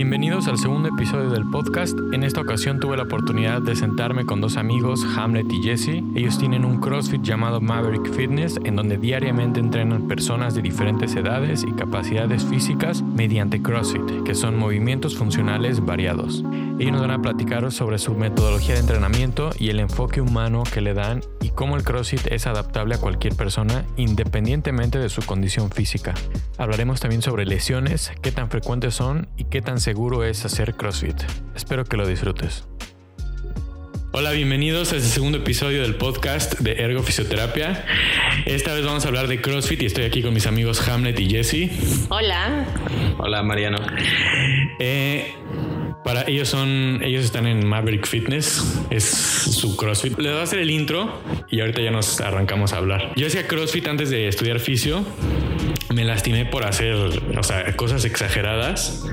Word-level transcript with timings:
Bienvenidos 0.00 0.48
al 0.48 0.56
segundo 0.56 0.88
episodio 0.88 1.28
del 1.28 1.44
podcast. 1.50 1.94
En 2.14 2.22
esta 2.22 2.40
ocasión 2.40 2.80
tuve 2.80 2.96
la 2.96 3.02
oportunidad 3.02 3.60
de 3.60 3.76
sentarme 3.76 4.24
con 4.24 4.40
dos 4.40 4.56
amigos, 4.56 5.04
Hamlet 5.14 5.52
y 5.52 5.62
Jesse. 5.62 6.02
Ellos 6.14 6.38
tienen 6.38 6.64
un 6.64 6.80
CrossFit 6.80 7.20
llamado 7.20 7.60
Maverick 7.60 8.10
Fitness, 8.10 8.58
en 8.64 8.76
donde 8.76 8.96
diariamente 8.96 9.60
entrenan 9.60 10.08
personas 10.08 10.54
de 10.54 10.62
diferentes 10.62 11.14
edades 11.16 11.66
y 11.68 11.72
capacidades 11.72 12.46
físicas 12.46 13.02
mediante 13.02 13.60
CrossFit, 13.60 14.22
que 14.24 14.34
son 14.34 14.56
movimientos 14.56 15.18
funcionales 15.18 15.84
variados. 15.84 16.46
Ellos 16.78 16.92
nos 16.92 17.02
van 17.02 17.10
a 17.10 17.20
platicar 17.20 17.70
sobre 17.70 17.98
su 17.98 18.14
metodología 18.14 18.76
de 18.76 18.80
entrenamiento 18.80 19.50
y 19.58 19.68
el 19.68 19.80
enfoque 19.80 20.22
humano 20.22 20.62
que 20.72 20.80
le 20.80 20.94
dan 20.94 21.20
y 21.40 21.50
cómo 21.50 21.76
el 21.76 21.82
CrossFit 21.82 22.26
es 22.28 22.46
adaptable 22.46 22.94
a 22.94 22.98
cualquier 22.98 23.34
persona 23.34 23.84
independientemente 23.96 24.98
de 24.98 25.08
su 25.08 25.22
condición 25.22 25.70
física. 25.70 26.14
Hablaremos 26.58 27.00
también 27.00 27.22
sobre 27.22 27.46
lesiones, 27.46 28.12
qué 28.22 28.32
tan 28.32 28.50
frecuentes 28.50 28.94
son 28.94 29.28
y 29.36 29.44
qué 29.44 29.62
tan 29.62 29.80
seguro 29.80 30.24
es 30.24 30.44
hacer 30.44 30.74
CrossFit. 30.74 31.22
Espero 31.54 31.84
que 31.84 31.96
lo 31.96 32.06
disfrutes. 32.06 32.64
Hola, 34.12 34.32
bienvenidos 34.32 34.92
a 34.92 34.96
este 34.96 35.08
segundo 35.08 35.38
episodio 35.38 35.82
del 35.82 35.94
podcast 35.94 36.58
de 36.58 36.72
Ergo 36.82 37.00
Fisioterapia. 37.04 37.86
Esta 38.44 38.74
vez 38.74 38.84
vamos 38.84 39.04
a 39.04 39.08
hablar 39.08 39.28
de 39.28 39.40
CrossFit 39.40 39.82
y 39.82 39.86
estoy 39.86 40.04
aquí 40.04 40.20
con 40.20 40.34
mis 40.34 40.48
amigos 40.48 40.86
Hamlet 40.88 41.18
y 41.20 41.30
Jesse. 41.30 41.70
Hola. 42.08 42.66
Hola, 43.18 43.44
Mariano. 43.44 43.78
Eh, 44.80 45.32
para 46.04 46.28
ellos 46.28 46.48
son, 46.48 47.00
ellos 47.02 47.24
están 47.24 47.46
en 47.46 47.66
Maverick 47.66 48.06
Fitness, 48.06 48.64
es 48.90 49.04
su 49.04 49.76
CrossFit. 49.76 50.18
Les 50.18 50.32
voy 50.32 50.40
a 50.40 50.42
hacer 50.42 50.60
el 50.60 50.70
intro 50.70 51.20
y 51.48 51.60
ahorita 51.60 51.80
ya 51.80 51.90
nos 51.90 52.20
arrancamos 52.20 52.72
a 52.72 52.78
hablar. 52.78 53.12
Yo 53.16 53.26
hacía 53.26 53.46
CrossFit 53.46 53.86
antes 53.88 54.10
de 54.10 54.28
estudiar 54.28 54.60
fisio, 54.60 55.04
me 55.94 56.04
lastimé 56.04 56.46
por 56.46 56.64
hacer, 56.64 56.94
o 56.94 57.42
sea, 57.42 57.76
cosas 57.76 58.04
exageradas. 58.04 59.06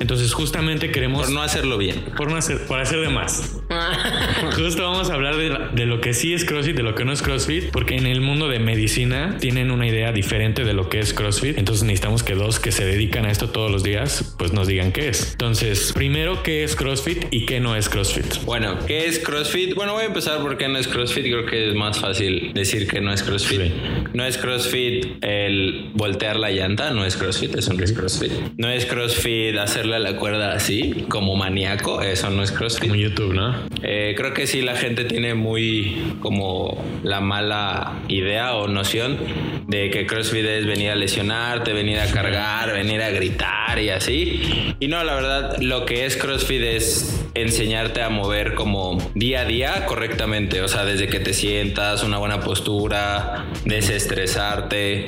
Entonces 0.00 0.32
justamente 0.32 0.90
queremos... 0.90 1.26
Por 1.26 1.32
no 1.32 1.42
hacerlo 1.42 1.78
bien. 1.78 2.04
Por 2.16 2.30
no 2.30 2.36
hacer, 2.36 2.66
por 2.66 2.80
hacer 2.80 3.00
de 3.00 3.08
más. 3.08 3.60
Justo 4.56 4.82
vamos 4.82 5.10
a 5.10 5.14
hablar 5.14 5.36
de, 5.36 5.56
de, 5.74 5.86
lo 5.86 6.00
que 6.00 6.14
sí 6.14 6.34
es 6.34 6.44
CrossFit, 6.44 6.76
de 6.76 6.82
lo 6.82 6.94
que 6.94 7.04
no 7.04 7.12
es 7.12 7.22
CrossFit, 7.22 7.70
porque 7.70 7.96
en 7.96 8.06
el 8.06 8.20
mundo 8.20 8.48
de 8.48 8.58
medicina 8.58 9.36
tienen 9.40 9.70
una 9.70 9.86
idea 9.86 10.12
diferente 10.12 10.64
de 10.64 10.74
lo 10.74 10.88
que 10.88 11.00
es 11.00 11.14
CrossFit. 11.14 11.58
Entonces 11.58 11.84
necesitamos 11.84 12.22
que 12.22 12.34
dos 12.34 12.60
que 12.60 12.72
se 12.72 12.84
dedican 12.84 13.24
a 13.26 13.30
esto 13.30 13.50
todos 13.50 13.70
los 13.70 13.82
días, 13.82 14.34
pues 14.38 14.52
nos 14.52 14.66
digan 14.66 14.92
qué 14.92 15.08
es. 15.08 15.32
Entonces, 15.32 15.92
primero, 15.92 16.42
¿qué 16.42 16.64
es 16.64 16.76
CrossFit 16.76 17.26
y 17.30 17.46
qué 17.46 17.60
no 17.60 17.76
es 17.76 17.88
CrossFit? 17.88 18.44
Bueno, 18.44 18.78
¿qué 18.86 19.06
es 19.06 19.18
CrossFit? 19.20 19.74
Bueno, 19.74 19.94
voy 19.94 20.02
a 20.02 20.06
empezar 20.06 20.40
por 20.40 20.56
qué 20.58 20.68
no 20.68 20.78
es 20.78 20.88
CrossFit. 20.88 21.24
Creo 21.24 21.46
que 21.46 21.70
es 21.70 21.74
más 21.74 21.98
fácil 21.98 22.52
decir 22.52 22.86
que 22.86 23.00
no 23.00 23.12
es 23.12 23.22
CrossFit. 23.22 23.60
Sí. 23.60 23.72
No 24.12 24.24
es 24.24 24.38
CrossFit 24.38 25.22
el 25.22 25.90
voltear 25.94 26.36
la 26.36 26.50
llanta, 26.50 26.90
no 26.90 27.04
es 27.04 27.16
CrossFit, 27.16 27.56
eso 27.56 27.72
no 27.72 27.84
es 27.84 27.92
CrossFit. 27.92 28.32
No 28.56 28.68
es 28.68 28.86
CrossFit 28.86 29.56
hacerle 29.84 30.00
la 30.00 30.16
cuerda 30.16 30.54
así, 30.54 31.04
como 31.08 31.36
maníaco, 31.36 32.00
eso 32.00 32.30
no 32.30 32.42
es 32.42 32.52
CrossFit. 32.52 32.88
Como 32.88 32.94
YouTube, 32.94 33.34
¿no? 33.34 33.54
Eh, 33.82 34.14
creo 34.16 34.32
que 34.32 34.46
sí, 34.46 34.62
la 34.62 34.76
gente 34.76 35.04
tiene 35.04 35.34
muy 35.34 36.16
como 36.20 36.82
la 37.02 37.20
mala 37.20 38.00
idea 38.08 38.54
o 38.54 38.66
noción 38.66 39.18
de 39.66 39.90
que 39.90 40.06
CrossFit 40.06 40.44
es 40.44 40.66
venir 40.66 40.90
a 40.90 40.94
lesionarte, 40.94 41.74
venir 41.74 42.00
a 42.00 42.06
cargar, 42.06 42.72
venir 42.72 43.02
a 43.02 43.10
gritar 43.10 43.78
y 43.78 43.90
así. 43.90 44.74
Y 44.80 44.88
no, 44.88 45.04
la 45.04 45.14
verdad, 45.14 45.58
lo 45.60 45.84
que 45.84 46.06
es 46.06 46.16
CrossFit 46.16 46.62
es 46.62 47.23
enseñarte 47.34 48.00
a 48.00 48.08
mover 48.08 48.54
como 48.54 48.98
día 49.14 49.40
a 49.40 49.44
día 49.44 49.86
correctamente. 49.86 50.62
O 50.62 50.68
sea, 50.68 50.84
desde 50.84 51.08
que 51.08 51.20
te 51.20 51.34
sientas, 51.34 52.02
una 52.02 52.18
buena 52.18 52.40
postura, 52.40 53.46
desestresarte. 53.64 55.06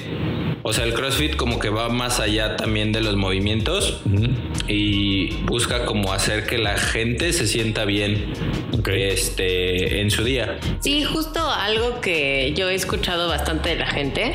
O 0.62 0.72
sea, 0.72 0.84
el 0.84 0.94
CrossFit 0.94 1.36
como 1.36 1.60
que 1.60 1.68
va 1.68 1.88
más 1.88 2.18
allá 2.18 2.56
también 2.56 2.90
de 2.90 3.00
los 3.00 3.14
movimientos 3.14 4.00
uh 4.04 4.08
-huh. 4.08 4.34
y 4.66 5.28
busca 5.44 5.84
como 5.84 6.12
hacer 6.12 6.44
que 6.44 6.58
la 6.58 6.76
gente 6.76 7.32
se 7.32 7.46
sienta 7.46 7.84
bien 7.84 8.32
okay. 8.76 9.04
este, 9.04 10.00
en 10.00 10.10
su 10.10 10.24
día. 10.24 10.58
Sí, 10.80 11.04
justo 11.04 11.48
algo 11.48 12.00
que 12.00 12.52
yo 12.56 12.68
he 12.68 12.74
escuchado 12.74 13.28
bastante 13.28 13.70
de 13.70 13.76
la 13.76 13.86
gente 13.86 14.32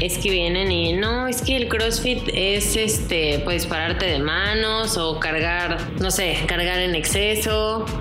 es 0.00 0.16
que 0.16 0.30
vienen 0.30 0.72
y 0.72 0.94
no, 0.94 1.28
es 1.28 1.42
que 1.42 1.56
el 1.56 1.68
CrossFit 1.68 2.22
es 2.32 2.76
este, 2.76 3.40
pues 3.44 3.66
pararte 3.66 4.06
de 4.06 4.18
manos 4.18 4.96
o 4.96 5.20
cargar, 5.20 5.76
no 6.00 6.10
sé, 6.10 6.38
cargar 6.46 6.78
en 6.78 6.94
exceso 6.94 7.25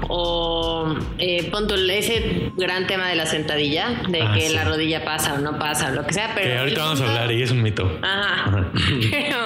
o 0.07 0.95
eh, 1.17 1.49
pon 1.51 1.67
tu, 1.67 1.75
ese 1.75 2.51
gran 2.55 2.87
tema 2.87 3.09
de 3.09 3.15
la 3.15 3.25
sentadilla, 3.25 4.01
de 4.07 4.21
ah, 4.21 4.33
que 4.33 4.41
sí. 4.41 4.53
la 4.53 4.63
rodilla 4.63 5.03
pasa 5.03 5.35
o 5.35 5.37
no 5.39 5.57
pasa, 5.57 5.91
lo 5.91 6.05
que 6.05 6.13
sea. 6.13 6.31
Pero 6.35 6.47
que 6.47 6.57
ahorita 6.57 6.83
vamos 6.83 7.01
a 7.01 7.07
hablar 7.07 7.31
y 7.31 7.41
es 7.41 7.51
un 7.51 7.61
mito. 7.61 7.99
Ajá. 8.01 8.45
Ajá. 8.45 8.71
Pero 9.11 9.37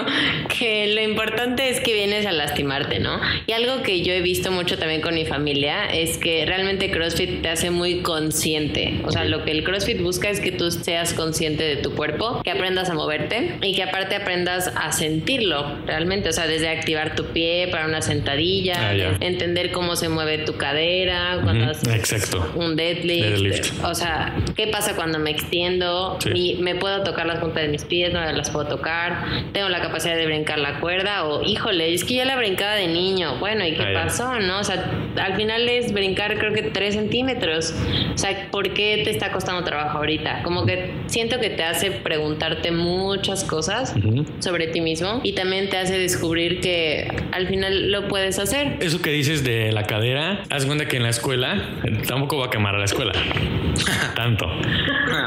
que 0.58 0.88
lo 0.94 1.02
importante 1.02 1.70
es 1.70 1.80
que 1.80 1.94
vienes 1.94 2.26
a 2.26 2.32
lastimarte, 2.32 3.00
¿no? 3.00 3.20
Y 3.48 3.54
algo 3.54 3.84
que 3.84 4.02
yo 4.02 4.14
he 4.14 4.22
visto 4.22 4.52
mucho 4.52 4.78
también 4.78 5.02
con 5.02 5.16
mi 5.16 5.26
familia 5.26 5.86
es 5.86 6.18
que 6.18 6.46
realmente 6.46 6.92
CrossFit 6.92 7.42
te 7.42 7.50
hace 7.50 7.72
muy 7.72 8.02
consciente. 8.02 9.02
O 9.06 9.12
sea, 9.12 9.26
lo 9.26 9.46
que 9.46 9.52
el 9.52 9.64
CrossFit 9.64 10.02
busca 10.02 10.30
es 10.30 10.40
que 10.40 10.52
tú 10.52 10.72
seas 10.72 11.14
consciente 11.14 11.64
de 11.64 11.78
tu 11.78 11.96
cuerpo, 11.96 12.42
que 12.44 12.52
aprendas 12.52 12.90
a 12.90 12.94
moverte 12.94 13.58
y 13.62 13.76
que 13.76 13.84
aparte 13.84 14.16
aprendas 14.16 14.72
a 14.76 14.92
sentirlo 14.92 15.78
realmente. 15.86 16.30
O 16.30 16.34
sea, 16.34 16.48
desde 16.48 16.70
activar 16.70 17.16
tu 17.16 17.26
pie 17.26 17.68
para 17.72 17.86
una 17.86 18.02
sentadilla, 18.02 18.90
ah, 18.90 18.94
yeah. 18.94 19.18
Cómo 19.72 19.96
se 19.96 20.10
mueve 20.10 20.40
tu 20.40 20.56
cadera 20.58 21.40
cuando 21.44 21.66
-huh. 21.66 21.72
haces 21.72 21.94
Exacto. 21.94 22.52
un 22.56 22.76
deadlift. 22.76 23.28
deadlift. 23.30 23.84
O 23.84 23.96
sea, 23.96 24.36
¿qué 24.56 24.68
pasa 24.68 24.96
cuando 24.96 25.20
me 25.20 25.32
extiendo? 25.32 26.18
Sí. 26.22 26.30
Mi, 26.32 26.56
me 26.56 26.76
puedo 26.76 27.04
tocar 27.04 27.26
las 27.26 27.40
puntas 27.40 27.64
de 27.64 27.70
mis 27.70 27.84
pies, 27.86 28.14
no 28.14 28.20
las 28.20 28.50
puedo 28.50 28.68
tocar. 28.68 29.24
Tengo 29.54 29.70
la 29.70 29.82
capacidad 29.82 30.16
de 30.16 30.26
brincar 30.26 30.60
la 30.60 30.80
cuerda 30.80 31.26
o, 31.26 31.44
híjole, 31.44 31.94
es 31.94 32.04
que 32.04 32.16
yo 32.16 32.26
la 32.26 32.36
brincaba 32.36 32.76
de 32.76 32.88
niño. 32.88 33.38
Bueno, 33.40 33.66
¿y 33.66 33.74
qué 33.76 33.86
pasó? 33.94 34.40
¿No? 34.40 34.60
O 34.60 34.64
sea, 34.64 34.92
al 35.18 35.36
final 35.36 35.68
es 35.70 35.92
brincar 35.94 36.38
creo 36.38 36.54
que 36.54 36.64
3 36.64 36.94
centímetros. 36.94 37.74
O 38.14 38.18
sea, 38.18 38.50
¿por 38.52 38.74
qué 38.74 39.02
te 39.04 39.10
está 39.12 39.32
costando 39.32 39.64
trabajo 39.64 39.98
ahorita? 39.98 40.44
Como 40.44 40.66
que 40.66 40.92
siento 41.08 41.40
que 41.40 41.50
te 41.50 41.64
hace 41.64 41.92
preguntarte 41.92 42.72
muchas 42.72 43.44
cosas 43.44 43.94
uh 43.96 44.00
-huh. 44.00 44.26
sobre 44.40 44.68
ti 44.68 44.82
mismo 44.82 45.22
y 45.24 45.34
también 45.34 45.70
te 45.70 45.78
hace 45.78 45.98
descubrir 45.98 46.60
que 46.62 47.08
al 47.32 47.48
final 47.48 47.92
lo 47.92 48.08
puedes 48.08 48.40
hacer. 48.40 48.78
Eso 48.80 49.02
que 49.02 49.12
dices 49.12 49.44
de 49.44 49.59
la 49.72 49.84
cadera, 49.84 50.44
haz 50.50 50.66
cuenta 50.66 50.88
que 50.88 50.98
en 50.98 51.04
la 51.04 51.10
escuela, 51.10 51.80
tampoco 52.08 52.38
va 52.38 52.48
a 52.48 52.50
quemar 52.50 52.76
a 52.76 52.80
la 52.80 52.86
escuela, 52.86 53.14
tanto. 54.16 54.48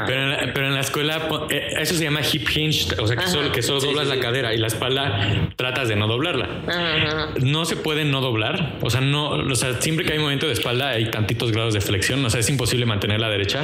Pero 0.05 0.21
en, 0.21 0.29
la, 0.29 0.53
pero 0.53 0.67
en 0.67 0.73
la 0.73 0.81
escuela, 0.81 1.29
eh, 1.49 1.75
eso 1.79 1.95
se 1.95 2.03
llama 2.03 2.21
hip 2.21 2.47
hinge, 2.49 2.95
o 2.99 3.07
sea, 3.07 3.15
que 3.15 3.27
solo, 3.27 3.51
que 3.51 3.61
solo 3.61 3.79
sí, 3.79 3.87
doblas 3.87 4.07
sí, 4.07 4.15
la 4.15 4.21
cadera 4.21 4.53
y 4.53 4.57
la 4.57 4.67
espalda 4.67 5.49
tratas 5.55 5.87
de 5.87 5.95
no 5.95 6.07
doblarla. 6.07 6.49
Ajá. 6.67 7.29
No 7.41 7.65
se 7.65 7.75
puede 7.75 8.05
no 8.05 8.21
doblar, 8.21 8.77
o 8.81 8.89
sea, 8.89 9.01
no, 9.01 9.29
o 9.29 9.55
sea, 9.55 9.81
siempre 9.81 10.05
que 10.05 10.13
hay 10.13 10.19
movimiento 10.19 10.47
de 10.47 10.53
espalda 10.53 10.89
hay 10.89 11.09
tantitos 11.11 11.51
grados 11.51 11.73
de 11.73 11.81
flexión, 11.81 12.23
o 12.25 12.29
sea, 12.29 12.39
es 12.39 12.49
imposible 12.49 12.85
mantener 12.85 13.19
la 13.19 13.29
derecha, 13.29 13.63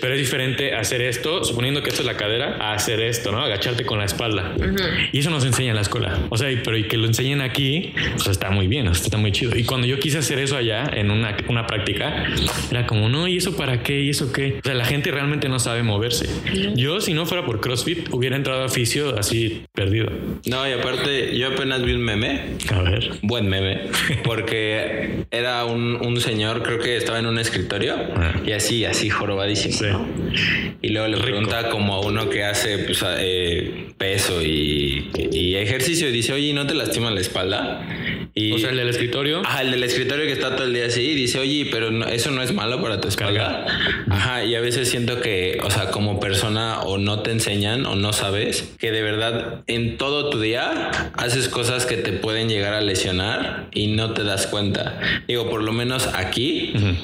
pero 0.00 0.14
es 0.14 0.20
diferente 0.20 0.74
hacer 0.74 1.02
esto, 1.02 1.44
suponiendo 1.44 1.82
que 1.82 1.90
esto 1.90 2.02
es 2.02 2.06
la 2.06 2.16
cadera, 2.16 2.56
a 2.60 2.72
hacer 2.72 3.00
esto, 3.00 3.32
¿no? 3.32 3.40
Agacharte 3.40 3.84
con 3.84 3.98
la 3.98 4.04
espalda. 4.04 4.54
Y 5.12 5.18
eso 5.18 5.30
nos 5.30 5.44
enseña 5.44 5.70
en 5.70 5.76
la 5.76 5.82
escuela. 5.82 6.18
O 6.30 6.36
sea, 6.36 6.48
pero 6.64 6.76
y 6.76 6.84
que 6.84 6.96
lo 6.96 7.06
enseñen 7.06 7.40
aquí, 7.40 7.92
pues 8.14 8.28
está 8.28 8.50
muy 8.50 8.66
bien, 8.66 8.86
está 8.88 9.16
muy 9.16 9.32
chido. 9.32 9.56
Y 9.56 9.64
cuando 9.64 9.86
yo 9.86 9.98
quise 10.06 10.18
hacer 10.18 10.38
eso 10.38 10.56
allá 10.56 10.88
en 10.94 11.10
una, 11.10 11.36
una 11.48 11.66
práctica, 11.66 12.26
era 12.70 12.86
como, 12.86 13.08
no, 13.08 13.26
¿y 13.26 13.38
eso 13.38 13.56
para 13.56 13.82
qué? 13.82 14.02
¿Y 14.02 14.10
eso 14.10 14.32
qué? 14.32 14.60
O 14.60 14.64
sea, 14.64 14.74
la 14.74 14.84
gente 14.84 15.10
realmente 15.10 15.48
no 15.48 15.58
sabe 15.58 15.82
moverse. 15.82 16.28
Yo, 16.76 17.00
si 17.00 17.12
no 17.12 17.26
fuera 17.26 17.44
por 17.44 17.60
CrossFit, 17.60 18.10
hubiera 18.12 18.36
entrado 18.36 18.62
a 18.62 18.68
fisio 18.68 19.18
así 19.18 19.64
perdido. 19.72 20.12
No, 20.46 20.68
y 20.68 20.70
aparte, 20.70 21.36
yo 21.36 21.48
apenas 21.48 21.82
vi 21.82 21.92
un 21.92 22.02
meme. 22.02 22.40
A 22.70 22.82
ver. 22.82 23.18
Buen 23.22 23.48
meme. 23.48 23.80
Porque 24.22 25.24
era 25.32 25.64
un, 25.64 25.96
un 25.96 26.20
señor, 26.20 26.62
creo 26.62 26.78
que 26.78 26.96
estaba 26.96 27.18
en 27.18 27.26
un 27.26 27.40
escritorio 27.40 27.96
ah. 28.14 28.34
y 28.46 28.52
así, 28.52 28.84
así 28.84 29.10
jorobadísimo. 29.10 29.74
Sí. 29.74 29.86
¿no? 29.86 30.06
Y 30.82 30.90
luego 30.90 31.08
le 31.08 31.16
Rico. 31.16 31.26
pregunta 31.26 31.68
como 31.68 31.94
a 31.94 32.00
uno 32.00 32.30
que 32.30 32.44
hace 32.44 32.78
pues, 32.78 33.04
eh, 33.18 33.88
peso 33.98 34.40
y, 34.40 35.10
y, 35.32 35.56
ejercicio 35.56 36.08
y 36.08 36.12
dice, 36.12 36.32
oye, 36.32 36.52
¿no 36.52 36.64
te 36.64 36.74
lastima 36.74 37.10
la 37.10 37.20
espalda? 37.20 37.84
Y, 38.38 38.52
o 38.52 38.58
sea, 38.58 38.68
el 38.68 38.76
del 38.76 38.90
escritorio. 38.90 39.40
Ajá, 39.46 39.62
el 39.62 39.70
del 39.70 39.82
escritorio 39.82 40.26
que 40.26 40.32
está 40.32 40.54
todo 40.56 40.66
el 40.66 40.74
día 40.74 40.84
así 40.86 41.00
y 41.00 41.14
dice, 41.14 41.38
oye, 41.38 41.68
pero 41.70 41.90
no, 41.90 42.06
eso 42.06 42.30
no 42.30 42.42
es 42.42 42.52
malo 42.52 42.82
para 42.82 43.00
tu 43.00 43.08
espalda. 43.08 43.64
Carga. 43.64 44.04
Ajá, 44.10 44.44
y 44.44 44.54
a 44.54 44.60
veces 44.60 44.90
siento 44.90 45.22
que, 45.22 45.58
o 45.64 45.70
sea, 45.70 45.90
como 45.90 46.20
persona 46.20 46.80
o 46.80 46.98
no 46.98 47.20
te 47.20 47.30
enseñan 47.30 47.86
o 47.86 47.96
no 47.96 48.12
sabes 48.12 48.74
que 48.78 48.92
de 48.92 49.00
verdad 49.00 49.62
en 49.66 49.96
todo 49.96 50.28
tu 50.28 50.38
día 50.38 50.90
haces 51.14 51.48
cosas 51.48 51.86
que 51.86 51.96
te 51.96 52.12
pueden 52.12 52.50
llegar 52.50 52.74
a 52.74 52.82
lesionar 52.82 53.68
y 53.72 53.86
no 53.86 54.12
te 54.12 54.22
das 54.22 54.46
cuenta. 54.46 55.00
Digo, 55.26 55.48
por 55.48 55.62
lo 55.62 55.72
menos 55.72 56.06
aquí, 56.14 56.72
uh 56.74 56.78
-huh. 56.78 56.96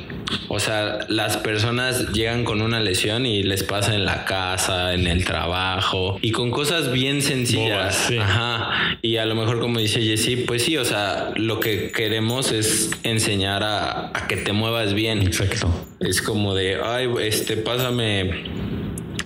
o 0.49 0.61
sea, 0.61 0.99
las 1.09 1.39
personas 1.39 2.13
llegan 2.13 2.45
con 2.45 2.61
una 2.61 2.79
lesión 2.81 3.25
y 3.25 3.43
les 3.43 3.63
pasa 3.63 3.95
en 3.95 4.05
la 4.05 4.27
casa, 4.27 4.93
en 4.93 5.07
el 5.07 5.25
trabajo 5.25 6.19
y 6.21 6.31
con 6.31 6.51
cosas 6.51 6.93
bien 6.93 7.23
sencillas. 7.23 7.97
Sí. 8.09 8.19
Ajá. 8.19 8.99
Y 9.01 9.17
a 9.17 9.25
lo 9.25 9.35
mejor, 9.35 9.61
como 9.61 9.81
dice 9.81 10.03
Jesse, 10.03 10.45
pues 10.47 10.63
sí, 10.63 10.77
o 10.77 10.85
sea, 10.85 11.22
lo 11.37 11.61
que 11.61 11.91
queremos 11.93 12.53
es 12.53 12.91
enseñar 13.03 13.63
a, 13.63 14.09
a 14.09 14.27
que 14.27 14.37
te 14.37 14.53
muevas 14.53 14.95
bien. 14.95 15.23
Exacto. 15.23 15.69
Es 16.01 16.21
como 16.23 16.55
de, 16.55 16.79
ay, 16.83 17.09
este, 17.21 17.57
pásame 17.57 18.45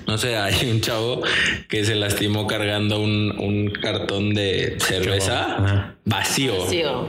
No 0.07 0.19
sé, 0.19 0.37
hay 0.37 0.71
un 0.71 0.81
chavo 0.81 1.23
que 1.69 1.85
se 1.85 1.95
lastimó 1.95 2.47
cargando 2.47 3.01
un, 3.01 3.35
un 3.39 3.71
cartón 3.71 4.35
de 4.35 4.77
cerveza 4.79 5.95
vacío. 6.05 6.59
Vacío. 6.65 7.09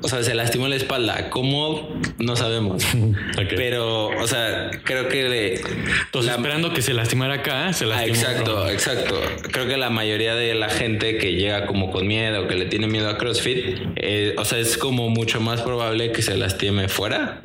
O 0.00 0.08
sea, 0.08 0.22
se 0.22 0.34
lastimó 0.34 0.68
la 0.68 0.76
espalda. 0.76 1.28
¿Cómo? 1.30 2.00
No 2.18 2.36
sabemos. 2.36 2.84
Pero, 3.56 4.08
o 4.08 4.26
sea, 4.26 4.70
creo 4.84 5.08
que... 5.08 5.60
Entonces, 6.06 6.32
esperando 6.32 6.72
que 6.72 6.82
se 6.82 6.94
lastimara 6.94 7.34
acá, 7.34 7.72
se 7.72 7.84
lastimó. 7.86 8.14
Ah, 8.14 8.18
exacto, 8.18 8.68
exacto. 8.70 9.20
Creo 9.50 9.66
que 9.66 9.76
la 9.76 9.90
mayoría 9.90 10.34
de 10.34 10.54
la 10.54 10.68
gente 10.68 11.18
que 11.18 11.32
llega 11.32 11.66
como 11.66 11.90
con 11.90 12.06
miedo, 12.06 12.46
que 12.46 12.54
le 12.54 12.66
tiene 12.66 12.86
miedo 12.86 13.08
a 13.08 13.18
CrossFit, 13.18 13.78
eh, 13.96 14.34
o 14.38 14.44
sea, 14.44 14.58
es 14.58 14.76
como 14.78 15.08
mucho 15.08 15.40
más 15.40 15.62
probable 15.62 16.12
que 16.12 16.22
se 16.22 16.36
lastime 16.36 16.88
fuera. 16.88 17.40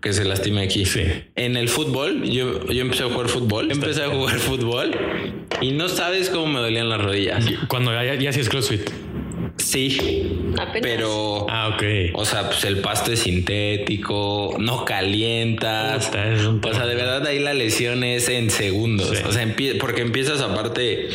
que 0.00 0.12
se 0.12 0.24
lastime 0.24 0.62
aquí. 0.62 0.84
Sí. 0.84 1.02
En 1.34 1.56
el 1.56 1.68
fútbol, 1.68 2.22
yo, 2.22 2.64
yo 2.68 2.82
empecé 2.82 3.02
a 3.02 3.08
jugar 3.08 3.28
fútbol. 3.28 3.72
Empecé 3.72 4.04
a 4.04 4.08
jugar 4.08 4.38
fútbol 4.38 4.92
y 5.60 5.72
no 5.72 5.88
sabes 5.88 6.30
cómo 6.30 6.46
me 6.46 6.60
dolían 6.60 6.88
las 6.88 7.00
rodillas. 7.00 7.44
Cuando 7.68 7.92
ya, 7.92 8.14
ya 8.14 8.30
hacías 8.30 8.48
CrossFit. 8.48 8.90
Sí. 9.66 9.98
Pero. 10.80 11.46
Ah, 11.50 11.72
ok. 11.74 11.82
O 12.14 12.24
sea, 12.24 12.46
pues 12.46 12.64
el 12.64 12.78
pasto 12.78 13.12
es 13.12 13.20
sintético, 13.20 14.54
no 14.58 14.84
calientas. 14.84 16.08
o 16.08 16.74
sea, 16.74 16.86
de 16.86 16.94
verdad 16.94 17.26
ahí 17.26 17.40
la 17.40 17.52
lesión 17.52 18.04
es 18.04 18.28
en 18.28 18.50
segundos. 18.50 19.10
O 19.26 19.32
sea, 19.32 19.54
porque 19.80 20.02
empiezas 20.02 20.40
aparte. 20.40 21.08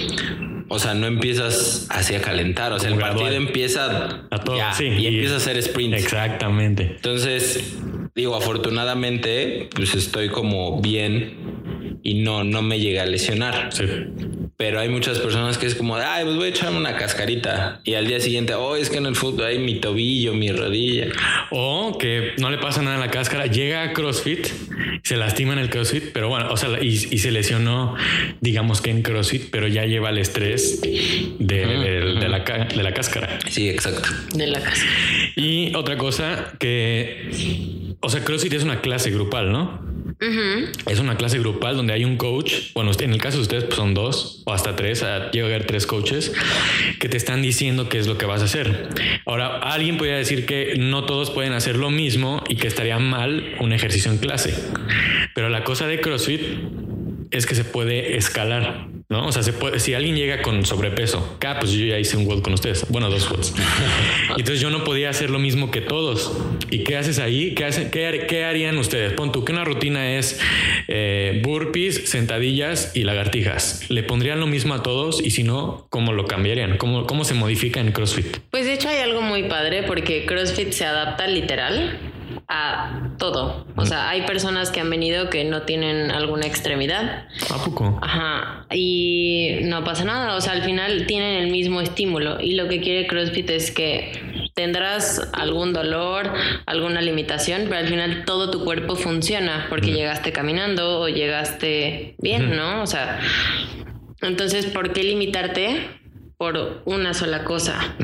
O 0.68 0.80
sea, 0.80 0.94
no 0.94 1.08
empiezas 1.08 1.88
así 1.90 2.16
a 2.16 2.22
calentar. 2.22 2.74
O 2.74 2.80
sea, 2.80 2.90
el 2.90 3.00
partido 3.00 3.32
empieza 3.32 4.26
a 4.30 4.38
todo, 4.38 4.58
sí, 4.74 4.86
y, 4.86 5.08
empieza 5.08 5.36
a 5.36 5.38
hacer 5.38 5.58
sprint. 5.58 5.96
Exactamente. 5.96 6.94
Entonces, 6.96 7.76
digo, 8.16 8.36
afortunadamente, 8.36 9.70
pues 9.74 9.96
estoy 9.96 10.30
como 10.30 10.82
bien 10.82 12.00
y 12.04 12.22
no, 12.22 12.44
no 12.44 12.62
me 12.62 12.80
llega 12.80 13.04
a 13.04 13.06
lesionar. 13.06 13.70
Sí. 13.72 13.84
Pero 14.62 14.80
hay 14.80 14.90
muchas 14.90 15.18
personas 15.18 15.58
que 15.58 15.66
es 15.66 15.74
como, 15.74 15.96
ay, 15.96 16.24
pues 16.24 16.36
voy 16.36 16.46
a 16.46 16.50
echar 16.50 16.72
una 16.72 16.96
cascarita. 16.96 17.82
Y 17.84 17.96
al 17.96 18.06
día 18.06 18.20
siguiente, 18.20 18.54
oh, 18.54 18.76
es 18.76 18.92
que 18.92 18.98
en 18.98 19.08
el 19.08 19.16
fútbol 19.16 19.46
hay 19.46 19.58
mi 19.58 19.80
tobillo, 19.80 20.36
mi 20.36 20.52
rodilla. 20.52 21.08
O 21.50 21.98
que 21.98 22.34
no 22.38 22.52
le 22.52 22.60
pasa 22.60 22.84
nada 22.84 22.98
en 22.98 23.02
la 23.02 23.10
cáscara, 23.10 23.48
llega 23.48 23.82
a 23.82 23.94
CrossFit, 23.94 24.46
se 25.02 25.18
lastima 25.18 25.54
en 25.54 25.60
el 25.60 25.72
CrossFit, 25.72 26.12
pero 26.14 26.30
bueno, 26.30 26.52
o 26.52 26.58
sea, 26.58 26.80
y, 26.80 26.96
se 26.96 27.32
lesionó, 27.32 27.96
digamos 28.40 28.82
que 28.82 28.92
en 28.92 29.02
CrossFit, 29.02 29.50
pero 29.50 29.68
ya 29.68 29.86
lleva 29.86 30.12
el 30.12 30.20
estrés 30.20 30.80
de, 30.80 31.66
la, 32.30 32.40
de 32.40 32.84
la 32.84 32.94
cáscara. 32.94 33.40
Sí, 33.50 33.68
exacto. 33.68 34.10
De 34.36 34.46
la 34.46 34.62
cáscara. 34.62 34.92
Y 35.38 35.74
otra 35.74 35.98
cosa 35.98 36.54
que, 36.60 37.96
o 38.00 38.10
sea, 38.10 38.24
CrossFit 38.24 38.54
es 38.54 38.64
una 38.64 38.80
clase 38.80 39.10
grupal, 39.10 39.52
¿no? 39.52 39.91
Es 40.88 41.00
una 41.00 41.18
clase 41.18 41.40
grupal 41.40 41.76
donde 41.76 41.94
hay 41.94 42.06
un 42.06 42.16
coach. 42.16 42.74
Bueno, 42.76 42.92
en 43.00 43.12
el 43.12 43.20
caso 43.20 43.38
de 43.38 43.44
ustedes 43.44 43.64
pues 43.64 43.76
son 43.76 43.96
dos 43.96 44.44
o 44.46 44.54
hasta 44.54 44.76
tres. 44.76 45.04
Llega 45.32 45.46
a 45.46 45.50
haber 45.50 45.66
tres 45.66 45.88
coaches 45.88 46.32
que 47.00 47.10
te 47.10 47.18
están 47.18 47.42
diciendo 47.42 47.90
qué 47.90 47.98
es 47.98 48.08
lo 48.08 48.18
que 48.20 48.28
vas 48.28 48.42
a 48.42 48.46
hacer. 48.46 48.90
Ahora, 49.26 49.58
alguien 49.58 49.98
podría 49.98 50.18
decir 50.18 50.46
que 50.46 50.76
no 50.78 51.06
todos 51.06 51.32
pueden 51.32 51.54
hacer 51.54 51.76
lo 51.78 51.90
mismo 51.90 52.44
y 52.48 52.56
que 52.56 52.68
estaría 52.68 53.00
mal 53.00 53.56
un 53.60 53.74
ejercicio 53.74 54.12
en 54.12 54.20
clase. 54.20 54.54
Pero 55.34 55.50
la 55.50 55.64
cosa 55.64 55.88
de 55.88 56.00
CrossFit 56.00 56.42
es 57.32 57.46
que 57.48 57.56
se 57.56 57.64
puede 57.64 58.16
escalar. 58.18 58.90
¿No? 59.12 59.28
O 59.28 59.32
sea, 59.34 59.44
se 59.44 59.52
puede, 59.52 59.80
si 59.82 59.94
alguien 59.94 60.16
llega 60.16 60.42
con 60.42 60.66
sobrepeso, 60.66 61.34
acá 61.36 61.58
pues 61.60 61.74
yo 61.74 61.86
ya 61.86 62.00
hice 62.00 62.16
un 62.16 62.26
WOD 62.26 62.42
con 62.42 62.54
ustedes, 62.54 62.86
bueno, 62.88 63.10
dos 63.10 63.30
WODs. 63.30 63.54
Entonces 64.30 64.62
yo 64.62 64.70
no 64.70 64.86
podía 64.86 65.10
hacer 65.10 65.30
lo 65.30 65.38
mismo 65.38 65.70
que 65.70 65.82
todos. 65.82 66.32
¿Y 66.70 66.86
qué 66.86 66.96
haces 66.96 67.20
ahí? 67.20 67.54
¿Qué, 67.54 67.66
hace, 67.66 67.92
qué, 67.92 68.46
harían 68.46 68.78
ustedes? 68.78 69.12
Pon 69.12 69.34
tú 69.34 69.44
que 69.44 69.52
una 69.52 69.66
rutina 69.66 70.18
es 70.18 70.40
eh, 70.88 71.42
burpees, 71.44 72.10
sentadillas 72.10 72.96
y 72.96 73.04
lagartijas. 73.04 73.90
¿Le 73.90 74.02
pondrían 74.02 74.40
lo 74.40 74.48
mismo 74.48 74.74
a 74.74 74.82
todos? 74.82 75.22
Y 75.22 75.32
si 75.32 75.44
no, 75.44 75.86
¿cómo 75.90 76.14
lo 76.14 76.26
cambiarían? 76.26 76.78
¿Cómo, 76.78 77.06
cómo 77.06 77.26
se 77.26 77.34
modifica 77.34 77.82
en 77.82 77.92
CrossFit? 77.92 78.38
Pues 78.50 78.66
de 78.66 78.74
hecho 78.74 78.88
hay 78.88 79.00
algo 79.00 79.22
muy 79.22 79.44
padre 79.44 79.84
porque 79.84 80.26
CrossFit 80.26 80.72
se 80.72 80.86
adapta 80.86 81.28
literal 81.28 82.00
a 82.54 83.14
todo. 83.18 83.66
O 83.78 83.86
sea, 83.86 84.10
hay 84.10 84.24
personas 84.24 84.72
que 84.72 84.82
han 84.82 84.90
venido 84.90 85.30
que 85.30 85.46
no 85.46 85.62
tienen 85.62 86.12
alguna 86.12 86.46
extremidad. 86.46 87.28
¿A 87.50 87.64
poco? 87.64 87.98
Ajá. 88.02 88.66
Y 88.70 89.60
no 89.64 89.86
pasa 89.86 90.04
nada. 90.04 90.36
O 90.36 90.42
sea, 90.42 90.52
al 90.52 90.64
final 90.64 91.06
tienen 91.08 91.44
el 91.44 91.50
mismo 91.50 91.80
estímulo. 91.80 92.42
Y 92.42 92.56
lo 92.56 92.68
que 92.68 92.82
quiere 92.82 93.08
CrossFit 93.08 93.50
es 93.52 93.72
que 93.72 94.52
tendrás 94.54 95.30
algún 95.32 95.72
dolor, 95.72 96.34
alguna 96.66 97.02
limitación, 97.02 97.68
pero 97.70 97.78
al 97.78 97.88
final 97.88 98.26
todo 98.26 98.52
tu 98.52 98.66
cuerpo 98.66 98.98
funciona 98.98 99.68
porque 99.70 99.94
llegaste 99.94 100.34
caminando 100.34 101.00
o 101.00 101.08
llegaste 101.08 102.16
bien, 102.20 102.58
¿no? 102.58 102.82
O 102.82 102.86
sea, 102.86 103.22
entonces, 104.22 104.66
¿por 104.66 104.92
qué 104.92 105.04
limitarte? 105.04 106.01
Por 106.42 106.82
una 106.86 107.14
sola 107.14 107.44
cosa. 107.44 107.96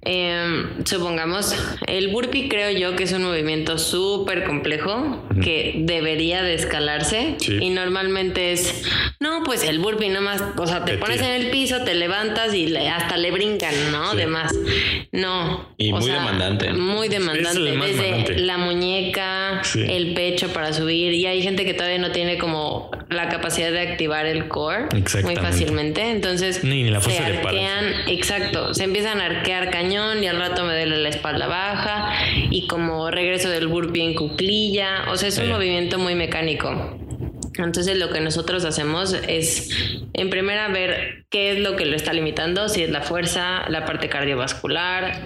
Em, 0.00 0.82
supongamos, 0.86 1.54
el 1.86 2.08
burpee 2.08 2.48
creo 2.48 2.70
yo 2.70 2.96
que 2.96 3.04
es 3.04 3.12
un 3.12 3.22
movimiento 3.22 3.76
súper 3.76 4.44
complejo 4.44 5.22
que 5.42 5.74
debería 5.80 6.42
de 6.42 6.54
escalarse 6.54 7.36
y 7.60 7.68
normalmente 7.68 8.52
es, 8.52 8.84
no, 9.20 9.42
pues 9.44 9.62
el 9.64 9.78
burpee 9.78 10.08
nomás, 10.08 10.42
o 10.56 10.66
sea, 10.66 10.86
te, 10.86 10.96
pones 10.96 11.20
en 11.20 11.32
el 11.32 11.50
piso, 11.50 11.84
te 11.84 11.94
levantas 11.94 12.54
y 12.54 12.74
hasta 12.74 13.18
le 13.18 13.30
brincan, 13.30 13.74
¿no? 13.92 14.14
Demás. 14.14 14.54
No. 15.12 15.68
Y 15.76 15.92
muy 15.92 16.06
demandante. 16.06 16.72
Muy 16.72 17.08
demandante. 17.08 17.60
Desde 17.60 18.38
la 18.38 18.56
muñeca, 18.56 19.60
el 19.74 20.14
pecho 20.14 20.48
para 20.54 20.72
subir 20.72 21.12
y 21.12 21.26
hay 21.26 21.42
gente 21.42 21.66
que 21.66 21.74
todavía 21.74 21.98
no 21.98 22.10
tiene 22.10 22.38
como 22.38 22.90
la 23.14 23.28
capacidad 23.28 23.70
de 23.70 23.80
activar 23.80 24.26
el 24.26 24.48
core 24.48 24.86
muy 25.22 25.36
fácilmente. 25.36 26.10
Entonces, 26.10 26.64
Ni 26.64 26.84
la 26.90 27.00
se 27.00 27.18
exacto, 28.08 28.74
se 28.74 28.84
empiezan 28.84 29.20
a 29.20 29.26
arquear 29.26 29.70
cañón 29.70 30.22
y 30.22 30.26
al 30.26 30.38
rato 30.38 30.64
me 30.64 30.74
duele 30.74 30.98
la 30.98 31.08
espalda 31.08 31.46
baja 31.46 32.12
y 32.50 32.66
como 32.66 33.10
regreso 33.10 33.48
del 33.48 33.68
burpee 33.68 34.02
en 34.02 34.14
cuclilla, 34.14 35.04
o 35.10 35.16
sea, 35.16 35.28
es 35.28 35.38
un 35.38 35.48
movimiento 35.48 35.98
muy 35.98 36.14
mecánico. 36.14 36.98
Entonces 37.58 37.98
lo 37.98 38.10
que 38.10 38.20
nosotros 38.20 38.64
hacemos 38.64 39.14
es 39.28 39.70
en 40.14 40.30
primera 40.30 40.68
ver 40.68 41.26
qué 41.30 41.52
es 41.52 41.58
lo 41.58 41.76
que 41.76 41.84
lo 41.84 41.96
está 41.96 42.12
limitando, 42.12 42.68
si 42.68 42.82
es 42.82 42.90
la 42.90 43.02
fuerza, 43.02 43.68
la 43.68 43.84
parte 43.84 44.08
cardiovascular, 44.08 45.20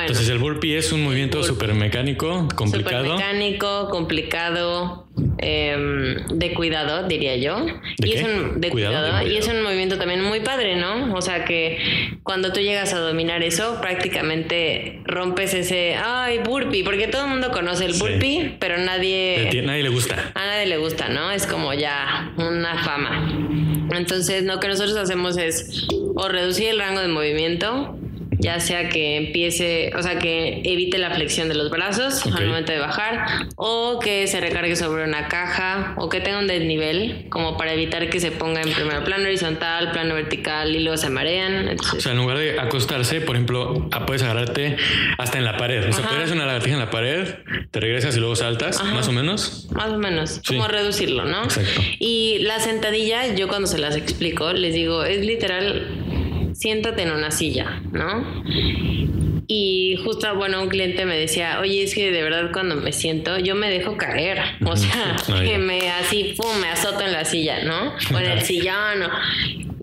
entonces 0.00 0.28
el 0.28 0.38
burpee 0.38 0.76
es 0.76 0.92
un 0.92 1.04
movimiento 1.04 1.42
súper 1.42 1.74
mecánico, 1.74 2.48
complicado. 2.54 3.04
Super 3.04 3.16
mecánico, 3.16 3.88
complicado, 3.90 5.06
em, 5.38 6.26
de 6.28 6.54
cuidado, 6.54 7.06
diría 7.08 7.36
yo. 7.36 7.64
¿De 7.98 8.08
y 8.08 8.12
es 8.12 8.22
un 8.22 8.60
de 8.60 8.70
cuidado, 8.70 9.26
y 9.26 9.36
es 9.36 9.48
un 9.48 9.62
movimiento 9.62 9.98
también 9.98 10.22
muy 10.22 10.40
padre, 10.40 10.76
¿no? 10.76 11.14
O 11.14 11.22
sea 11.22 11.44
que 11.44 11.78
cuando 12.22 12.52
tú 12.52 12.60
llegas 12.60 12.92
a 12.94 12.98
dominar 12.98 13.42
eso, 13.42 13.80
prácticamente 13.80 15.00
rompes 15.04 15.54
ese 15.54 15.96
ay 15.96 16.38
burpee, 16.38 16.84
porque 16.84 17.08
todo 17.08 17.24
el 17.24 17.30
mundo 17.30 17.50
conoce 17.50 17.86
el 17.86 17.94
burpee, 17.94 18.56
pero 18.58 18.78
nadie 18.78 19.62
nadie 19.64 19.82
le 19.82 19.88
gusta. 19.88 20.32
A 20.34 20.46
nadie 20.46 20.66
le 20.66 20.76
gusta, 20.78 21.08
¿no? 21.08 21.30
Es 21.30 21.46
como 21.46 21.74
ya 21.74 22.32
una 22.36 22.82
fama. 22.84 23.73
Entonces, 23.90 24.44
lo 24.44 24.60
que 24.60 24.68
nosotros 24.68 24.96
hacemos 24.96 25.36
es 25.36 25.86
o 26.14 26.28
reducir 26.28 26.68
el 26.68 26.78
rango 26.78 27.00
de 27.00 27.08
movimiento 27.08 27.96
ya 28.44 28.60
sea 28.60 28.90
que 28.90 29.16
empiece, 29.16 29.90
o 29.96 30.02
sea, 30.02 30.18
que 30.18 30.60
evite 30.64 30.98
la 30.98 31.10
flexión 31.10 31.48
de 31.48 31.54
los 31.54 31.70
brazos 31.70 32.26
al 32.26 32.46
momento 32.46 32.72
de 32.72 32.78
bajar, 32.78 33.48
o 33.56 33.98
que 34.00 34.26
se 34.26 34.38
recargue 34.38 34.76
sobre 34.76 35.04
una 35.04 35.28
caja, 35.28 35.94
o 35.96 36.10
que 36.10 36.20
tenga 36.20 36.40
un 36.40 36.46
desnivel, 36.46 37.26
como 37.30 37.56
para 37.56 37.72
evitar 37.72 38.10
que 38.10 38.20
se 38.20 38.30
ponga 38.30 38.60
en 38.60 38.70
primer 38.70 39.02
plano 39.02 39.24
horizontal, 39.24 39.92
plano 39.92 40.14
vertical 40.14 40.76
y 40.76 40.80
luego 40.80 40.98
se 40.98 41.08
marean. 41.08 41.74
O 41.96 42.00
sea, 42.00 42.12
en 42.12 42.18
lugar 42.18 42.36
de 42.36 42.60
acostarse, 42.60 43.22
por 43.22 43.36
ejemplo, 43.36 43.88
ah, 43.92 44.04
puedes 44.04 44.22
agarrarte 44.22 44.76
hasta 45.16 45.38
en 45.38 45.44
la 45.44 45.56
pared. 45.56 45.88
O 45.88 45.92
sea, 45.92 46.06
puedes 46.06 46.24
hacer 46.24 46.36
una 46.36 46.44
lagartija 46.44 46.74
en 46.74 46.80
la 46.80 46.90
pared, 46.90 47.36
te 47.70 47.80
regresas 47.80 48.14
y 48.14 48.20
luego 48.20 48.36
saltas, 48.36 48.84
más 48.84 49.08
o 49.08 49.12
menos. 49.12 49.68
Más 49.72 49.90
o 49.90 49.96
menos. 49.96 50.42
Como 50.46 50.68
reducirlo, 50.68 51.24
¿no? 51.24 51.44
Exacto. 51.44 51.80
Y 51.98 52.40
la 52.40 52.60
sentadilla, 52.60 53.34
yo 53.34 53.48
cuando 53.48 53.66
se 53.66 53.78
las 53.78 53.96
explico, 53.96 54.52
les 54.52 54.74
digo, 54.74 55.02
es 55.04 55.24
literal 55.24 56.23
siéntate 56.54 57.02
en 57.02 57.12
una 57.12 57.30
silla, 57.30 57.82
¿no? 57.92 58.44
Y 59.46 59.96
justo, 60.02 60.34
bueno, 60.36 60.62
un 60.62 60.68
cliente 60.68 61.04
me 61.04 61.18
decía, 61.18 61.60
oye, 61.60 61.82
es 61.82 61.94
que 61.94 62.10
de 62.10 62.22
verdad 62.22 62.50
cuando 62.52 62.76
me 62.76 62.92
siento, 62.92 63.38
yo 63.38 63.54
me 63.54 63.68
dejo 63.68 63.96
caer. 63.96 64.38
O 64.64 64.76
sea, 64.76 65.16
que 65.44 65.58
me 65.58 65.90
así, 65.90 66.34
pum, 66.36 66.58
me 66.60 66.68
azoto 66.68 67.04
en 67.04 67.12
la 67.12 67.24
silla, 67.24 67.62
¿no? 67.64 67.94
O 68.14 68.18
en 68.18 68.30
el 68.30 68.40
sillón. 68.40 69.02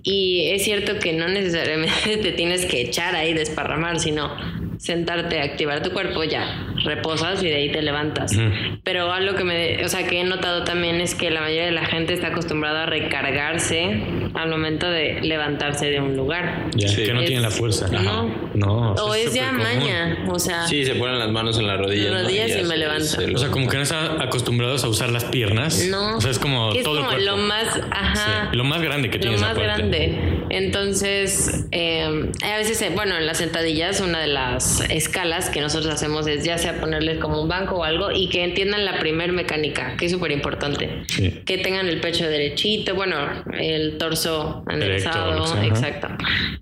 Y 0.04 0.50
es 0.50 0.64
cierto 0.64 0.98
que 0.98 1.14
no 1.14 1.28
necesariamente 1.28 2.18
te 2.22 2.32
tienes 2.32 2.66
que 2.66 2.82
echar 2.82 3.16
ahí, 3.16 3.34
desparramar, 3.34 4.00
sino 4.00 4.36
sentarte, 4.82 5.40
activar 5.40 5.84
tu 5.84 5.92
cuerpo 5.92 6.24
ya. 6.24 6.68
reposas 6.84 7.44
y 7.44 7.48
de 7.48 7.56
ahí 7.56 7.72
te 7.72 7.84
levantas. 7.84 8.36
Pero 8.84 9.14
algo 9.14 9.36
que 9.36 9.44
me, 9.44 9.86
o 9.86 9.88
sea, 9.88 10.08
que 10.08 10.20
he 10.20 10.24
notado 10.24 10.64
también 10.64 11.00
es 11.00 11.14
que 11.14 11.30
la 11.30 11.42
mayoría 11.42 11.66
de 11.66 11.72
la 11.72 11.86
gente 11.86 12.14
está 12.14 12.30
acostumbrada 12.30 12.84
a 12.84 12.86
recargarse 12.88 14.02
al 14.34 14.50
momento 14.50 14.90
de 14.90 15.22
levantarse 15.22 15.86
de 15.92 16.02
un 16.02 16.18
lugar. 16.18 16.72
que 16.72 17.14
no 17.14 17.22
tienen 17.22 17.44
la 17.44 17.52
fuerza. 17.52 17.90
No. 17.90 18.52
No. 18.56 18.94
O 18.94 19.14
es, 19.14 19.36
ya 19.36 19.52
maña, 19.52 20.26
o 20.28 20.40
sea. 20.40 20.66
Sí, 20.68 20.84
se 20.84 20.96
ponen 20.96 21.20
las 21.20 21.30
manos 21.30 21.60
en 21.60 21.68
las 21.68 21.78
rodillas. 21.78 22.12
Las 22.12 22.24
rodillas 22.24 22.58
y, 22.60 22.64
me 22.64 22.78
levantan. 22.78 23.36
O 23.36 23.38
sea, 23.38 23.50
como 23.50 23.70
que 23.70 23.78
no 23.78 23.84
están 23.84 24.20
acostumbrados 24.20 24.84
a 24.84 24.88
usar 24.88 25.12
las 25.12 25.26
piernas. 25.26 25.88
No. 25.92 26.18
O 26.18 26.22
sea, 26.22 26.32
es 26.32 26.40
como 26.40 26.74
es 26.74 26.82
todo 26.82 27.02
como 27.02 27.12
el 27.12 27.18
cuerpo. 27.18 27.38
lo 27.38 27.38
más, 27.38 27.82
ajá. 27.92 28.50
Lo 28.52 28.64
más 28.64 28.82
grande 28.82 29.12
que 29.12 29.20
Lo 29.20 29.22
tienes 29.22 29.42
más 29.42 29.56
grande. 29.56 30.41
Entonces, 30.52 31.66
eh, 31.72 32.30
a 32.44 32.58
veces, 32.58 32.82
eh, 32.82 32.92
bueno, 32.94 33.16
en 33.16 33.26
las 33.26 33.38
sentadillas, 33.38 34.02
una 34.02 34.20
de 34.20 34.28
las 34.28 34.82
escalas 34.90 35.50
que 35.50 35.62
nosotros 35.62 35.94
hacemos 35.94 36.28
es 36.28 36.44
ya 36.44 36.58
sea 36.58 36.82
ponerles 36.82 37.20
como 37.20 37.42
un 37.42 37.48
banco 37.48 37.78
o 37.78 37.84
algo 37.86 38.12
y 38.12 38.28
que 38.28 38.44
entiendan 38.44 38.84
la 38.84 39.00
primer 39.00 39.32
mecánica, 39.32 39.96
que 39.96 40.08
es 40.08 40.12
súper 40.12 40.32
importante. 40.32 41.04
Que 41.46 41.58
tengan 41.58 41.88
el 41.88 42.02
pecho 42.02 42.28
derechito, 42.28 42.96
bueno, 42.96 43.16
el 43.58 43.98
torso 43.98 44.66
enderezado, 44.70 45.64
exacto. 45.64 46.10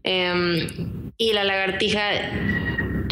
Em, 0.03 1.11
y 1.17 1.33
la 1.33 1.43
lagartija 1.43 2.11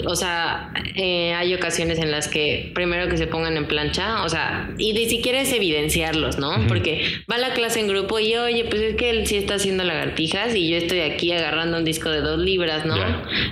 o 0.06 0.16
sea, 0.16 0.72
eh, 0.96 1.34
hay 1.34 1.54
ocasiones 1.54 2.00
en 2.00 2.12
las 2.12 2.27
que 2.27 2.72
primero 2.74 3.10
que 3.10 3.18
se 3.18 3.27
pongan 3.27 3.58
en 3.58 3.66
plancha, 3.66 4.24
o 4.24 4.30
sea, 4.30 4.70
y 4.77 4.94
ni 4.94 5.10
siquiera 5.10 5.42
es 5.42 5.51
evidenciarlos, 5.51 6.38
¿no? 6.38 6.68
Porque 6.68 7.01
va 7.32 7.38
la 7.38 7.54
clase 7.54 7.80
en 7.80 7.88
grupo 7.88 8.20
y 8.20 8.36
oye, 8.36 8.66
pues 8.66 8.82
es 8.82 8.96
que 8.96 9.10
él 9.10 9.27
sí 9.27 9.38
está 9.38 9.56
haciendo 9.56 9.84
lagartijas 9.84 10.56
y 10.56 10.70
yo 10.70 10.77
estoy 10.77 11.01
aquí 11.01 11.32
agarrando 11.32 11.77
un 11.77 11.86
disco 11.86 12.10
de 12.10 12.22
dos 12.22 12.39
libras, 12.39 12.86
¿no? 12.86 12.96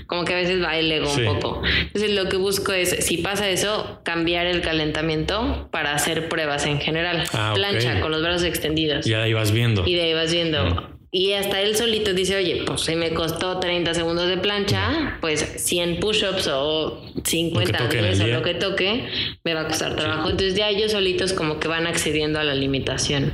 Como 0.08 0.26
que 0.26 0.34
a 0.34 0.38
veces 0.38 0.64
va 0.64 0.78
el 0.78 0.92
ego 0.92 1.12
un 1.12 1.26
poco. 1.26 1.62
Entonces 1.82 2.12
lo 2.12 2.30
que 2.30 2.38
busco 2.38 2.72
es, 2.74 3.06
si 3.06 3.18
pasa 3.18 3.50
eso, 3.50 4.02
cambiar 4.04 4.46
el 4.46 4.62
calentamiento 4.62 5.70
para 5.72 5.94
hacer 5.94 6.30
pruebas 6.30 6.66
en 6.66 6.80
general. 6.80 7.24
Ah, 7.34 7.54
plancha 7.56 8.02
con 8.02 8.12
los 8.12 8.22
brazos 8.22 8.44
extendidos. 8.44 9.08
Y 9.08 9.14
ahí 9.14 9.34
vas 9.34 9.52
viendo. 9.52 9.84
Y 9.86 9.96
de 9.96 10.02
ahí 10.04 10.14
vas 10.14 10.32
viendo. 10.32 10.95
Y 11.16 11.32
hasta 11.32 11.62
él 11.62 11.78
solito 11.78 12.14
dice, 12.14 12.36
oye, 12.36 12.64
pues 12.66 12.82
si 12.82 12.94
me 12.98 13.14
costó 13.14 13.58
30 13.58 13.94
segundos 13.94 14.28
de 14.28 14.38
plancha, 14.38 15.18
pues 15.22 15.40
100 15.64 16.02
push-ups 16.02 16.50
o 16.52 17.02
50 17.24 17.88
veces 17.88 18.20
o 18.20 18.28
lo 18.28 18.42
que 18.42 18.54
toque, 18.54 19.08
me 19.46 19.54
va 19.54 19.62
a 19.62 19.68
costar 19.68 19.96
trabajo. 19.96 20.30
Entonces 20.30 20.56
ya 20.56 20.68
ellos 20.68 20.92
solitos 20.92 21.32
como 21.32 21.58
que 21.58 21.70
van 21.70 21.88
accediendo 21.88 22.38
a 22.38 22.44
la 22.44 22.54
limitación. 22.54 23.32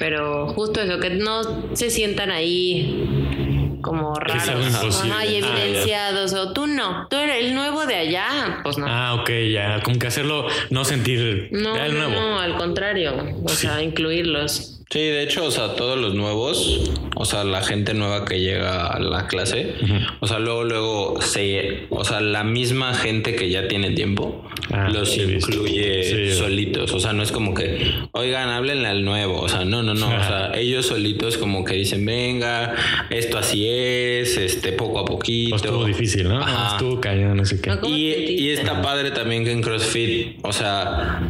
Pero 0.00 0.48
justo 0.48 0.80
eso, 0.80 0.98
que 0.98 1.10
no 1.10 1.76
se 1.76 1.88
sientan 1.90 2.32
ahí 2.32 3.78
como 3.80 4.16
raros. 4.16 5.04
No 5.04 5.14
hay 5.14 5.36
ah, 5.36 5.38
evidenciados 5.38 6.32
o 6.32 6.52
tú 6.52 6.66
no, 6.66 7.06
tú 7.08 7.16
eres 7.16 7.44
el 7.44 7.54
nuevo 7.54 7.86
de 7.86 7.94
allá, 7.94 8.58
pues 8.64 8.76
no. 8.76 8.86
Ah, 8.88 9.14
ok, 9.14 9.30
ya, 9.52 9.80
como 9.84 10.00
que 10.00 10.08
hacerlo, 10.08 10.48
no 10.70 10.84
sentir 10.84 11.48
no, 11.52 11.76
el 11.76 11.94
nuevo. 11.94 12.10
No, 12.10 12.40
al 12.40 12.56
contrario, 12.56 13.14
o 13.44 13.48
sea, 13.50 13.80
incluirlos. 13.84 14.73
Sí, 14.94 15.00
de 15.00 15.24
hecho, 15.24 15.44
o 15.44 15.50
sea, 15.50 15.74
todos 15.74 15.98
los 15.98 16.14
nuevos, 16.14 16.88
o 17.16 17.24
sea, 17.24 17.42
la 17.42 17.62
gente 17.62 17.94
nueva 17.94 18.24
que 18.24 18.38
llega 18.38 18.86
a 18.86 19.00
la 19.00 19.26
clase, 19.26 19.74
o 20.20 20.28
sea, 20.28 20.38
luego, 20.38 20.62
luego 20.62 21.20
se, 21.20 21.88
o 21.90 22.04
sea, 22.04 22.20
la 22.20 22.44
misma 22.44 22.94
gente 22.94 23.34
que 23.34 23.50
ya 23.50 23.66
tiene 23.66 23.90
tiempo, 23.90 24.44
ah, 24.70 24.88
los 24.92 25.18
incluye 25.18 26.32
solitos, 26.32 26.92
o 26.92 27.00
sea, 27.00 27.12
no 27.12 27.24
es 27.24 27.32
como 27.32 27.54
que, 27.54 27.92
oigan, 28.12 28.50
háblenle 28.50 28.86
al 28.86 29.04
nuevo, 29.04 29.40
o 29.40 29.48
sea, 29.48 29.64
no, 29.64 29.82
no, 29.82 29.94
no, 29.94 30.06
o 30.06 30.22
sea, 30.22 30.52
ellos 30.54 30.86
solitos 30.86 31.38
como 31.38 31.64
que 31.64 31.74
dicen, 31.74 32.06
venga, 32.06 32.76
esto 33.10 33.38
así 33.38 33.66
es, 33.68 34.36
este, 34.36 34.70
poco 34.70 35.00
a 35.00 35.04
poquito. 35.04 35.56
Pues 35.56 35.64
estuvo 35.64 35.84
difícil, 35.86 36.28
¿no? 36.28 36.40
Estuvo 36.70 37.00
cañón, 37.00 37.38
no 37.38 37.44
sé 37.44 37.60
qué. 37.60 37.76
Y, 37.82 38.44
y 38.44 38.50
está 38.50 38.80
padre 38.80 39.10
también 39.10 39.42
que 39.42 39.50
en 39.50 39.60
CrossFit, 39.60 40.38
o 40.42 40.52
sea, 40.52 41.20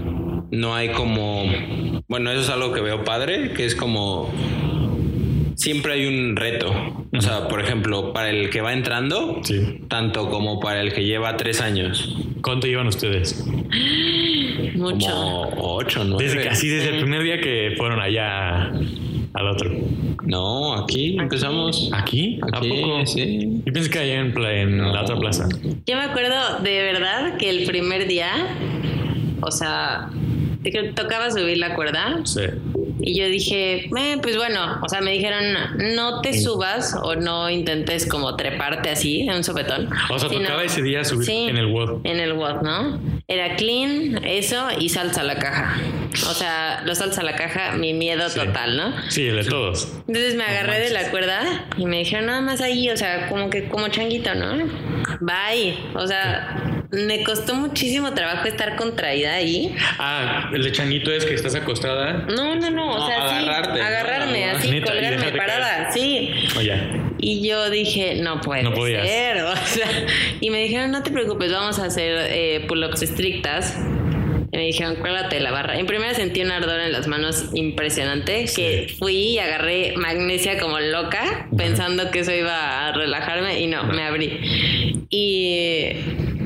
no 0.51 0.75
hay 0.75 0.91
como, 0.91 1.51
bueno, 2.09 2.31
eso 2.31 2.41
es 2.41 2.51
algo 2.51 2.73
que 2.73 2.81
veo 2.81 3.05
padre, 3.05 3.53
que 3.53 3.65
es 3.65 3.75
como 3.75 4.31
siempre 5.57 5.95
hay 5.95 6.07
un 6.07 6.37
reto. 6.37 6.73
O 7.13 7.21
sea, 7.21 7.49
por 7.49 7.61
ejemplo, 7.61 8.13
para 8.13 8.31
el 8.31 8.51
que 8.51 8.61
va 8.61 8.73
entrando, 8.73 9.41
tanto 9.89 10.29
como 10.29 10.61
para 10.61 10.81
el 10.81 10.93
que 10.93 11.05
lleva 11.05 11.37
tres 11.37 11.61
años. 11.61 12.17
¿Cuánto 12.43 12.67
llevan 12.67 12.87
ustedes? 12.87 13.45
Mucho. 14.75 15.11
Como 15.11 15.77
ocho, 15.77 16.05
nueve. 16.05 16.25
Desde 16.25 16.43
casi 16.43 16.69
desde 16.69 16.91
el 16.91 17.01
primer 17.01 17.23
día 17.23 17.41
que 17.41 17.75
fueron 17.77 18.01
allá 18.01 18.73
al 19.33 19.49
otro. 19.49 19.71
No, 20.23 20.75
aquí 20.75 21.17
empezamos. 21.19 21.91
¿Aquí? 21.93 22.41
¿A 22.53 22.61
poco? 22.61 23.07
Sí. 23.07 23.63
Yo 23.65 23.73
pensé 23.73 23.91
que 23.91 23.99
allá 23.99 24.21
en, 24.21 24.37
en 24.37 24.93
la 24.93 25.03
otra 25.03 25.17
plaza. 25.17 25.49
Yo 25.87 25.97
me 25.97 26.03
acuerdo 26.03 26.59
de 26.63 26.83
verdad 26.83 27.37
que 27.37 27.51
el 27.51 27.65
primer 27.65 28.07
día, 28.07 28.33
o 29.41 29.51
sea, 29.51 30.11
tocaba 30.95 31.31
subir 31.31 31.59
la 31.59 31.75
cuerda. 31.75 32.21
Sí. 32.25 32.43
Y 33.07 33.19
yo 33.19 33.27
dije, 33.27 33.91
eh, 33.97 34.19
pues 34.23 34.37
bueno, 34.37 34.79
o 34.83 34.89
sea, 34.89 35.03
me 35.03 35.13
dijeron, 35.13 35.45
no 35.95 36.23
te 36.23 36.41
subas 36.41 36.97
o 37.03 37.15
no 37.15 37.51
intentes 37.51 38.07
como 38.07 38.35
treparte 38.35 38.89
así 38.89 39.21
en 39.21 39.35
un 39.35 39.45
sopetón. 39.45 39.91
O 40.09 40.19
sea, 40.19 40.31
tocaba 40.31 40.65
ese 40.65 40.83
día 40.83 41.05
subir 41.05 41.29
en 41.29 41.59
el 41.59 41.67
WOD. 41.67 42.01
En 42.05 42.19
el 42.19 42.33
WOD, 42.33 42.63
¿no? 42.63 42.99
Era 43.29 43.57
clean, 43.57 44.25
eso 44.25 44.69
y 44.79 44.89
salsa 44.89 45.21
a 45.21 45.25
la 45.25 45.39
caja. 45.39 45.77
O 46.31 46.35
sea, 46.35 46.83
los 46.87 46.99
salsa 46.99 47.21
a 47.21 47.25
la 47.25 47.37
caja, 47.37 47.73
mi 47.73 47.93
miedo 47.93 48.27
total, 48.31 48.77
¿no? 48.77 48.95
Sí, 49.11 49.27
el 49.27 49.37
de 49.37 49.45
todos. 49.45 49.93
Entonces 50.07 50.35
me 50.35 50.45
agarré 50.45 50.81
de 50.81 50.91
la 50.91 51.11
cuerda 51.11 51.67
y 51.77 51.85
me 51.85 51.99
dijeron, 51.99 52.27
nada 52.27 52.41
más 52.41 52.63
ahí, 52.63 52.89
o 52.89 52.97
sea, 52.97 53.29
como 53.29 53.51
que 53.51 53.69
como 53.69 53.89
changuito, 53.89 54.35
¿no? 54.35 54.65
Bye. 55.21 55.77
O 55.95 56.07
sea, 56.07 56.74
me 56.91 57.25
costó 57.25 57.55
muchísimo 57.55 58.15
trabajo 58.15 58.47
estar 58.47 58.77
contraída 58.77 59.35
ahí. 59.35 59.75
Ah, 59.99 60.51
el 60.53 60.71
changuito 60.73 61.11
es 61.11 61.25
que 61.25 61.35
estás 61.35 61.55
acostada. 61.55 62.25
No, 62.29 62.57
no, 62.57 62.71
no, 62.71 62.95
o 62.95 63.07
sea, 63.07 63.29
sí, 63.29 63.49
agarrarme, 63.81 64.51
así, 64.51 64.81
colgarme 64.81 65.33
parada, 65.33 65.91
sí. 65.93 66.31
Oye. 66.57 67.05
Y 67.19 67.47
yo 67.47 67.71
dije, 67.71 68.17
no 68.17 68.41
puede 68.41 68.65
no 68.65 68.75
ser. 68.77 69.43
O 69.45 69.57
sea, 69.57 69.89
y 70.41 70.51
me 70.51 70.63
dijeron, 70.63 70.91
no 70.91 71.03
te 71.03 71.11
preocupes, 71.11 71.51
vamos 71.53 71.79
a 71.79 71.87
hacer 71.87 72.27
eh, 72.31 72.65
pull-ups 72.69 73.03
estrictas. 73.03 73.77
Y 74.53 74.57
me 74.57 74.67
dijeron, 74.67 74.97
cuélate 74.97 75.41
la 75.41 75.51
barra. 75.51 75.79
En 75.79 75.87
primera 75.87 76.15
sentí 76.15 76.43
un 76.43 76.53
ardor 76.53 76.79
en 76.81 76.93
las 76.93 77.09
manos 77.09 77.47
impresionante, 77.55 78.45
que 78.55 78.95
fui 78.99 79.17
y 79.17 79.39
agarré 79.39 79.95
magnesia 79.97 80.61
como 80.61 80.79
loca, 80.79 81.49
pensando 81.57 82.11
que 82.11 82.21
eso 82.21 82.33
iba 82.33 82.87
a 82.87 82.93
relajarme 82.93 83.59
y 83.59 83.67
no, 83.67 83.85
me 83.85 84.03
abrí. 84.03 85.07
Y 85.11 85.93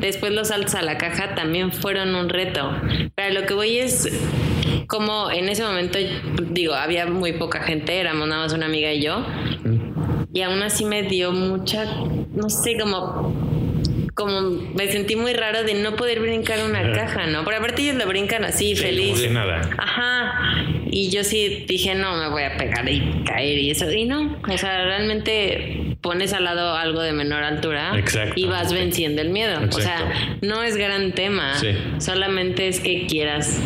después 0.01 0.33
los 0.33 0.49
saltos 0.49 0.75
a 0.75 0.83
la 0.83 0.99
caja 0.99 1.35
también 1.35 1.73
fueron 1.73 2.15
un 2.15 2.29
reto. 2.29 2.71
Pero 3.15 3.41
lo 3.41 3.47
que 3.47 3.55
voy 3.55 3.79
es 3.79 4.09
como 4.87 5.31
en 5.31 5.49
ese 5.49 5.63
momento, 5.63 5.99
digo, 6.51 6.75
había 6.75 7.07
muy 7.07 7.33
poca 7.33 7.63
gente, 7.63 7.99
éramos 7.99 8.29
nada 8.29 8.43
más 8.43 8.53
una 8.53 8.67
amiga 8.67 8.93
y 8.93 9.03
yo. 9.03 9.25
Y 10.33 10.43
aún 10.43 10.63
así 10.63 10.85
me 10.85 11.03
dio 11.03 11.33
mucha, 11.33 11.85
no 12.35 12.51
sé, 12.51 12.77
como 12.79 13.49
como 14.19 14.41
me 14.51 14.91
sentí 14.91 15.15
muy 15.15 15.33
raro 15.33 15.63
de 15.63 15.75
no 15.75 15.95
poder 15.95 16.19
brincar 16.19 16.59
una 16.69 16.91
caja, 16.93 17.29
¿no? 17.29 17.45
Pero 17.45 17.59
aparte 17.59 17.83
ellos 17.83 17.95
lo 17.95 18.07
brincan 18.07 18.45
así, 18.45 18.75
feliz. 18.75 19.21
De 19.21 19.31
nada. 19.31 19.61
Ajá. 19.79 20.65
Y 20.91 21.09
yo 21.11 21.23
sí 21.23 21.65
dije, 21.69 21.95
no, 21.95 22.17
me 22.17 22.29
voy 22.29 22.43
a 22.43 22.57
pegar 22.57 22.89
y 22.89 23.23
caer 23.25 23.59
y 23.59 23.71
eso. 23.71 23.89
Y 23.93 24.07
no, 24.07 24.37
o 24.43 24.59
sea, 24.59 24.85
realmente 24.87 25.88
pones 26.01 26.33
al 26.33 26.45
lado 26.45 26.77
algo 26.77 27.03
de 27.03 27.13
menor 27.13 27.43
altura 27.43 27.93
y 28.37 28.47
vas 28.47 28.73
venciendo 28.73 29.21
el 29.23 29.31
miedo. 29.31 29.61
O 29.69 29.81
sea, 29.81 30.37
no 30.43 30.63
es 30.63 30.77
gran 30.77 31.13
tema. 31.13 31.55
Solamente 31.99 32.69
es 32.69 32.81
que 32.81 33.07
quieras 33.07 33.61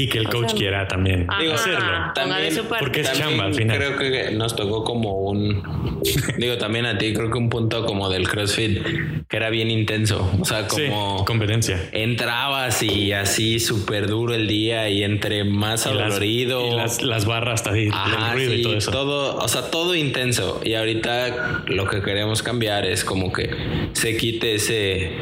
y 0.00 0.08
que 0.08 0.18
el 0.18 0.28
coach 0.28 0.54
quiera 0.54 0.86
también 0.86 1.26
hacerlo. 1.28 2.12
También, 2.14 2.54
porque 2.78 3.00
es 3.00 3.12
chamba 3.14 3.46
al 3.46 3.54
final. 3.54 3.76
Creo 3.76 3.98
que 3.98 4.30
nos 4.30 4.54
tocó 4.54 4.84
como 4.84 5.22
un, 5.22 6.00
digo 6.38 6.56
también 6.56 6.86
a 6.86 6.96
ti, 6.96 7.12
creo 7.12 7.32
que 7.32 7.38
un 7.38 7.50
punto 7.50 7.84
como 7.84 8.08
del 8.08 8.28
CrossFit 8.28 8.80
que 9.28 9.36
era 9.36 9.50
bien 9.50 9.72
intenso. 9.72 10.30
O 10.40 10.44
sea, 10.44 10.68
como 10.68 11.24
competencia. 11.24 11.90
Entrabas 11.90 12.80
y 12.84 13.10
así 13.10 13.58
súper 13.58 14.06
duro 14.06 14.34
el 14.34 14.46
día 14.46 14.88
y 14.88 15.02
entre 15.02 15.42
más 15.42 15.82
dolorido. 15.82 16.76
Las, 16.76 17.02
las, 17.02 17.26
barras 17.26 17.64
también, 17.64 17.88
y 17.88 18.62
todo 18.62 18.76
eso. 18.76 18.92
Todo, 18.92 19.36
o 19.36 19.48
sea, 19.48 19.72
todo 19.72 19.96
intenso. 19.96 20.60
Y 20.64 20.74
ahorita 20.74 21.64
lo 21.66 21.88
que 21.88 22.02
queremos 22.02 22.44
cambiar 22.44 22.86
es 22.86 23.02
como 23.02 23.32
que 23.32 23.50
se 23.94 24.16
quite 24.16 24.54
ese, 24.54 25.18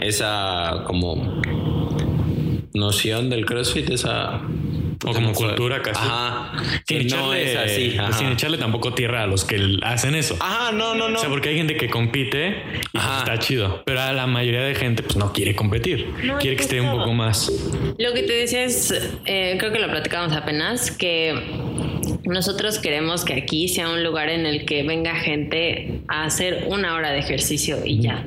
esa 0.00 0.84
como 0.86 1.42
noción 2.74 3.30
del 3.30 3.46
CrossFit, 3.46 3.90
esa 3.90 4.40
o 5.04 5.12
como 5.12 5.32
cultura 5.32 5.82
casi. 5.82 6.00
Ajá. 6.00 6.52
Sin 6.86 7.02
echarle, 7.02 7.26
no 7.26 7.34
es 7.34 7.56
así. 7.56 7.98
Sin 8.18 8.28
echarle 8.28 8.58
tampoco 8.58 8.94
tierra 8.94 9.22
a 9.22 9.26
los 9.26 9.44
que 9.44 9.78
hacen 9.82 10.14
eso. 10.14 10.36
Ajá, 10.40 10.72
no, 10.72 10.94
no, 10.94 11.08
no. 11.08 11.16
O 11.18 11.20
sea, 11.20 11.28
porque 11.28 11.50
hay 11.50 11.56
gente 11.56 11.76
que 11.76 11.88
compite 11.88 12.62
y 12.92 12.98
pues 12.98 13.04
está 13.18 13.38
chido. 13.38 13.82
Pero 13.84 14.00
a 14.00 14.12
la 14.12 14.26
mayoría 14.26 14.62
de 14.62 14.74
gente 14.74 15.02
pues 15.02 15.16
no 15.16 15.32
quiere 15.32 15.54
competir. 15.54 16.12
quiere 16.40 16.56
que 16.56 16.62
esté 16.62 16.80
un 16.80 16.90
poco 16.90 17.12
más. 17.12 17.50
Lo 17.98 18.12
que 18.12 18.22
te 18.22 18.32
decía 18.32 18.64
es, 18.64 18.92
eh, 19.26 19.56
creo 19.58 19.72
que 19.72 19.78
lo 19.78 19.88
platicamos 19.88 20.32
apenas, 20.32 20.90
que 20.90 21.34
nosotros 22.24 22.78
queremos 22.78 23.24
que 23.24 23.34
aquí 23.34 23.68
sea 23.68 23.88
un 23.88 24.04
lugar 24.04 24.28
en 24.28 24.46
el 24.46 24.64
que 24.64 24.82
venga 24.82 25.14
gente 25.16 26.02
a 26.08 26.24
hacer 26.24 26.66
una 26.68 26.94
hora 26.94 27.10
de 27.10 27.18
ejercicio 27.18 27.78
y 27.84 28.00
ya. 28.00 28.26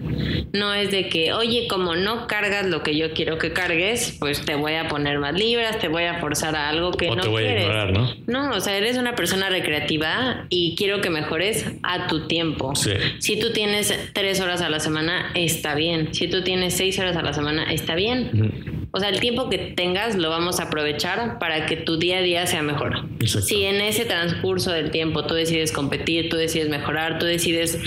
No 0.51 0.73
es 0.73 0.91
de 0.91 1.09
que, 1.09 1.33
oye, 1.33 1.67
como 1.67 1.95
no 1.95 2.27
cargas 2.27 2.65
lo 2.65 2.83
que 2.83 2.97
yo 2.97 3.13
quiero 3.13 3.37
que 3.37 3.53
cargues, 3.53 4.15
pues 4.19 4.41
te 4.45 4.55
voy 4.55 4.73
a 4.73 4.87
poner 4.87 5.19
más 5.19 5.33
libras, 5.33 5.79
te 5.79 5.87
voy 5.87 6.03
a 6.03 6.19
forzar 6.19 6.55
a 6.55 6.62
algo 6.69 6.91
que 6.91 7.07
no 7.07 7.17
te 7.17 7.27
voy 7.27 7.43
quieres. 7.43 7.69
A 7.69 7.85
¿no? 7.85 8.15
no, 8.27 8.55
o 8.55 8.59
sea, 8.59 8.77
eres 8.77 8.97
una 8.97 9.15
persona 9.15 9.49
recreativa 9.49 10.45
y 10.49 10.75
quiero 10.75 11.01
que 11.01 11.09
mejores 11.09 11.65
a 11.83 12.07
tu 12.07 12.27
tiempo. 12.27 12.73
Si 12.75 13.39
tú 13.39 13.51
tienes 13.51 13.93
tres 14.13 14.39
horas 14.41 14.61
a 14.61 14.69
la 14.69 14.79
semana, 14.79 15.31
está 15.35 15.75
bien. 15.75 16.13
Si 16.13 16.27
tú 16.27 16.43
tienes 16.43 16.75
seis 16.75 16.97
horas 16.99 17.15
a 17.15 17.21
la 17.21 17.33
semana, 17.33 17.71
está 17.71 17.95
bien. 17.95 18.89
O 18.95 18.99
sea, 18.99 19.09
el 19.09 19.19
tiempo 19.19 19.49
que 19.49 19.57
tengas 19.57 20.15
lo 20.15 20.29
vamos 20.29 20.59
a 20.59 20.65
aprovechar 20.65 21.39
para 21.39 21.65
que 21.65 21.75
tu 21.75 21.97
día 21.97 22.19
a 22.19 22.21
día 22.21 22.45
sea 22.45 22.61
mejor. 22.61 23.07
Si 23.25 23.63
en 23.63 23.81
ese 23.81 24.05
transcurso 24.05 24.71
del 24.71 24.91
tiempo 24.91 25.25
tú 25.25 25.33
decides 25.33 25.71
competir, 25.71 26.29
tú 26.29 26.37
decides 26.37 26.69
mejorar, 26.69 27.17
tú 27.17 27.25
decides 27.25 27.79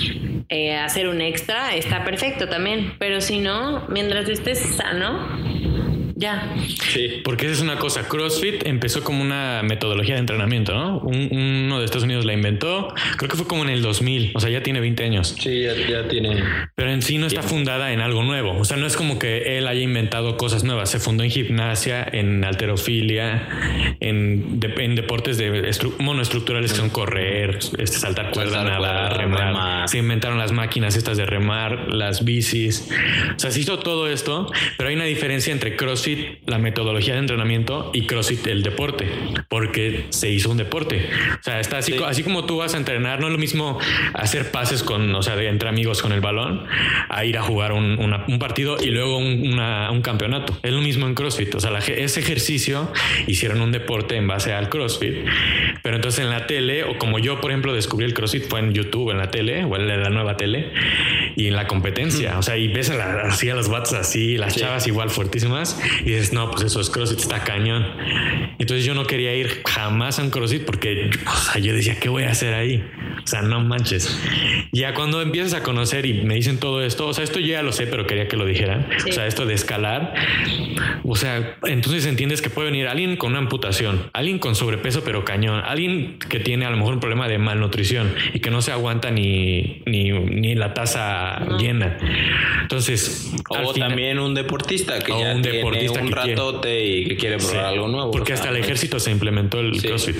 eh, 0.48 0.74
hacer 0.74 1.06
un 1.06 1.20
extra, 1.20 1.76
está 1.76 2.04
perfecto 2.04 2.48
también. 2.48 2.94
Pero 2.98 3.20
si 3.20 3.38
no, 3.38 3.86
mientras 3.88 4.28
estés 4.28 4.58
sano, 4.58 5.45
ya. 6.16 6.56
Sí. 6.92 7.20
Porque 7.22 7.44
esa 7.44 7.56
es 7.56 7.60
una 7.60 7.76
cosa. 7.76 8.08
CrossFit 8.08 8.66
empezó 8.66 9.04
como 9.04 9.20
una 9.20 9.62
metodología 9.62 10.14
de 10.14 10.20
entrenamiento, 10.20 10.72
¿no? 10.72 11.00
uno 11.00 11.78
de 11.78 11.84
Estados 11.84 12.04
Unidos 12.04 12.24
la 12.24 12.32
inventó. 12.32 12.94
Creo 13.18 13.28
que 13.28 13.36
fue 13.36 13.46
como 13.46 13.64
en 13.64 13.68
el 13.68 13.82
2000. 13.82 14.32
O 14.34 14.40
sea, 14.40 14.48
ya 14.48 14.62
tiene 14.62 14.80
20 14.80 15.04
años. 15.04 15.36
Sí, 15.38 15.62
ya, 15.62 16.08
tiene. 16.08 16.42
Pero 16.74 16.90
en 16.90 17.02
sí 17.02 17.18
no 17.18 17.26
está 17.26 17.42
fundada 17.42 17.92
en 17.92 18.00
algo 18.00 18.22
nuevo. 18.22 18.58
O 18.58 18.64
sea, 18.64 18.78
no 18.78 18.86
es 18.86 18.96
como 18.96 19.18
que 19.18 19.58
él 19.58 19.68
haya 19.68 19.82
inventado 19.82 20.38
cosas 20.38 20.64
nuevas. 20.64 20.88
Se 20.88 20.98
fundó 20.98 21.22
en 21.22 21.30
gimnasia, 21.30 22.02
en 22.10 22.44
alterofilia, 22.44 23.96
en, 24.00 24.58
deportes 24.58 25.36
de 25.36 25.70
monoestructurales 25.98 26.72
que 26.72 26.78
son 26.78 26.88
correr, 26.88 27.58
este, 27.76 27.98
saltar 27.98 28.30
cuerda, 28.30 28.64
nadar, 28.64 29.18
remar. 29.18 29.86
Se 29.86 29.98
inventaron 29.98 30.38
las 30.38 30.52
máquinas 30.52 30.96
estas 30.96 31.18
de 31.18 31.26
remar, 31.26 31.92
las 31.92 32.24
bicis. 32.24 32.88
O 33.36 33.38
sea, 33.38 33.50
se 33.50 33.60
hizo 33.60 33.78
todo 33.80 34.08
esto, 34.08 34.50
pero 34.78 34.88
hay 34.88 34.96
una 34.96 35.04
diferencia 35.04 35.52
entre 35.52 35.76
CrossFit 35.76 36.05
la 36.46 36.58
metodología 36.58 37.14
de 37.14 37.20
entrenamiento 37.20 37.90
y 37.92 38.06
CrossFit 38.06 38.46
el 38.46 38.62
deporte, 38.62 39.08
porque 39.48 40.06
se 40.10 40.30
hizo 40.30 40.50
un 40.50 40.56
deporte. 40.56 41.08
O 41.40 41.42
sea, 41.42 41.60
está 41.60 41.78
así, 41.78 41.94
así 42.06 42.22
como 42.22 42.44
tú 42.46 42.58
vas 42.58 42.74
a 42.74 42.76
entrenar, 42.76 43.20
no 43.20 43.26
es 43.26 43.32
lo 43.32 43.38
mismo 43.38 43.78
hacer 44.14 44.50
pases 44.50 44.82
con, 44.82 45.14
o 45.14 45.22
sea, 45.22 45.36
de 45.36 45.48
entre 45.48 45.68
amigos 45.68 46.02
con 46.02 46.12
el 46.12 46.20
balón, 46.20 46.64
a 47.08 47.24
ir 47.24 47.38
a 47.38 47.42
jugar 47.42 47.72
un, 47.72 47.96
partido 48.38 48.76
y 48.82 48.90
luego 48.90 49.18
un, 49.18 49.58
un, 49.58 50.02
campeonato. 50.02 50.58
Es 50.62 50.72
lo 50.72 50.80
mismo 50.80 51.06
en 51.06 51.14
CrossFit. 51.14 51.54
O 51.54 51.60
sea, 51.60 51.76
ese 51.78 52.20
ejercicio 52.20 52.92
hicieron 53.26 53.60
un 53.60 53.72
deporte 53.72 54.16
en 54.16 54.26
base 54.26 54.52
al 54.52 54.68
CrossFit, 54.68 55.14
pero 55.82 55.96
entonces 55.96 56.24
en 56.24 56.30
la 56.30 56.46
tele, 56.46 56.84
o 56.84 56.98
como 56.98 57.18
yo, 57.18 57.40
por 57.40 57.50
ejemplo, 57.50 57.72
descubrí 57.72 58.04
el 58.04 58.14
CrossFit 58.14 58.48
fue 58.48 58.60
en 58.60 58.72
YouTube, 58.72 59.10
en 59.10 59.18
la 59.18 59.30
tele, 59.30 59.64
o 59.64 59.76
en 59.76 59.88
la 59.88 60.10
nueva 60.10 60.36
tele, 60.36 60.70
y 61.36 61.48
en 61.48 61.54
la 61.54 61.66
competencia. 61.66 62.38
O 62.38 62.42
sea, 62.42 62.56
y 62.56 62.68
ves 62.68 62.90
a, 62.90 62.94
la, 62.94 63.20
así 63.28 63.48
a 63.50 63.54
los 63.54 63.68
bats 63.68 63.92
así, 63.92 64.36
las 64.38 64.56
chavas 64.56 64.86
igual 64.86 65.10
fuertísimas, 65.10 65.78
y 66.00 66.10
dices, 66.10 66.32
no, 66.32 66.50
pues 66.50 66.64
eso 66.64 66.80
es 66.80 66.90
CrossFit, 66.90 67.20
está 67.20 67.44
cañón. 67.44 67.86
Entonces 68.58 68.84
yo 68.84 68.94
no 68.94 69.04
quería 69.04 69.34
ir 69.34 69.62
jamás 69.66 70.18
a 70.18 70.22
un 70.22 70.30
CrossFit 70.30 70.64
porque 70.64 71.10
yo 71.60 71.74
decía, 71.74 72.00
¿qué 72.00 72.08
voy 72.08 72.24
a 72.24 72.30
hacer 72.30 72.54
ahí? 72.54 72.82
O 73.22 73.26
sea, 73.26 73.42
no 73.42 73.60
manches. 73.60 74.18
Ya 74.72 74.94
cuando 74.94 75.20
empiezas 75.20 75.54
a 75.54 75.62
conocer 75.62 76.06
y 76.06 76.22
me 76.22 76.34
dicen 76.34 76.58
todo 76.58 76.82
esto, 76.82 77.08
o 77.08 77.12
sea, 77.12 77.24
esto 77.24 77.38
ya 77.38 77.62
lo 77.62 77.72
sé, 77.72 77.86
pero 77.86 78.06
quería 78.06 78.28
que 78.28 78.36
lo 78.36 78.46
dijeran. 78.46 78.88
O 79.08 79.12
sea, 79.12 79.26
esto 79.26 79.46
de 79.46 79.54
escalar, 79.54 80.14
o 81.04 81.16
sea, 81.16 81.56
entonces 81.64 82.06
entiendes 82.06 82.40
que 82.40 82.50
puede 82.50 82.70
venir 82.70 82.88
alguien 82.88 83.16
con 83.16 83.32
una 83.32 83.40
amputación, 83.40 84.10
alguien 84.12 84.38
con 84.38 84.54
sobrepeso 84.54 85.02
pero 85.04 85.24
cañón, 85.24 85.62
alguien 85.64 86.18
que 86.18 86.40
tiene 86.40 86.64
a 86.66 86.70
lo 86.70 86.76
mejor 86.76 86.94
un 86.94 87.00
problema 87.00 87.28
de 87.28 87.38
malnutrición 87.38 88.14
y 88.32 88.40
que 88.40 88.50
no 88.50 88.62
se 88.62 88.72
aguanta 88.72 89.10
ni, 89.10 89.82
ni, 89.86 90.10
ni 90.12 90.54
la 90.54 90.72
taza 91.26 91.56
llena. 91.58 91.98
Entonces, 92.62 93.32
o 93.48 93.72
también 93.74 94.18
un 94.18 94.34
deportista 94.34 94.98
que 94.98 95.12
ya 95.12 95.34
un 95.34 95.42
deportista 95.42 96.00
un 96.00 96.10
ratote 96.10 96.84
y 96.84 97.04
que 97.06 97.16
quiere 97.16 97.38
probar 97.38 97.66
algo 97.66 97.88
nuevo. 97.88 98.10
Porque 98.10 98.32
hasta 98.32 98.50
el 98.50 98.56
ejército 98.56 99.00
se 99.00 99.10
implementó 99.10 99.60
el 99.60 99.80
CrossFit. 99.80 100.16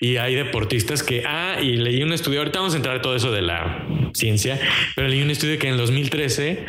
Y 0.00 0.16
hay 0.16 0.34
deportistas 0.34 1.02
que, 1.02 1.24
ah, 1.26 1.58
y 1.60 1.76
leí 1.76 2.02
un 2.02 2.12
estudio, 2.12 2.40
ahorita 2.40 2.58
vamos 2.58 2.74
a 2.74 2.76
entrar 2.76 2.96
a 2.96 3.02
todo 3.02 3.16
eso 3.16 3.30
de 3.30 3.42
la 3.42 3.86
ciencia, 4.14 4.58
pero 4.94 5.08
leí 5.08 5.22
un 5.22 5.30
estudio 5.30 5.58
que 5.58 5.68
en 5.68 5.76
2013 5.76 6.64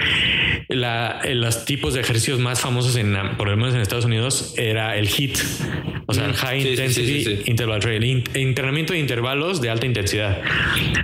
la, 0.69 1.21
los 1.33 1.65
tipos 1.65 1.93
de 1.93 2.01
ejercicios 2.01 2.39
más 2.39 2.59
famosos 2.59 2.95
en, 2.97 3.15
por 3.37 3.49
lo 3.49 3.55
menos 3.57 3.73
en 3.73 3.81
Estados 3.81 4.05
Unidos, 4.05 4.53
era 4.57 4.97
el 4.97 5.07
HIT, 5.07 5.37
o 6.05 6.13
sea, 6.13 6.25
el 6.25 6.33
High 6.33 6.67
Intensity 6.67 7.43
Interval 7.45 7.79
Training, 7.79 8.23
entrenamiento 8.33 8.93
de 8.93 8.99
intervalos 8.99 9.61
de 9.61 9.69
alta 9.69 9.85
intensidad. 9.85 10.41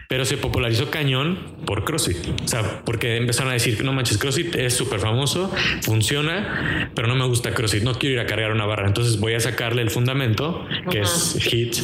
Pero 0.08 0.25
se 0.25 0.38
popularizó 0.38 0.89
cañón 0.89 1.39
por 1.65 1.84
CrossFit, 1.84 2.18
o 2.44 2.48
sea, 2.48 2.62
porque 2.85 3.17
empezaron 3.17 3.51
a 3.51 3.53
decir, 3.53 3.83
no 3.83 3.93
manches, 3.93 4.17
CrossFit 4.17 4.55
es 4.55 4.73
súper 4.73 4.99
famoso, 4.99 5.51
funciona, 5.81 6.91
pero 6.95 7.07
no 7.07 7.15
me 7.15 7.25
gusta 7.25 7.53
CrossFit, 7.53 7.83
no 7.83 7.93
quiero 7.95 8.15
ir 8.15 8.19
a 8.21 8.25
cargar 8.25 8.51
una 8.51 8.65
barra, 8.65 8.87
entonces 8.87 9.19
voy 9.19 9.33
a 9.33 9.39
sacarle 9.39 9.81
el 9.81 9.89
fundamento, 9.89 10.65
que 10.89 11.01
es 11.01 11.37
HIT, 11.39 11.75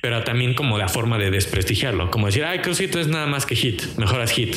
pero 0.00 0.22
también 0.22 0.54
como 0.54 0.78
la 0.78 0.88
forma 0.88 1.18
de 1.18 1.30
desprestigiarlo, 1.30 2.10
como 2.10 2.26
decir, 2.26 2.44
ay, 2.44 2.60
CrossFit 2.60 2.94
es 2.96 3.08
nada 3.08 3.26
más 3.26 3.46
que 3.46 3.54
HIT, 3.54 3.96
mejoras 3.96 4.36
HIT. 4.36 4.56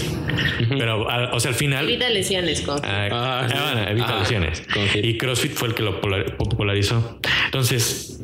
Pero, 0.69 1.05
o 1.31 1.39
sea, 1.39 1.49
al 1.49 1.55
final... 1.55 1.89
Evita 1.89 2.09
lesiones, 2.09 2.61
con 2.61 2.79
ah, 2.83 3.47
ah, 3.51 3.85
evita 3.89 4.19
lesiones. 4.19 4.63
Y 4.95 5.17
CrossFit 5.17 5.53
fue 5.53 5.69
el 5.69 5.73
que 5.73 5.83
lo 5.83 6.01
popularizó. 6.01 7.19
Entonces, 7.45 8.19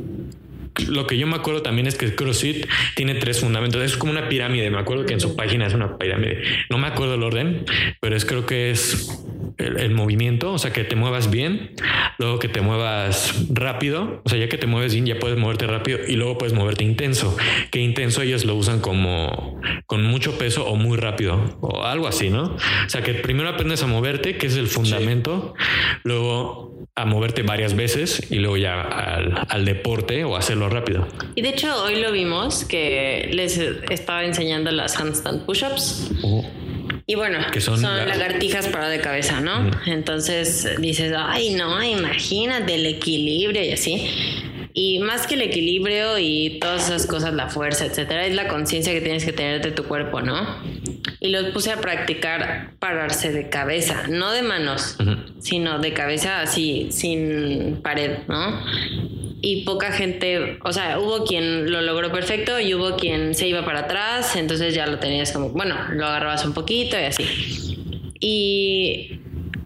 lo 0.87 1.07
que 1.07 1.17
yo 1.17 1.27
me 1.27 1.35
acuerdo 1.35 1.61
también 1.61 1.87
es 1.87 1.95
que 1.95 2.13
CrossFit 2.15 2.65
tiene 2.95 3.15
tres 3.15 3.39
fundamentos. 3.39 3.81
Es 3.83 3.97
como 3.97 4.11
una 4.11 4.29
pirámide. 4.29 4.69
Me 4.69 4.79
acuerdo 4.79 5.05
que 5.05 5.13
en 5.13 5.19
su 5.19 5.35
página 5.35 5.67
es 5.67 5.73
una 5.73 5.97
pirámide. 5.97 6.41
No 6.69 6.77
me 6.77 6.87
acuerdo 6.87 7.15
el 7.15 7.23
orden, 7.23 7.65
pero 7.99 8.15
es 8.15 8.25
creo 8.25 8.45
que 8.45 8.71
es 8.71 9.09
el, 9.57 9.91
movimiento, 9.91 10.53
o 10.53 10.57
sea, 10.57 10.71
que 10.71 10.83
te 10.83 10.95
muevas 10.95 11.29
bien, 11.29 11.71
luego 12.17 12.39
que 12.39 12.47
te 12.47 12.61
muevas 12.61 13.45
rápido, 13.49 14.21
o 14.23 14.29
sea, 14.29 14.39
ya 14.39 14.49
que 14.49 14.57
te 14.57 14.67
mueves 14.67 14.93
bien, 14.93 15.05
ya 15.05 15.19
puedes 15.19 15.37
moverte 15.37 15.67
rápido 15.67 15.99
y 16.07 16.15
luego 16.15 16.37
puedes 16.37 16.53
moverte 16.53 16.83
intenso. 16.83 17.35
Que 17.71 17.79
intenso 17.79 18.21
ellos 18.21 18.45
lo 18.45 18.55
usan 18.55 18.79
como 18.79 19.59
con 19.85 20.03
mucho 20.03 20.37
peso 20.37 20.65
o 20.67 20.75
muy 20.75 20.97
rápido 20.97 21.57
o 21.61 21.83
algo 21.83 22.07
así, 22.07 22.29
¿no? 22.29 22.43
O 22.43 22.89
sea, 22.89 23.01
que 23.01 23.13
primero 23.13 23.49
aprendes 23.49 23.83
a 23.83 23.87
moverte, 23.87 24.37
que 24.37 24.47
es 24.47 24.55
el 24.55 24.67
fundamento, 24.67 25.53
luego 26.03 26.69
a 26.95 27.05
moverte 27.05 27.43
varias 27.43 27.75
veces 27.75 28.29
y 28.29 28.35
luego 28.35 28.57
ya 28.57 28.81
al, 28.81 29.65
deporte 29.65 30.23
o 30.23 30.35
hacerlo 30.35 30.69
rápido. 30.69 31.07
Y 31.35 31.41
de 31.41 31.49
hecho 31.49 31.83
hoy 31.83 32.01
lo 32.01 32.11
vimos 32.11 32.65
que 32.65 33.29
les 33.31 33.57
estaba 33.57 34.25
enseñando 34.25 34.71
las 34.71 34.99
handstand 34.99 35.45
push-ups. 35.45 36.11
Y 37.09 37.15
bueno, 37.15 37.39
son, 37.57 37.81
lagartijas 37.81 38.67
para 38.67 38.87
de 38.87 39.01
cabeza, 39.01 39.41
¿no? 39.41 39.71
Entonces 39.87 40.75
dices, 40.77 41.11
ay, 41.17 41.55
no, 41.55 41.83
imagínate 41.83 42.75
el 42.75 42.85
equilibrio 42.85 43.63
y 43.63 43.71
así. 43.71 44.11
Y 44.75 44.99
más 44.99 45.25
que 45.25 45.33
el 45.33 45.41
equilibrio 45.41 46.19
y 46.19 46.59
todas 46.61 46.85
esas 46.85 47.07
cosas, 47.07 47.33
la 47.33 47.49
fuerza, 47.49 47.87
etcétera, 47.87 48.27
es 48.27 48.35
la 48.35 48.47
conciencia 48.47 48.93
que 48.93 49.01
tienes 49.01 49.25
que 49.25 49.33
tener 49.33 49.59
de 49.63 49.71
tu 49.71 49.85
cuerpo, 49.85 50.21
¿no? 50.21 50.61
Y 51.19 51.29
los 51.29 51.45
puse 51.45 51.71
a 51.71 51.77
practicar 51.77 52.75
pararse 52.77 53.31
de 53.31 53.49
cabeza, 53.49 54.03
no 54.07 54.31
de 54.31 54.43
manos, 54.43 54.95
sino 55.39 55.79
de 55.79 55.93
cabeza 55.93 56.41
así, 56.41 56.89
sin 56.91 57.81
pared, 57.81 58.19
¿no? 58.27 58.63
Y 59.41 59.63
poca 59.63 59.91
gente, 59.91 60.59
o 60.63 60.73
sea, 60.73 60.99
hubo 60.99 61.23
quien 61.25 61.71
lo 61.71 61.81
logró 61.81 62.11
perfecto 62.11 62.59
y 62.59 62.73
hubo 62.73 62.97
quien 62.97 63.33
se 63.35 63.47
iba 63.47 63.63
para 63.63 63.81
atrás, 63.81 64.35
entonces 64.35 64.73
ya 64.73 64.85
lo 64.87 64.99
tenías 64.99 65.31
como, 65.31 65.49
bueno, 65.49 65.75
lo 65.91 66.05
agarrabas 66.05 66.45
un 66.45 66.53
poquito 66.53 66.99
y 66.99 67.03
así. 67.03 67.23
Y, 68.19 69.19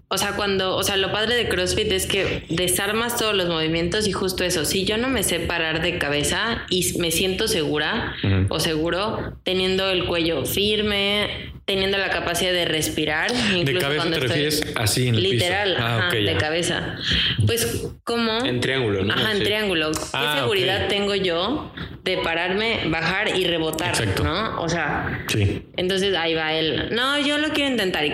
o 0.10 0.18
sea, 0.18 0.36
cuando, 0.36 0.76
o 0.76 0.84
sea, 0.84 0.96
lo 0.98 1.12
padre 1.12 1.36
de 1.36 1.50
CrossFit 1.50 1.92
es 1.92 2.06
que 2.06 2.44
desarmas 2.50 3.18
todos 3.18 3.36
los 3.36 3.48
movimientos 3.48 4.08
y 4.08 4.12
justo 4.12 4.44
eso, 4.44 4.64
si 4.64 4.86
yo 4.86 4.98
no 4.98 5.10
me 5.10 5.24
sé 5.24 5.40
parar 5.40 5.82
de 5.82 5.98
cabeza 5.98 6.66
y 6.70 7.00
me 7.00 7.10
siento 7.10 7.48
segura 7.48 8.16
o 8.50 8.60
seguro, 8.60 9.34
teniendo 9.44 9.90
el 9.90 10.06
cuello 10.06 10.46
firme, 10.46 11.52
teniendo 11.66 11.98
la 11.98 12.10
capacidad 12.10 12.52
de 12.52 12.66
respirar. 12.66 13.32
¿De 13.32 13.78
cabeza 13.78 14.10
te 14.10 14.20
refieres 14.20 14.64
así 14.76 15.08
en 15.08 15.16
el 15.16 15.24
Literal, 15.24 15.78
ah, 15.80 16.08
ajá, 16.08 16.16
de 16.16 16.38
cabeza. 16.38 16.98
Pues, 17.46 17.88
¿cómo? 18.04 18.44
En 18.44 18.60
triángulo, 18.60 19.04
¿no? 19.04 19.14
Ajá, 19.14 19.32
en 19.32 19.44
triángulo. 19.44 19.92
¿Qué 19.92 20.00
ah, 20.14 20.36
seguridad 20.40 20.88
tengo 20.88 21.16
yo 21.16 21.72
de 22.04 22.18
pararme, 22.18 22.82
bajar 22.88 23.38
y 23.38 23.46
rebotar? 23.46 23.90
Exacto. 23.90 24.24
¿No? 24.24 24.62
O 24.62 24.68
sea, 24.68 25.26
sí. 25.28 25.64
entonces 25.78 26.16
ahí 26.16 26.34
va 26.34 26.54
él. 26.54 26.90
No, 26.92 27.20
yo 27.20 27.38
lo 27.38 27.50
quiero 27.50 27.72
intentar. 27.72 28.06
Y 28.06 28.14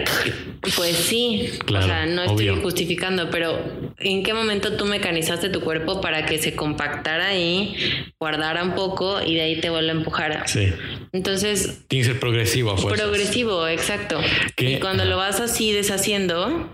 pues 0.76 0.96
sí, 0.96 1.52
claro, 1.66 1.86
o 1.86 1.90
sea, 1.90 2.06
no 2.06 2.24
estoy 2.24 2.50
justificando, 2.62 3.30
pero 3.30 3.89
en 4.00 4.24
qué 4.24 4.34
momento 4.34 4.78
tú 4.78 4.86
mecanizaste 4.86 5.50
tu 5.50 5.62
cuerpo 5.62 6.02
para 6.02 6.26
que 6.26 6.38
se 6.38 6.56
compactara 6.56 7.28
ahí, 7.28 7.76
guardara 8.20 8.64
un 8.64 8.76
poco 8.76 9.22
y 9.22 9.36
de 9.36 9.42
ahí 9.42 9.60
te 9.60 9.70
vuelve 9.70 9.90
a 9.90 9.94
empujar. 9.94 10.44
Sí. 10.48 10.74
Entonces... 11.12 11.82
Tiene 11.88 12.06
que 12.06 12.12
ser 12.12 12.20
progresivo. 12.20 12.76
Progresivo, 12.76 13.68
exacto. 13.68 14.20
Y 14.58 14.78
cuando 14.78 15.06
lo 15.06 15.18
vas 15.18 15.40
así 15.40 15.72
deshaciendo, 15.72 16.70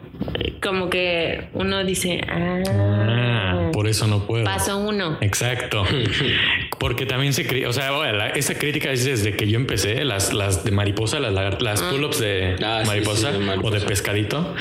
como 0.61 0.89
que 0.89 1.49
uno 1.53 1.83
dice, 1.83 2.21
ah, 2.27 2.63
ah 2.67 3.69
por 3.71 3.87
eso 3.87 4.07
no 4.07 4.25
puedo. 4.25 4.45
Paso 4.45 4.77
uno. 4.77 5.17
Exacto. 5.21 5.83
Porque 6.79 7.05
también 7.05 7.33
se 7.33 7.65
o 7.65 7.73
sea, 7.73 8.29
esa 8.35 8.55
crítica 8.55 8.91
es 8.91 9.05
desde 9.05 9.35
que 9.35 9.47
yo 9.47 9.57
empecé, 9.57 10.03
las, 10.03 10.33
las 10.33 10.63
de 10.63 10.71
mariposa, 10.71 11.19
las, 11.19 11.61
las 11.61 11.81
ah. 11.81 11.89
pull-ups 11.89 12.19
de, 12.19 12.55
ah, 12.63 12.83
mariposa, 12.85 13.31
o 13.61 13.71
de 13.71 13.81
pescadito, 13.81 14.53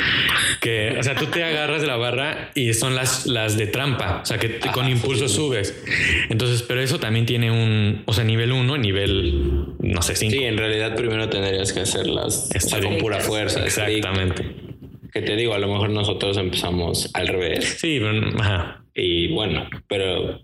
que, 0.60 0.96
o 0.98 1.02
sea, 1.02 1.14
tú 1.14 1.26
te 1.26 1.42
agarras 1.42 1.80
de 1.80 1.86
la 1.86 1.96
barra 1.96 2.50
y 2.54 2.72
son 2.74 2.94
las, 2.94 3.26
las 3.26 3.56
de 3.56 3.66
trampa, 3.66 4.20
o 4.22 4.26
sea, 4.26 4.38
que 4.38 4.58
con 4.72 4.88
impulso 4.88 5.28
subes. 5.28 5.82
Entonces, 6.28 6.62
pero 6.62 6.80
eso 6.80 6.98
también 6.98 7.26
tiene 7.26 7.50
un, 7.50 8.02
o 8.06 8.12
sea, 8.12 8.24
nivel 8.24 8.52
uno, 8.52 8.76
nivel, 8.78 9.74
no 9.80 10.02
sé, 10.02 10.14
cinco. 10.16 10.32
Sí, 10.36 10.44
en 10.44 10.56
realidad 10.56 10.96
primero 10.96 11.28
tendrías 11.28 11.72
que 11.72 11.80
hacerlas 11.80 12.48
con 12.82 12.98
pura 12.98 13.20
fuerza. 13.20 13.64
Exactamente. 13.64 14.44
Que 15.12 15.22
te 15.22 15.36
digo, 15.36 15.54
a 15.54 15.58
lo 15.58 15.68
mejor 15.68 15.90
nosotros 15.90 16.36
empezamos 16.38 17.10
al 17.14 17.28
revés. 17.28 17.76
Sí, 17.78 18.00
ajá. 18.38 18.84
Y 18.94 19.28
bueno, 19.28 19.68
pero 19.88 20.40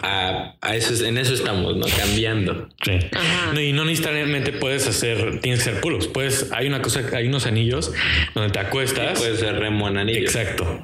a, 0.00 0.54
eso, 0.74 1.04
en 1.04 1.18
eso 1.18 1.34
estamos, 1.34 1.76
¿no? 1.76 1.86
Cambiando. 1.96 2.68
Sí. 2.84 2.92
y 3.60 3.72
no 3.72 3.84
necesariamente 3.84 4.52
puedes 4.52 4.86
hacer, 4.86 5.40
tienes 5.40 5.64
que 5.64 5.72
ser 5.72 5.80
pull 5.80 5.98
Puedes, 6.12 6.52
hay 6.52 6.68
una 6.68 6.80
cosa, 6.80 7.02
hay 7.12 7.26
unos 7.26 7.46
anillos 7.46 7.92
donde 8.34 8.50
te 8.52 8.60
acuestas. 8.60 9.18
puedes 9.18 9.40
ser 9.40 9.58
remo 9.58 9.88
en 9.88 9.98
anillo. 9.98 10.20
Exacto. 10.20 10.82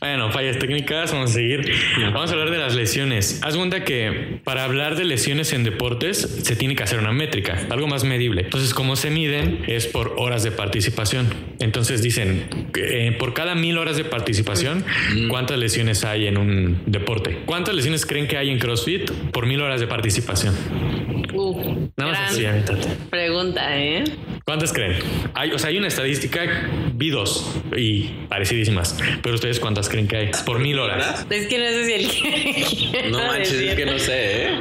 Bueno, 0.00 0.30
fallas 0.30 0.58
técnicas, 0.58 1.12
vamos 1.12 1.30
a 1.30 1.34
seguir. 1.34 1.72
Vamos 2.12 2.30
a 2.30 2.34
hablar 2.34 2.50
de 2.50 2.58
las 2.58 2.74
lesiones. 2.74 3.40
Haz 3.42 3.56
cuenta 3.56 3.84
que 3.84 4.40
para 4.44 4.64
hablar 4.64 4.96
de 4.96 5.04
lesiones 5.04 5.52
en 5.54 5.64
deportes 5.64 6.18
se 6.18 6.56
tiene 6.56 6.74
que 6.74 6.82
hacer 6.82 6.98
una 6.98 7.12
métrica, 7.12 7.58
algo 7.70 7.86
más 7.86 8.04
medible. 8.04 8.42
Entonces, 8.42 8.74
como 8.74 8.96
se 8.96 9.10
miden 9.10 9.64
es 9.66 9.86
por 9.86 10.14
horas 10.18 10.42
de 10.42 10.50
participación. 10.50 11.32
Entonces 11.60 12.02
dicen, 12.02 12.68
que, 12.74 13.08
eh, 13.08 13.12
por 13.12 13.32
cada 13.32 13.54
mil 13.54 13.78
horas 13.78 13.96
de 13.96 14.04
participación, 14.04 14.84
mm. 15.14 15.28
¿cuántas 15.28 15.58
lesiones 15.58 16.04
hay 16.04 16.26
en 16.26 16.36
un 16.36 16.82
deporte? 16.84 17.38
¿Cuántas 17.46 17.74
lesiones 17.74 18.04
creen 18.04 18.26
que 18.26 18.33
hay 18.36 18.50
en 18.50 18.58
CrossFit 18.58 19.10
por 19.32 19.46
mil 19.46 19.60
horas 19.60 19.80
de 19.80 19.86
participación? 19.86 20.54
Nada 21.96 22.12
más 22.12 22.32
así, 22.32 22.44
Pregunta, 23.10 23.78
¿eh? 23.78 24.04
¿Cuántas 24.44 24.72
creen? 24.72 24.98
Hay, 25.34 25.52
o 25.52 25.58
sea, 25.58 25.70
hay 25.70 25.78
una 25.78 25.88
estadística, 25.88 26.42
vi 26.92 27.10
dos 27.10 27.56
y 27.76 28.10
parecidísimas. 28.28 28.98
Pero 29.22 29.34
ustedes, 29.36 29.58
¿cuántas 29.58 29.88
creen 29.88 30.06
que 30.06 30.16
hay? 30.16 30.30
Por 30.44 30.58
mil 30.58 30.78
horas. 30.78 31.26
Es 31.30 31.46
que 31.46 31.58
no 31.58 31.64
sé 31.64 31.84
si 31.86 32.92
el 33.02 33.10
No 33.12 33.18
manches, 33.18 33.52
es 33.52 33.74
que 33.74 33.86
no 33.86 33.98
sé, 33.98 34.48
¿eh? 34.48 34.58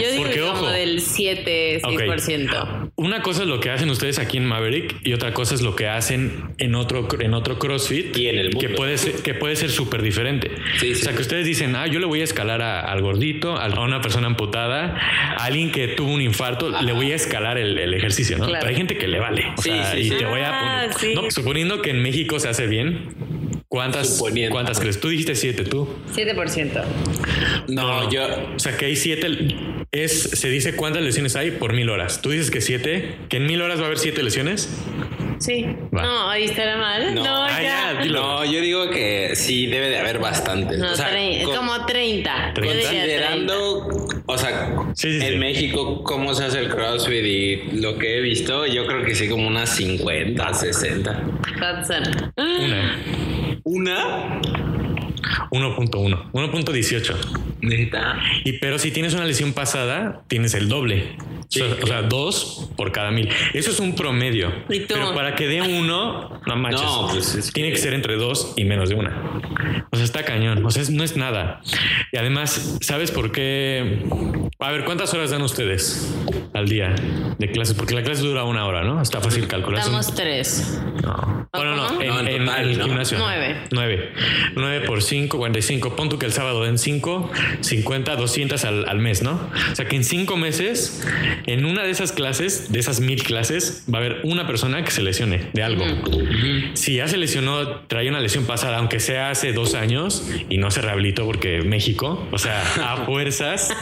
Yo 0.00 0.10
digo 0.10 0.24
que, 0.24 0.40
como 0.40 0.68
del 0.68 1.00
7, 1.00 1.80
6%. 1.82 2.92
Una 2.96 3.22
cosa 3.22 3.42
es 3.42 3.48
lo 3.48 3.60
que 3.60 3.70
hacen 3.70 3.90
ustedes 3.90 4.18
aquí 4.18 4.36
en 4.36 4.44
Maverick 4.44 4.96
y 5.04 5.12
otra 5.12 5.32
cosa 5.32 5.54
es 5.54 5.62
lo 5.62 5.76
que 5.76 5.86
hacen 5.86 6.54
en 6.58 6.74
otro, 6.74 7.08
en 7.20 7.34
otro 7.34 7.58
CrossFit. 7.58 8.16
Y 8.16 8.28
en 8.28 8.38
el 8.38 8.56
Que 8.56 8.70
puede 8.70 8.98
ser, 8.98 9.14
que 9.22 9.34
puede 9.34 9.56
ser 9.56 9.70
súper 9.70 10.02
diferente. 10.02 10.50
o 10.50 10.94
sea, 10.94 11.14
que 11.14 11.22
ustedes 11.22 11.46
dicen, 11.46 11.76
ah, 11.76 11.86
yo 11.86 12.00
le 12.00 12.06
voy 12.06 12.20
a 12.20 12.24
escalar 12.24 12.62
al 12.62 13.02
gordito, 13.02 13.56
a 13.56 13.68
una 13.80 14.00
persona 14.00 14.26
amputada, 14.26 14.96
a 15.36 15.44
alguien 15.44 15.70
que 15.70 15.88
tuvo 15.88 16.12
un 16.12 16.20
infarto, 16.20 16.70
le 16.82 16.92
voy 16.92 17.12
a 17.12 17.14
escalar 17.14 17.58
el, 17.58 17.94
ejercicio, 17.94 18.38
¿no? 18.38 18.46
Pero 18.46 18.66
hay 18.66 18.74
gente 18.74 18.96
que 18.96 19.08
le 19.08 19.18
vale. 19.18 19.44
O 19.56 19.62
sea, 19.62 19.98
y 19.98 20.10
te 20.10 20.24
voy 20.24 20.40
a 20.40 20.82
ah, 20.82 20.88
suponiendo 21.30 21.82
que 21.82 21.90
en 21.90 22.02
México 22.02 22.38
se 22.38 22.48
hace 22.48 22.66
bien, 22.66 23.14
¿Cuántas, 23.68 24.22
¿Cuántas 24.50 24.80
crees? 24.80 24.98
Tú 24.98 25.08
dijiste 25.08 25.34
siete, 25.34 25.64
tú. 25.64 25.86
7%. 26.14 26.84
No, 27.68 28.04
no, 28.04 28.10
yo. 28.10 28.26
O 28.56 28.58
sea, 28.58 28.76
que 28.78 28.86
hay 28.86 28.96
siete 28.96 29.28
es, 29.92 30.22
se 30.22 30.48
dice 30.48 30.74
cuántas 30.74 31.02
lesiones 31.02 31.36
hay 31.36 31.50
por 31.50 31.74
mil 31.74 31.90
horas. 31.90 32.22
Tú 32.22 32.30
dices 32.30 32.50
que 32.50 32.62
siete, 32.62 33.16
que 33.28 33.36
en 33.36 33.46
mil 33.46 33.60
horas 33.60 33.78
va 33.78 33.82
a 33.82 33.86
haber 33.86 33.98
siete 33.98 34.22
lesiones. 34.22 34.70
Sí. 35.38 35.66
No, 35.92 36.30
ahí 36.30 36.44
estará 36.44 36.76
mal. 36.78 37.14
No, 37.14 37.44
ah, 37.44 37.62
ya. 37.62 38.04
no, 38.06 38.44
yo 38.44 38.60
digo 38.60 38.90
que 38.90 39.36
sí 39.36 39.66
debe 39.66 39.88
de 39.88 39.98
haber 39.98 40.18
bastantes. 40.18 40.80
o 40.82 40.96
sea, 40.96 41.10
como 41.44 41.86
30. 41.86 42.54
Considerando, 42.54 43.86
o 44.26 44.38
sea, 44.38 44.74
en 45.02 45.38
México 45.38 46.02
cómo 46.02 46.34
se 46.34 46.44
hace 46.44 46.58
el 46.58 46.68
CrossFit 46.68 47.24
y 47.24 47.56
lo 47.80 47.98
que 47.98 48.18
he 48.18 48.20
visto, 48.20 48.66
yo 48.66 48.86
creo 48.86 49.04
que 49.04 49.14
sí 49.14 49.28
como 49.28 49.46
unas 49.46 49.76
50, 49.76 50.54
60. 50.54 51.22
Una. 52.36 52.98
¿Una? 53.70 54.40
1.1, 55.50 56.32
1.18. 56.32 57.16
Y 58.44 58.52
pero 58.54 58.78
si 58.78 58.90
tienes 58.90 59.12
una 59.12 59.26
lesión 59.26 59.52
pasada, 59.52 60.22
tienes 60.26 60.54
el 60.54 60.70
doble. 60.70 61.18
O, 61.48 61.86
sea, 61.86 62.02
dos 62.02 62.70
por 62.76 62.92
cada 62.92 63.10
mil. 63.10 63.28
Eso 63.54 63.70
es 63.70 63.80
un 63.80 63.94
promedio. 63.94 64.52
Pero 64.68 65.14
para 65.14 65.34
que 65.34 65.46
dé 65.46 65.62
uno, 65.62 66.40
no 66.46 66.56
manches. 66.56 66.86
Pues 67.10 67.52
tiene 67.52 67.70
que 67.70 67.78
ser 67.78 67.94
entre 67.94 68.16
dos 68.16 68.52
y 68.56 68.64
menos 68.64 68.88
de 68.88 68.94
una. 68.94 69.40
O 69.90 69.96
sea, 69.96 70.04
está 70.04 70.24
cañón. 70.24 70.64
O 70.64 70.70
sea, 70.70 70.82
no 70.90 71.02
es 71.02 71.16
nada. 71.16 71.60
Y 72.12 72.18
además, 72.18 72.78
¿sabes 72.80 73.10
por 73.10 73.32
qué? 73.32 74.04
A 74.58 74.72
ver, 74.72 74.84
¿cuántas 74.84 75.14
horas 75.14 75.30
dan 75.30 75.42
ustedes 75.42 76.14
al 76.52 76.68
día 76.68 76.94
de 77.38 77.50
clases? 77.50 77.74
Porque 77.74 77.94
la 77.94 78.02
clase 78.02 78.22
dura 78.22 78.44
una 78.44 78.66
hora, 78.66 78.84
¿no? 78.84 79.00
Está 79.00 79.20
fácil 79.20 79.46
calcular. 79.46 79.84
Damos 79.84 80.14
tres. 80.14 80.80
No. 81.02 81.48
Bueno, 81.52 81.76
no, 81.76 82.00
en, 82.02 82.48
el 82.48 82.82
gimnasio. 82.82 83.18
Nueve. 83.18 83.56
Nueve. 83.70 84.12
Nueve 84.54 84.86
por 84.86 85.02
cinco, 85.02 85.38
45. 85.38 85.96
Pon 85.96 86.08
tú 86.08 86.18
que 86.18 86.26
el 86.26 86.32
sábado 86.32 86.62
den 86.64 86.78
cinco, 86.78 87.30
50, 87.60 88.16
200 88.16 88.64
al, 88.64 88.88
al 88.88 88.98
mes, 88.98 89.22
¿no? 89.22 89.50
O 89.72 89.74
sea 89.74 89.86
que 89.86 89.96
en 89.96 90.04
cinco 90.04 90.36
meses, 90.36 91.06
en 91.46 91.64
una 91.64 91.82
de 91.82 91.90
esas 91.90 92.12
clases, 92.12 92.72
de 92.72 92.78
esas 92.78 93.00
mil 93.00 93.22
clases, 93.22 93.84
va 93.92 93.98
a 93.98 94.00
haber 94.00 94.20
una 94.24 94.46
persona 94.46 94.84
que 94.84 94.90
se 94.90 95.02
lesione 95.02 95.50
de 95.52 95.62
algo. 95.62 95.84
Si 96.74 96.96
ya 96.96 97.08
se 97.08 97.16
lesionó, 97.16 97.80
trae 97.86 98.08
una 98.08 98.20
lesión 98.20 98.44
pasada, 98.44 98.78
aunque 98.78 99.00
sea 99.00 99.30
hace 99.30 99.52
dos 99.52 99.74
años 99.74 100.28
y 100.48 100.58
no 100.58 100.70
se 100.70 100.80
rehabilitó 100.80 101.24
porque 101.26 101.62
México, 101.62 102.26
o 102.30 102.38
sea, 102.38 102.62
a 102.82 102.96
fuerzas 103.06 103.72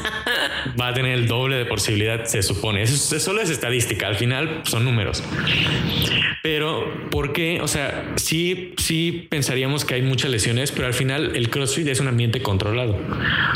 va 0.81 0.89
a 0.89 0.95
tener 0.95 1.13
el 1.13 1.27
doble 1.27 1.57
de 1.57 1.65
posibilidad, 1.65 2.25
se 2.25 2.43
supone. 2.43 2.83
Eso, 2.83 3.19
solo 3.19 3.41
es 3.41 3.51
estadística, 3.51 4.07
al 4.07 4.17
final 4.17 4.63
son 4.65 4.85
números. 4.85 5.23
Pero, 6.43 7.09
¿por 7.11 7.33
qué? 7.33 7.61
O 7.61 7.69
sea, 7.69 8.15
sí, 8.17 8.75
sí 8.77 9.27
pensaríamos 9.29 9.85
que 9.85 9.95
hay 9.95 10.03
muchas 10.03 10.31
lesiones, 10.31 10.71
pero 10.71 10.87
al 10.87 10.95
final 10.95 11.35
el 11.35 11.51
CrossFit 11.51 11.89
es 11.89 12.01
un 12.01 12.09
ambiente 12.09 12.41
controlado. 12.43 12.97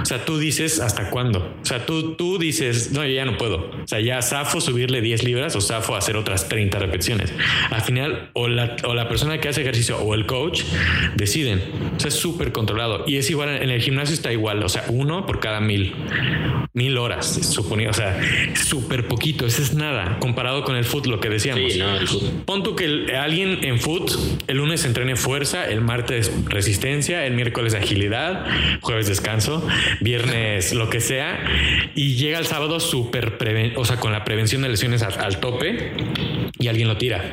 O 0.00 0.04
sea, 0.04 0.24
tú 0.24 0.38
dices 0.38 0.80
hasta 0.80 1.10
cuándo. 1.10 1.54
O 1.62 1.64
sea, 1.64 1.86
tú, 1.86 2.14
tú 2.14 2.38
dices, 2.38 2.90
no, 2.92 3.04
yo 3.04 3.12
ya 3.12 3.24
no 3.24 3.36
puedo. 3.36 3.70
O 3.90 3.94
sea, 3.96 3.98
ya 3.98 4.22
zafo 4.22 4.60
subirle 4.60 5.00
10 5.00 5.24
libras 5.24 5.56
o 5.56 5.60
zafo 5.60 5.96
hacer 5.96 6.16
otras 6.16 6.48
30 6.48 6.78
repeticiones. 6.78 7.34
Al 7.70 7.80
final, 7.80 8.30
o 8.34 8.46
la, 8.46 8.76
o 8.84 8.94
la 8.94 9.08
persona 9.08 9.40
que 9.40 9.48
hace 9.48 9.62
ejercicio 9.62 9.98
o 9.98 10.14
el 10.14 10.26
coach 10.26 10.62
deciden. 11.16 11.60
O 11.96 11.98
sea, 11.98 12.06
es 12.06 12.14
súper 12.14 12.52
controlado. 12.52 13.02
Y 13.08 13.16
es 13.16 13.28
igual, 13.30 13.48
en 13.48 13.68
el 13.68 13.80
gimnasio 13.82 14.14
está 14.14 14.32
igual. 14.32 14.62
O 14.62 14.68
sea, 14.68 14.84
uno 14.90 15.26
por 15.26 15.40
cada 15.40 15.60
mil. 15.60 15.92
Mil 16.72 16.96
horas, 16.98 17.48
suponía. 17.52 17.90
O 17.90 17.92
sea, 17.92 18.16
súper 18.54 19.08
poquito. 19.08 19.44
Eso 19.44 19.60
es 19.60 19.74
nada 19.74 20.20
comparado 20.20 20.62
con 20.62 20.76
el 20.76 20.84
foot, 20.84 21.06
lo 21.06 21.18
que 21.18 21.28
decíamos. 21.28 21.72
Sí, 21.72 21.82
Pon 22.46 22.62
tú 22.62 22.76
que 22.76 23.16
alguien 23.16 23.64
en 23.64 23.80
foot 23.80 24.12
el 24.46 24.58
lunes 24.58 24.84
entrene 24.84 25.16
fuerza, 25.16 25.68
el 25.68 25.80
martes 25.80 26.30
resistencia, 26.44 27.26
el 27.26 27.34
miércoles 27.34 27.74
agilidad, 27.74 28.46
jueves 28.82 29.08
descanso, 29.08 29.66
viernes 30.00 30.74
lo 30.74 30.90
que 30.90 31.00
sea, 31.00 31.44
y 31.96 32.14
llega 32.14 32.38
el 32.38 32.46
sábado 32.46 32.78
súper, 32.78 33.36
o 33.80 33.84
sea, 33.84 33.98
con 33.98 34.12
la 34.12 34.24
prevención 34.24 34.62
de 34.62 34.68
lesiones 34.68 35.02
al, 35.02 35.40
tope 35.40 35.92
y 36.58 36.68
alguien 36.68 36.88
lo 36.88 36.96
tira. 36.96 37.32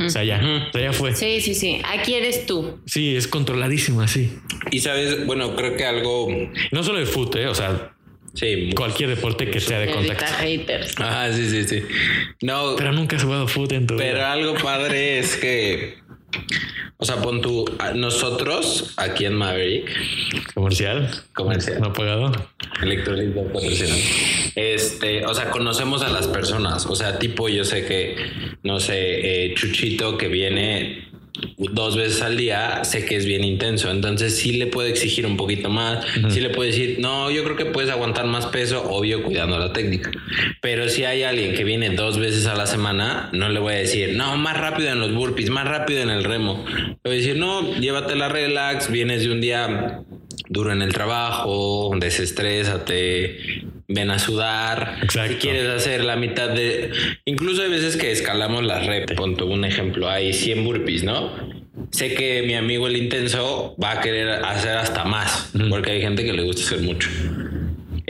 O 0.00 0.10
sea, 0.10 0.22
ya, 0.22 0.40
o 0.68 0.72
sea, 0.72 0.82
ya 0.82 0.92
fue. 0.92 1.14
Sí, 1.14 1.40
sí, 1.40 1.54
sí. 1.54 1.80
Aquí 1.84 2.14
eres 2.14 2.46
tú. 2.46 2.80
Sí, 2.86 3.16
es 3.16 3.26
controladísimo 3.26 4.00
así. 4.00 4.32
Y 4.70 4.80
sabes, 4.80 5.26
bueno, 5.26 5.56
creo 5.56 5.76
que 5.76 5.84
algo. 5.84 6.28
No 6.70 6.84
solo 6.84 6.98
el 6.98 7.06
fútbol, 7.06 7.40
¿eh? 7.40 7.46
o 7.48 7.54
sea, 7.54 7.92
Sí, 8.34 8.70
cualquier 8.76 9.08
deporte 9.08 9.50
que 9.50 9.58
sea 9.58 9.80
de 9.80 9.90
contacto. 9.90 10.24
Ah, 10.98 11.28
sí, 11.32 11.48
sí, 11.48 11.64
sí. 11.64 11.82
No. 12.42 12.76
Pero 12.76 12.92
nunca 12.92 13.16
has 13.16 13.24
jugado 13.24 13.48
fútbol 13.48 13.72
en 13.74 13.86
tu 13.86 13.96
Pero 13.96 14.24
algo 14.24 14.54
padre 14.54 15.18
es 15.18 15.36
que 15.36 15.98
o 17.00 17.04
sea, 17.04 17.16
pon 17.22 17.40
tú, 17.40 17.64
nosotros 17.94 18.92
aquí 18.96 19.24
en 19.24 19.34
Maverick. 19.34 19.88
Comercial. 20.52 21.08
Comercial. 21.32 21.80
No 21.80 21.92
pagado. 21.92 22.32
Electrolito 22.82 23.44
patrocinado. 23.44 24.00
Este, 24.56 25.24
o 25.24 25.32
sea, 25.32 25.50
conocemos 25.50 26.02
a 26.02 26.08
las 26.08 26.26
personas. 26.26 26.86
O 26.86 26.96
sea, 26.96 27.18
tipo, 27.20 27.48
yo 27.48 27.64
sé 27.64 27.86
que, 27.86 28.16
no 28.64 28.80
sé, 28.80 29.44
eh, 29.46 29.54
Chuchito 29.54 30.18
que 30.18 30.26
viene 30.26 31.07
dos 31.56 31.96
veces 31.96 32.22
al 32.22 32.36
día, 32.36 32.84
sé 32.84 33.04
que 33.04 33.16
es 33.16 33.26
bien 33.26 33.44
intenso. 33.44 33.90
Entonces 33.90 34.36
sí 34.36 34.52
le 34.52 34.66
puedo 34.66 34.88
exigir 34.88 35.26
un 35.26 35.36
poquito 35.36 35.68
más. 35.68 36.04
Sí 36.28 36.40
le 36.40 36.50
puedo 36.50 36.68
decir, 36.68 36.96
no, 37.00 37.30
yo 37.30 37.44
creo 37.44 37.56
que 37.56 37.66
puedes 37.66 37.90
aguantar 37.90 38.26
más 38.26 38.46
peso, 38.46 38.82
obvio, 38.88 39.22
cuidando 39.22 39.58
la 39.58 39.72
técnica. 39.72 40.10
Pero 40.60 40.88
si 40.88 41.04
hay 41.04 41.22
alguien 41.22 41.54
que 41.54 41.64
viene 41.64 41.90
dos 41.90 42.18
veces 42.18 42.46
a 42.46 42.54
la 42.54 42.66
semana, 42.66 43.30
no 43.32 43.48
le 43.48 43.60
voy 43.60 43.74
a 43.74 43.78
decir, 43.78 44.14
no, 44.16 44.36
más 44.36 44.56
rápido 44.56 44.90
en 44.90 45.00
los 45.00 45.14
burpees, 45.14 45.50
más 45.50 45.66
rápido 45.66 46.00
en 46.00 46.10
el 46.10 46.24
remo. 46.24 46.64
Le 46.68 46.96
voy 47.04 47.12
a 47.12 47.16
decir, 47.16 47.36
no, 47.36 47.74
llévatela 47.78 48.28
relax, 48.28 48.90
vienes 48.90 49.22
de 49.22 49.32
un 49.32 49.40
día 49.40 50.02
duro 50.48 50.72
en 50.72 50.82
el 50.82 50.92
trabajo, 50.92 51.90
desestrésate, 51.98 53.38
ven 53.88 54.10
a 54.10 54.18
sudar. 54.18 54.98
Si 55.08 55.36
quieres 55.36 55.68
hacer 55.68 56.04
la 56.04 56.16
mitad 56.16 56.50
de. 56.50 56.90
Incluso 57.24 57.62
hay 57.62 57.70
veces 57.70 57.96
que 57.96 58.12
escalamos 58.12 58.62
la 58.64 58.80
rep. 58.80 59.14
Ponto 59.16 59.46
un 59.46 59.64
ejemplo, 59.64 60.08
hay 60.08 60.32
100 60.32 60.64
burpees, 60.64 61.02
¿no? 61.02 61.32
Sé 61.90 62.12
que 62.14 62.42
mi 62.42 62.54
amigo 62.54 62.86
el 62.86 62.96
intenso 62.96 63.74
va 63.82 63.92
a 63.92 64.00
querer 64.00 64.28
hacer 64.44 64.76
hasta 64.76 65.04
más, 65.04 65.52
porque 65.70 65.92
hay 65.92 66.00
gente 66.00 66.24
que 66.24 66.32
le 66.32 66.42
gusta 66.42 66.62
hacer 66.62 66.80
mucho. 66.80 67.08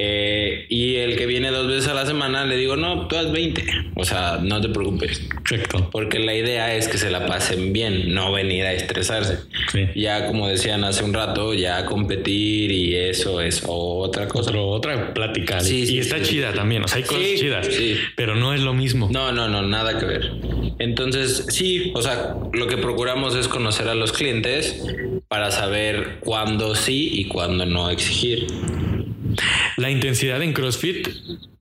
Eh, 0.00 0.66
y 0.68 0.94
el 0.94 1.16
que 1.16 1.26
viene 1.26 1.50
dos 1.50 1.66
veces 1.66 1.88
a 1.88 1.94
la 1.94 2.06
semana 2.06 2.46
le 2.46 2.56
digo, 2.56 2.76
no, 2.76 3.08
tú 3.08 3.16
haz 3.16 3.32
20. 3.32 3.64
O 3.96 4.04
sea, 4.04 4.38
no 4.40 4.60
te 4.60 4.68
preocupes. 4.68 5.20
Perfecto. 5.48 5.90
Porque 5.90 6.20
la 6.20 6.36
idea 6.36 6.76
es 6.76 6.86
que 6.86 6.98
se 6.98 7.10
la 7.10 7.26
pasen 7.26 7.72
bien, 7.72 8.14
no 8.14 8.30
venir 8.30 8.64
a 8.64 8.72
estresarse. 8.74 9.38
Ya 9.96 10.28
como 10.28 10.46
decían 10.46 10.84
hace 10.84 11.02
un 11.02 11.12
rato, 11.12 11.52
ya 11.52 11.84
competir 11.84 12.70
y 12.70 12.94
eso 12.94 13.40
es 13.40 13.64
otra 13.66 14.28
cosa. 14.28 14.56
otra 14.56 15.12
plática. 15.12 15.58
Sí, 15.58 15.84
y 15.88 15.98
está 15.98 16.22
chida 16.22 16.52
también. 16.52 16.84
O 16.84 16.88
sea, 16.88 16.98
hay 16.98 17.02
cosas 17.02 17.34
chidas. 17.34 17.68
Pero 18.14 18.36
no 18.36 18.54
es 18.54 18.60
lo 18.60 18.74
mismo. 18.74 19.08
No, 19.10 19.32
no, 19.32 19.48
no, 19.48 19.62
nada 19.62 19.98
que 19.98 20.06
ver. 20.06 20.30
Entonces, 20.78 21.46
sí, 21.48 21.90
o 21.96 22.02
sea, 22.02 22.36
lo 22.52 22.68
que 22.68 22.76
procuramos 22.76 23.34
es 23.34 23.48
conocer 23.48 23.88
a 23.88 23.96
los 23.96 24.12
clientes 24.12 24.80
para 25.26 25.50
saber 25.50 26.18
cuándo 26.20 26.76
sí 26.76 27.10
y 27.14 27.24
cuándo 27.24 27.66
no 27.66 27.90
exigir. 27.90 28.46
La 29.76 29.90
intensidad 29.90 30.42
en 30.42 30.52
CrossFit 30.52 31.08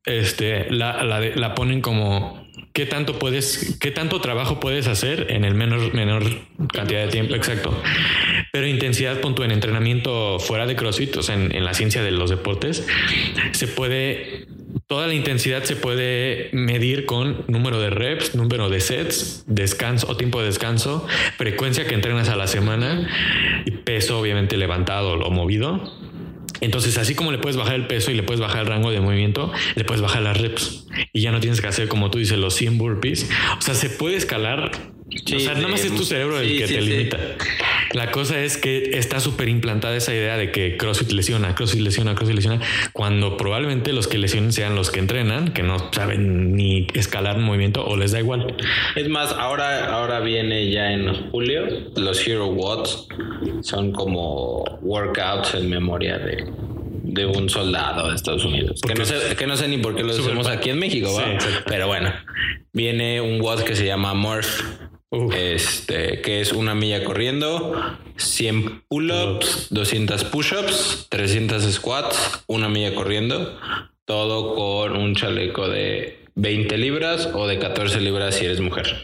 este, 0.07 0.67
la, 0.71 1.53
ponen 1.55 1.81
como 1.81 2.47
qué 2.73 2.85
tanto 2.85 3.19
puedes, 3.19 3.77
qué 3.79 3.91
tanto 3.91 4.21
trabajo 4.21 4.59
puedes 4.59 4.87
hacer 4.87 5.27
en 5.29 5.43
el 5.43 5.53
menor, 5.53 5.93
menor 5.93 6.23
cantidad 6.71 7.05
de 7.05 7.11
tiempo, 7.11 7.35
exacto. 7.35 7.79
Pero 8.51 8.67
intensidad, 8.67 9.19
punto 9.19 9.43
en 9.43 9.51
entrenamiento 9.51 10.39
fuera 10.39 10.65
de 10.65 10.75
CrossFit, 10.75 11.17
o 11.17 11.23
sea, 11.23 11.35
en, 11.35 11.65
la 11.65 11.73
ciencia 11.73 12.01
de 12.03 12.11
los 12.11 12.29
deportes, 12.29 12.87
se 13.51 13.67
puede, 13.67 14.47
toda 14.87 15.07
la 15.07 15.13
intensidad 15.13 15.63
se 15.63 15.75
puede 15.75 16.49
medir 16.53 17.05
con 17.05 17.43
número 17.47 17.79
de 17.81 17.89
reps, 17.89 18.33
número 18.35 18.69
de 18.69 18.79
sets, 18.79 19.43
descanso 19.45 20.07
o 20.09 20.15
tiempo 20.15 20.39
de 20.39 20.45
descanso, 20.45 21.05
frecuencia 21.37 21.85
que 21.85 21.95
entrenas 21.95 22.29
a 22.29 22.37
la 22.37 22.47
semana 22.47 23.09
y 23.65 23.71
peso 23.71 24.19
obviamente 24.19 24.55
levantado 24.55 25.13
o 25.13 25.31
movido 25.31 26.06
entonces, 26.61 26.97
así 26.97 27.15
como 27.15 27.31
le 27.31 27.37
puedes 27.37 27.57
bajar 27.57 27.75
el 27.75 27.87
peso 27.87 28.11
y 28.11 28.15
le 28.15 28.23
puedes 28.23 28.39
bajar 28.39 28.61
el 28.61 28.67
rango 28.67 28.91
de 28.91 28.99
movimiento, 28.99 29.51
le 29.75 29.83
puedes 29.83 30.01
bajar 30.01 30.21
las 30.21 30.39
reps 30.39 30.87
y 31.13 31.21
ya 31.21 31.31
no 31.31 31.39
tienes 31.39 31.61
que 31.61 31.67
hacer, 31.67 31.87
como 31.87 32.09
tú 32.09 32.17
dices, 32.17 32.37
los 32.37 32.55
100 32.55 32.77
burpees. 32.77 33.29
O 33.57 33.61
sea, 33.61 33.75
se 33.75 33.89
puede 33.89 34.15
escalar. 34.15 34.71
o 35.35 35.39
sea, 35.39 35.53
nada 35.53 35.67
más 35.67 35.83
es 35.83 35.95
tu 35.95 36.03
cerebro 36.03 36.39
el 36.39 36.57
que 36.57 36.67
te 36.67 36.81
limita. 36.81 37.17
La 37.93 38.11
cosa 38.11 38.39
es 38.39 38.57
que 38.57 38.97
está 38.97 39.19
súper 39.19 39.49
implantada 39.49 39.95
esa 39.95 40.13
idea 40.13 40.37
de 40.37 40.51
que 40.51 40.77
CrossFit 40.77 41.11
lesiona, 41.11 41.55
CrossFit 41.55 41.81
lesiona, 41.81 42.15
CrossFit 42.15 42.35
lesiona, 42.35 42.61
cuando 42.93 43.37
probablemente 43.37 43.93
los 43.93 44.07
que 44.07 44.17
lesionen 44.17 44.51
sean 44.51 44.75
los 44.75 44.91
que 44.91 44.99
entrenan, 44.99 45.53
que 45.53 45.63
no 45.63 45.91
saben 45.91 46.55
ni 46.55 46.87
escalar 46.93 47.37
un 47.37 47.43
movimiento 47.43 47.85
o 47.85 47.97
les 47.97 48.11
da 48.11 48.19
igual. 48.19 48.55
Es 48.95 49.07
más, 49.09 49.31
ahora, 49.31 49.93
ahora 49.93 50.19
viene 50.19 50.69
ya 50.71 50.91
en 50.91 51.31
julio 51.31 51.65
los 51.95 52.25
Hero 52.27 52.47
Watts, 52.47 53.07
son 53.61 53.91
como 53.91 54.63
workouts 54.81 55.55
en 55.55 55.69
memoria 55.69 56.17
de, 56.17 56.45
de 57.03 57.25
un 57.25 57.49
soldado 57.49 58.09
de 58.09 58.15
Estados 58.15 58.45
Unidos. 58.45 58.81
Que 58.81 58.93
no, 58.93 59.05
sé, 59.05 59.35
que 59.35 59.47
no, 59.47 59.55
sé, 59.55 59.67
ni 59.67 59.77
por 59.77 59.95
qué 59.95 60.03
lo 60.03 60.11
hacemos 60.11 60.47
aquí 60.47 60.69
en 60.69 60.79
México, 60.79 61.13
¿va? 61.13 61.37
pero 61.65 61.87
bueno, 61.87 62.11
viene 62.73 63.21
un 63.21 63.41
Watt 63.41 63.63
que 63.63 63.75
se 63.75 63.85
llama 63.85 64.13
Morph 64.13 64.61
este, 65.11 66.21
que 66.21 66.41
es 66.41 66.51
una 66.51 66.75
milla 66.75 67.03
corriendo, 67.03 67.73
100 68.17 68.83
pull-ups, 68.89 69.67
200 69.69 70.23
push-ups, 70.25 71.07
300 71.09 71.63
squats, 71.73 72.43
una 72.47 72.67
milla 72.67 72.93
corriendo, 72.93 73.57
todo 74.05 74.55
con 74.55 74.97
un 74.97 75.15
chaleco 75.15 75.69
de 75.69 76.25
20 76.35 76.77
libras 76.77 77.29
o 77.33 77.47
de 77.47 77.57
14 77.57 78.01
libras 78.01 78.35
si 78.35 78.45
eres 78.45 78.59
mujer. 78.59 79.01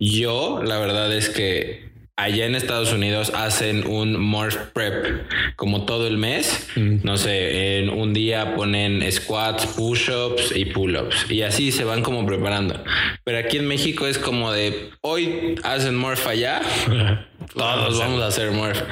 Yo, 0.00 0.62
la 0.64 0.78
verdad 0.78 1.12
es 1.12 1.28
que 1.28 1.89
allá 2.20 2.44
en 2.44 2.54
Estados 2.54 2.92
Unidos 2.92 3.32
hacen 3.34 3.86
un 3.86 4.20
morph 4.20 4.56
prep 4.74 5.26
como 5.56 5.86
todo 5.86 6.06
el 6.06 6.18
mes. 6.18 6.68
Mm. 6.76 6.98
No 7.02 7.16
sé, 7.16 7.78
en 7.78 7.88
un 7.88 8.12
día 8.12 8.54
ponen 8.54 9.10
squats, 9.10 9.66
push-ups 9.66 10.54
y 10.54 10.66
pull-ups 10.66 11.30
y 11.30 11.42
así 11.42 11.72
se 11.72 11.84
van 11.84 12.02
como 12.02 12.26
preparando. 12.26 12.82
Pero 13.24 13.38
aquí 13.38 13.56
en 13.56 13.66
México 13.66 14.06
es 14.06 14.18
como 14.18 14.52
de 14.52 14.90
hoy 15.00 15.54
hacen 15.62 15.96
morph 15.96 16.26
allá. 16.26 16.60
Todos 17.54 17.98
vamos 17.98 18.22
a 18.22 18.26
hacer 18.26 18.50
morph. 18.52 18.82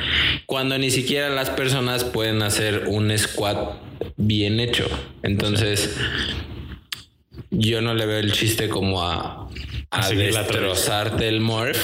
Cuando 0.47 0.79
ni 0.79 0.91
siquiera 0.91 1.29
las 1.29 1.51
personas 1.51 2.05
pueden 2.05 2.43
hacer 2.43 2.85
un 2.89 3.17
squat 3.17 3.77
bien 4.17 4.59
hecho. 4.59 4.89
Entonces, 5.23 5.97
yo 7.51 7.83
no 7.83 7.95
le 7.95 8.07
veo 8.07 8.19
el 8.19 8.33
chiste 8.33 8.69
como 8.69 9.05
a, 9.05 9.49
a 9.91 10.09
destrozarte 10.09 11.29
el 11.29 11.41
morph 11.41 11.79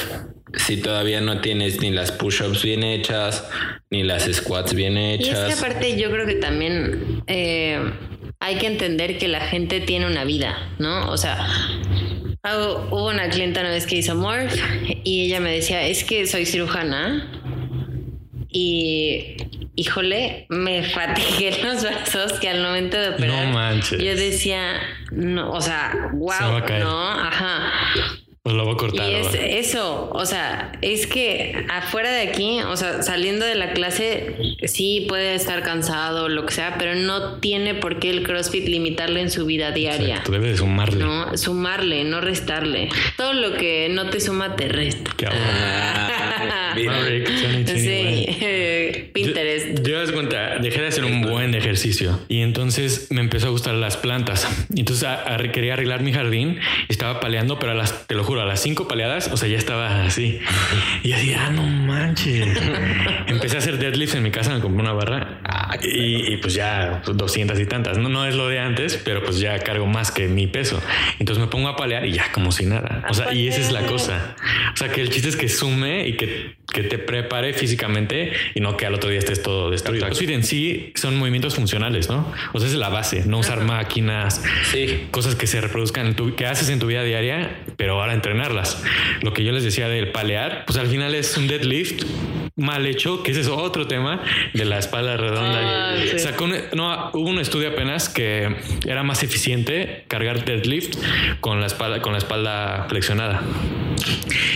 si 0.56 0.76
todavía 0.78 1.20
no 1.20 1.40
tienes 1.40 1.80
ni 1.80 1.90
las 1.90 2.12
push-ups 2.12 2.62
bien 2.62 2.82
hechas, 2.82 3.48
ni 3.90 4.02
las 4.02 4.24
squats 4.24 4.74
bien 4.74 4.96
hechas. 4.96 5.26
Y 5.26 5.30
es 5.30 5.38
que 5.40 5.52
aparte 5.64 5.98
yo 5.98 6.10
creo 6.10 6.26
que 6.26 6.36
también 6.36 7.22
eh, 7.26 7.78
hay 8.40 8.56
que 8.56 8.66
entender 8.66 9.18
que 9.18 9.28
la 9.28 9.40
gente 9.40 9.80
tiene 9.80 10.06
una 10.06 10.24
vida, 10.24 10.56
¿no? 10.78 11.10
O 11.10 11.16
sea, 11.16 11.46
hubo 12.90 13.08
una 13.08 13.28
clienta 13.28 13.60
una 13.60 13.70
vez 13.70 13.86
que 13.86 13.96
hizo 13.96 14.14
Morph 14.14 14.54
y 15.02 15.26
ella 15.26 15.40
me 15.40 15.52
decía, 15.52 15.86
es 15.86 16.04
que 16.04 16.26
soy 16.26 16.46
cirujana 16.46 17.30
y 18.48 19.36
híjole, 19.76 20.46
me 20.48 20.82
fatigué 20.84 21.58
los 21.64 21.82
brazos 21.82 22.34
que 22.34 22.48
al 22.48 22.62
momento 22.62 22.96
de 22.96 23.10
operar. 23.10 23.46
No 23.46 23.52
manches. 23.52 24.02
Yo 24.02 24.14
decía, 24.14 24.80
no, 25.10 25.52
o 25.52 25.60
sea, 25.60 26.10
wow, 26.12 26.60
no, 26.80 27.10
ajá. 27.10 27.72
Pues 28.44 28.56
lo 28.56 28.66
voy 28.66 28.74
a 28.74 28.76
cortar. 28.76 29.10
Y 29.10 29.14
es 29.14 29.70
eso, 29.70 30.10
o 30.12 30.26
sea, 30.26 30.72
es 30.82 31.06
que 31.06 31.64
afuera 31.70 32.10
de 32.10 32.28
aquí, 32.28 32.60
o 32.60 32.76
sea, 32.76 33.02
saliendo 33.02 33.46
de 33.46 33.54
la 33.54 33.72
clase, 33.72 34.36
sí 34.64 35.06
puede 35.08 35.34
estar 35.34 35.62
cansado, 35.62 36.28
lo 36.28 36.44
que 36.44 36.52
sea, 36.52 36.76
pero 36.76 36.94
no 36.94 37.36
tiene 37.36 37.74
por 37.74 37.98
qué 37.98 38.10
el 38.10 38.22
CrossFit 38.22 38.68
limitarle 38.68 39.22
en 39.22 39.30
su 39.30 39.46
vida 39.46 39.70
diaria. 39.70 40.22
Tú 40.24 40.32
debes 40.32 40.58
sumarle. 40.58 41.02
No, 41.02 41.38
sumarle, 41.38 42.04
no 42.04 42.20
restarle. 42.20 42.90
Todo 43.16 43.32
lo 43.32 43.54
que 43.54 43.88
no 43.88 44.10
te 44.10 44.20
suma 44.20 44.56
te 44.56 44.68
resta. 44.68 45.10
Qué 45.16 45.26
sí, 47.66 48.26
Pinterest. 49.14 49.80
Yo, 49.86 50.04
yo 50.04 50.12
cuenta, 50.12 50.58
dejé 50.58 50.80
de 50.80 50.88
hacer 50.88 51.04
un 51.04 51.22
buen 51.22 51.54
ejercicio 51.54 52.18
y 52.28 52.40
entonces 52.40 53.06
me 53.10 53.20
empezó 53.20 53.46
a 53.46 53.50
gustar 53.50 53.74
las 53.74 53.96
plantas. 53.96 54.48
Entonces 54.76 55.08
quería 55.52 55.74
arreglar 55.74 56.02
mi 56.02 56.12
jardín, 56.12 56.58
estaba 56.88 57.20
paleando, 57.20 57.60
pero 57.60 57.70
a 57.70 57.74
las, 57.76 58.08
te 58.08 58.16
lo 58.16 58.24
juro, 58.24 58.42
a 58.42 58.44
las 58.44 58.60
cinco 58.60 58.88
paleadas, 58.88 59.30
o 59.32 59.36
sea, 59.36 59.48
ya 59.48 59.56
estaba 59.56 60.04
así. 60.04 60.40
Y 61.04 61.12
así, 61.12 61.32
ah, 61.32 61.50
no 61.50 61.62
manches. 61.62 62.58
Empecé 63.28 63.54
a 63.54 63.58
hacer 63.60 63.78
deadlifts 63.78 64.16
en 64.16 64.24
mi 64.24 64.32
casa, 64.32 64.52
me 64.52 64.60
compré 64.60 64.82
una 64.82 64.92
barra 64.92 65.40
ah, 65.44 65.76
y, 65.80 66.36
pues 66.38 66.54
ya 66.54 67.00
200 67.06 67.60
y 67.60 67.66
tantas. 67.66 67.98
No, 67.98 68.08
no 68.08 68.26
es 68.26 68.34
lo 68.34 68.48
de 68.48 68.58
antes, 68.58 69.00
pero 69.04 69.22
pues 69.22 69.38
ya 69.38 69.56
cargo 69.60 69.86
más 69.86 70.10
que 70.10 70.26
mi 70.26 70.48
peso. 70.48 70.82
Entonces 71.20 71.40
me 71.40 71.48
pongo 71.48 71.68
a 71.68 71.76
palear 71.76 72.04
y 72.04 72.14
ya 72.14 72.32
como 72.32 72.50
si 72.50 72.66
nada. 72.66 73.04
O 73.08 73.14
sea, 73.14 73.32
y 73.32 73.46
esa 73.46 73.60
es 73.60 73.70
la 73.70 73.86
cosa. 73.86 74.34
O 74.72 74.76
sea, 74.76 74.88
que 74.88 75.02
el 75.02 75.10
chiste 75.10 75.28
es 75.28 75.36
que 75.36 75.48
sume 75.48 76.08
y 76.08 76.16
que, 76.16 76.56
que 76.72 76.82
te 76.82 76.98
prepare 76.98 77.52
físicamente 77.52 78.32
y 78.56 78.60
no 78.60 78.76
que 78.76 78.86
al 78.86 78.94
otro 78.94 79.03
día 79.08 79.18
estés 79.18 79.42
todo 79.42 79.70
destruido. 79.70 80.06
CrossFit 80.06 80.30
en 80.30 80.42
sí 80.42 80.92
son 80.96 81.16
movimientos 81.16 81.54
funcionales, 81.54 82.08
¿no? 82.08 82.26
O 82.52 82.58
sea, 82.58 82.68
es 82.68 82.74
la 82.74 82.88
base, 82.88 83.24
no 83.26 83.38
usar 83.38 83.62
máquinas, 83.62 84.42
sí. 84.70 85.06
cosas 85.10 85.34
que 85.34 85.46
se 85.46 85.60
reproduzcan, 85.60 86.06
en 86.08 86.16
tu, 86.16 86.34
que 86.34 86.46
haces 86.46 86.68
en 86.68 86.78
tu 86.78 86.86
vida 86.86 87.02
diaria, 87.02 87.62
pero 87.76 88.00
ahora 88.00 88.12
en 88.12 88.24
entrenarlas. 88.24 88.82
Lo 89.20 89.32
que 89.34 89.44
yo 89.44 89.52
les 89.52 89.64
decía 89.64 89.88
del 89.88 90.10
palear, 90.10 90.64
pues 90.66 90.78
al 90.78 90.86
final 90.86 91.14
es 91.14 91.36
un 91.36 91.46
deadlift 91.46 92.04
mal 92.56 92.86
hecho, 92.86 93.22
que 93.22 93.32
ese 93.32 93.40
es 93.40 93.48
otro 93.48 93.86
tema 93.86 94.22
de 94.54 94.64
la 94.64 94.78
espalda 94.78 95.16
redonda. 95.16 95.60
Ah, 95.60 95.94
no, 96.74 97.10
hubo 97.12 97.28
un 97.28 97.38
estudio 97.38 97.68
apenas 97.68 98.08
que 98.08 98.56
era 98.86 99.02
más 99.02 99.22
eficiente 99.22 100.04
cargar 100.08 100.44
deadlift 100.44 100.96
con 101.40 101.60
la 101.60 101.66
espalda, 101.66 102.00
con 102.00 102.12
la 102.12 102.18
espalda 102.18 102.86
flexionada. 102.88 103.42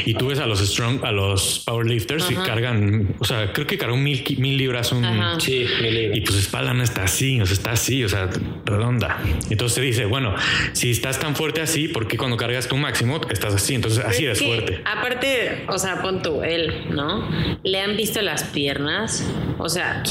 Y 0.05 0.15
tú 0.15 0.29
ves 0.29 0.39
a 0.39 0.47
los 0.47 0.61
strong, 0.61 1.05
a 1.05 1.13
los 1.13 1.63
powerlifters 1.65 2.31
y 2.31 2.35
cargan, 2.35 3.15
o 3.19 3.25
sea, 3.25 3.53
creo 3.53 3.67
que 3.67 3.79
cargan 3.79 4.03
mil, 4.03 4.25
mil 4.39 4.57
libras 4.57 4.93
un. 4.93 5.05
Sí, 5.41 5.67
mil 5.83 5.95
libras. 5.95 6.19
Y 6.19 6.21
pues 6.23 6.39
espalda 6.39 6.75
no 6.75 6.83
está 6.83 7.05
así, 7.05 7.41
o 7.41 7.47
sea, 7.47 7.55
está 7.55 7.73
así, 7.73 8.05
o 8.05 8.09
sea, 8.09 8.29
redonda. 8.65 9.19
Entonces 9.51 9.75
se 9.75 9.83
dice, 9.83 10.05
bueno, 10.05 10.35
si 10.73 10.91
estás 10.91 11.19
tan 11.19 11.37
fuerte 11.37 11.61
así, 11.61 11.89
¿por 11.89 12.09
qué 12.09 12.17
cuando 12.17 12.37
cargas 12.37 12.69
tu 12.69 12.77
máximo 12.77 13.21
estás 13.31 13.55
así? 13.55 13.75
Entonces 13.75 14.05
así 14.05 14.25
eres 14.25 14.43
fuerte. 14.43 14.83
Aparte, 14.85 15.65
o 15.69 15.79
sea, 15.79 16.03
pon 16.03 16.23
tú, 16.23 16.43
él, 16.43 16.87
¿no? 16.91 17.29
Le 17.63 17.81
han 17.81 17.97
visto 17.97 18.21
las 18.23 18.45
piernas, 18.45 19.25
o 19.59 19.69
sea, 19.69 20.03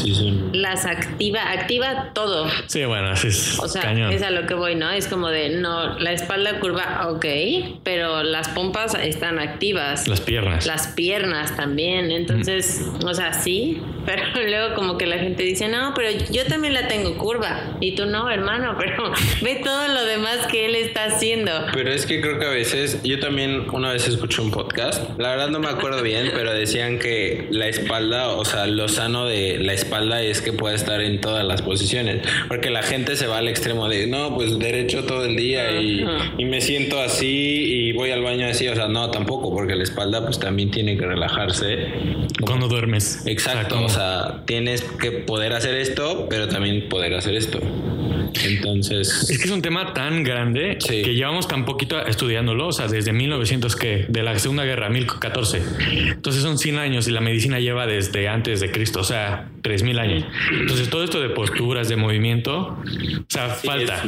las 0.54 0.86
activa, 0.86 1.52
activa 1.52 2.12
todo. 2.14 2.48
Sí, 2.68 2.86
bueno, 2.86 3.10
así 3.10 3.28
es. 3.28 3.60
O 3.60 3.68
sea, 3.68 3.92
es 4.12 4.22
a 4.22 4.32
lo 4.32 4.48
que 4.48 4.54
voy, 4.54 4.76
¿no? 4.76 4.90
Es 4.92 5.08
como 5.08 5.30
de, 5.30 5.50
no, 5.50 5.98
la 6.00 6.12
espalda 6.12 6.60
curva, 6.60 7.08
ok, 7.10 7.26
pero 7.84 8.24
las 8.24 8.50
pompas 8.50 8.96
están 8.96 9.27
activas. 9.36 10.08
Las 10.08 10.22
piernas. 10.22 10.66
Las 10.66 10.88
piernas 10.88 11.56
también. 11.56 12.12
Entonces, 12.12 12.82
o 13.06 13.14
sea, 13.14 13.34
sí, 13.34 13.82
pero 14.06 14.24
luego 14.48 14.76
como 14.76 14.98
que 14.98 15.06
la 15.06 15.18
gente 15.18 15.44
dice, 15.44 15.68
no, 15.68 15.94
pero 15.96 16.10
yo 16.32 16.46
también 16.46 16.74
la 16.74 16.88
tengo 16.88 17.18
curva. 17.18 17.78
Y 17.82 17.96
tú 17.96 18.06
no, 18.06 18.30
hermano, 18.30 18.76
pero 18.80 19.12
ve 19.42 19.62
todo 19.64 19.88
lo 19.90 20.06
demás 20.06 20.48
que 20.48 20.66
él 20.66 20.76
está 20.76 21.06
haciendo. 21.06 21.52
Pero 21.74 21.92
es 21.92 22.06
que 22.06 22.22
creo 22.22 22.40
que 22.40 22.46
a 22.46 22.50
veces, 22.50 23.02
yo 23.04 23.20
también 23.20 23.68
una 23.72 23.92
vez 23.92 24.08
escuché 24.08 24.42
un 24.42 24.52
podcast, 24.52 25.18
la 25.20 25.30
verdad 25.30 25.50
no 25.50 25.60
me 25.60 25.68
acuerdo 25.68 26.02
bien, 26.02 26.32
pero 26.34 26.54
decían 26.54 27.00
que 27.00 27.48
la 27.52 27.68
espalda, 27.68 28.30
o 28.30 28.46
sea, 28.46 28.66
lo 28.68 28.88
sano 28.88 29.26
de 29.26 29.60
la 29.60 29.74
espalda 29.74 30.22
es 30.22 30.42
que 30.42 30.54
puede 30.54 30.76
estar 30.76 31.02
en 31.02 31.20
todas 31.20 31.46
las 31.46 31.62
posiciones. 31.62 32.22
Porque 32.48 32.70
la 32.70 32.84
gente 32.84 33.16
se 33.16 33.28
va 33.28 33.40
al 33.40 33.48
extremo 33.48 33.90
de, 33.90 34.08
no, 34.08 34.34
pues 34.36 34.58
derecho 34.58 35.04
todo 35.04 35.26
el 35.26 35.36
día 35.36 35.80
y, 35.82 36.06
y 36.38 36.46
me 36.46 36.62
siento 36.62 37.02
así 37.02 37.28
y 37.28 37.92
voy 37.92 38.12
al 38.12 38.22
baño 38.22 38.48
así. 38.48 38.68
O 38.68 38.76
sea, 38.76 38.88
no, 38.88 39.12
tampoco, 39.18 39.52
porque 39.52 39.76
la 39.76 39.84
espalda 39.84 40.24
pues 40.24 40.40
también 40.40 40.70
tiene 40.70 40.96
que 40.96 41.06
relajarse. 41.06 41.88
Cuando 42.42 42.68
duermes. 42.68 43.24
Exacto, 43.26 43.84
o 43.84 43.90
sea, 43.90 44.44
tienes 44.46 44.84
que 44.84 45.12
poder 45.12 45.54
hacer 45.54 45.76
esto, 45.76 46.28
pero 46.30 46.48
también 46.48 46.88
poder 46.88 47.16
hacer 47.16 47.34
esto. 47.34 47.60
Entonces. 48.46 49.28
Es 49.30 49.40
que 49.40 49.46
es 49.46 49.52
un 49.52 49.64
tema 49.64 49.94
tan 49.94 50.24
grande 50.24 50.78
que 50.78 51.16
llevamos 51.16 51.48
tan 51.48 51.66
poquito 51.66 52.00
estudiándolo, 52.06 52.68
o 52.68 52.72
sea, 52.72 52.88
desde 52.88 53.12
1900 53.12 53.76
que, 53.76 54.06
de 54.08 54.22
la 54.22 54.38
Segunda 54.38 54.66
Guerra, 54.66 54.90
1014. 54.90 55.62
Entonces 56.10 56.44
son 56.44 56.60
100 56.60 56.78
años 56.78 57.08
y 57.08 57.12
la 57.12 57.22
medicina 57.22 57.60
lleva 57.60 57.88
desde 57.88 58.28
antes 58.28 58.60
de 58.60 58.72
Cristo, 58.72 59.00
o 59.00 59.04
sea, 59.04 59.50
3000 59.68 60.00
años. 60.00 60.26
Entonces 60.52 60.90
todo 60.90 61.04
esto 61.04 61.20
de 61.20 61.30
posturas, 61.30 61.90
de 61.90 61.98
movimiento, 61.98 62.58
o 62.58 63.26
sea, 63.28 63.50
falta. 63.50 64.04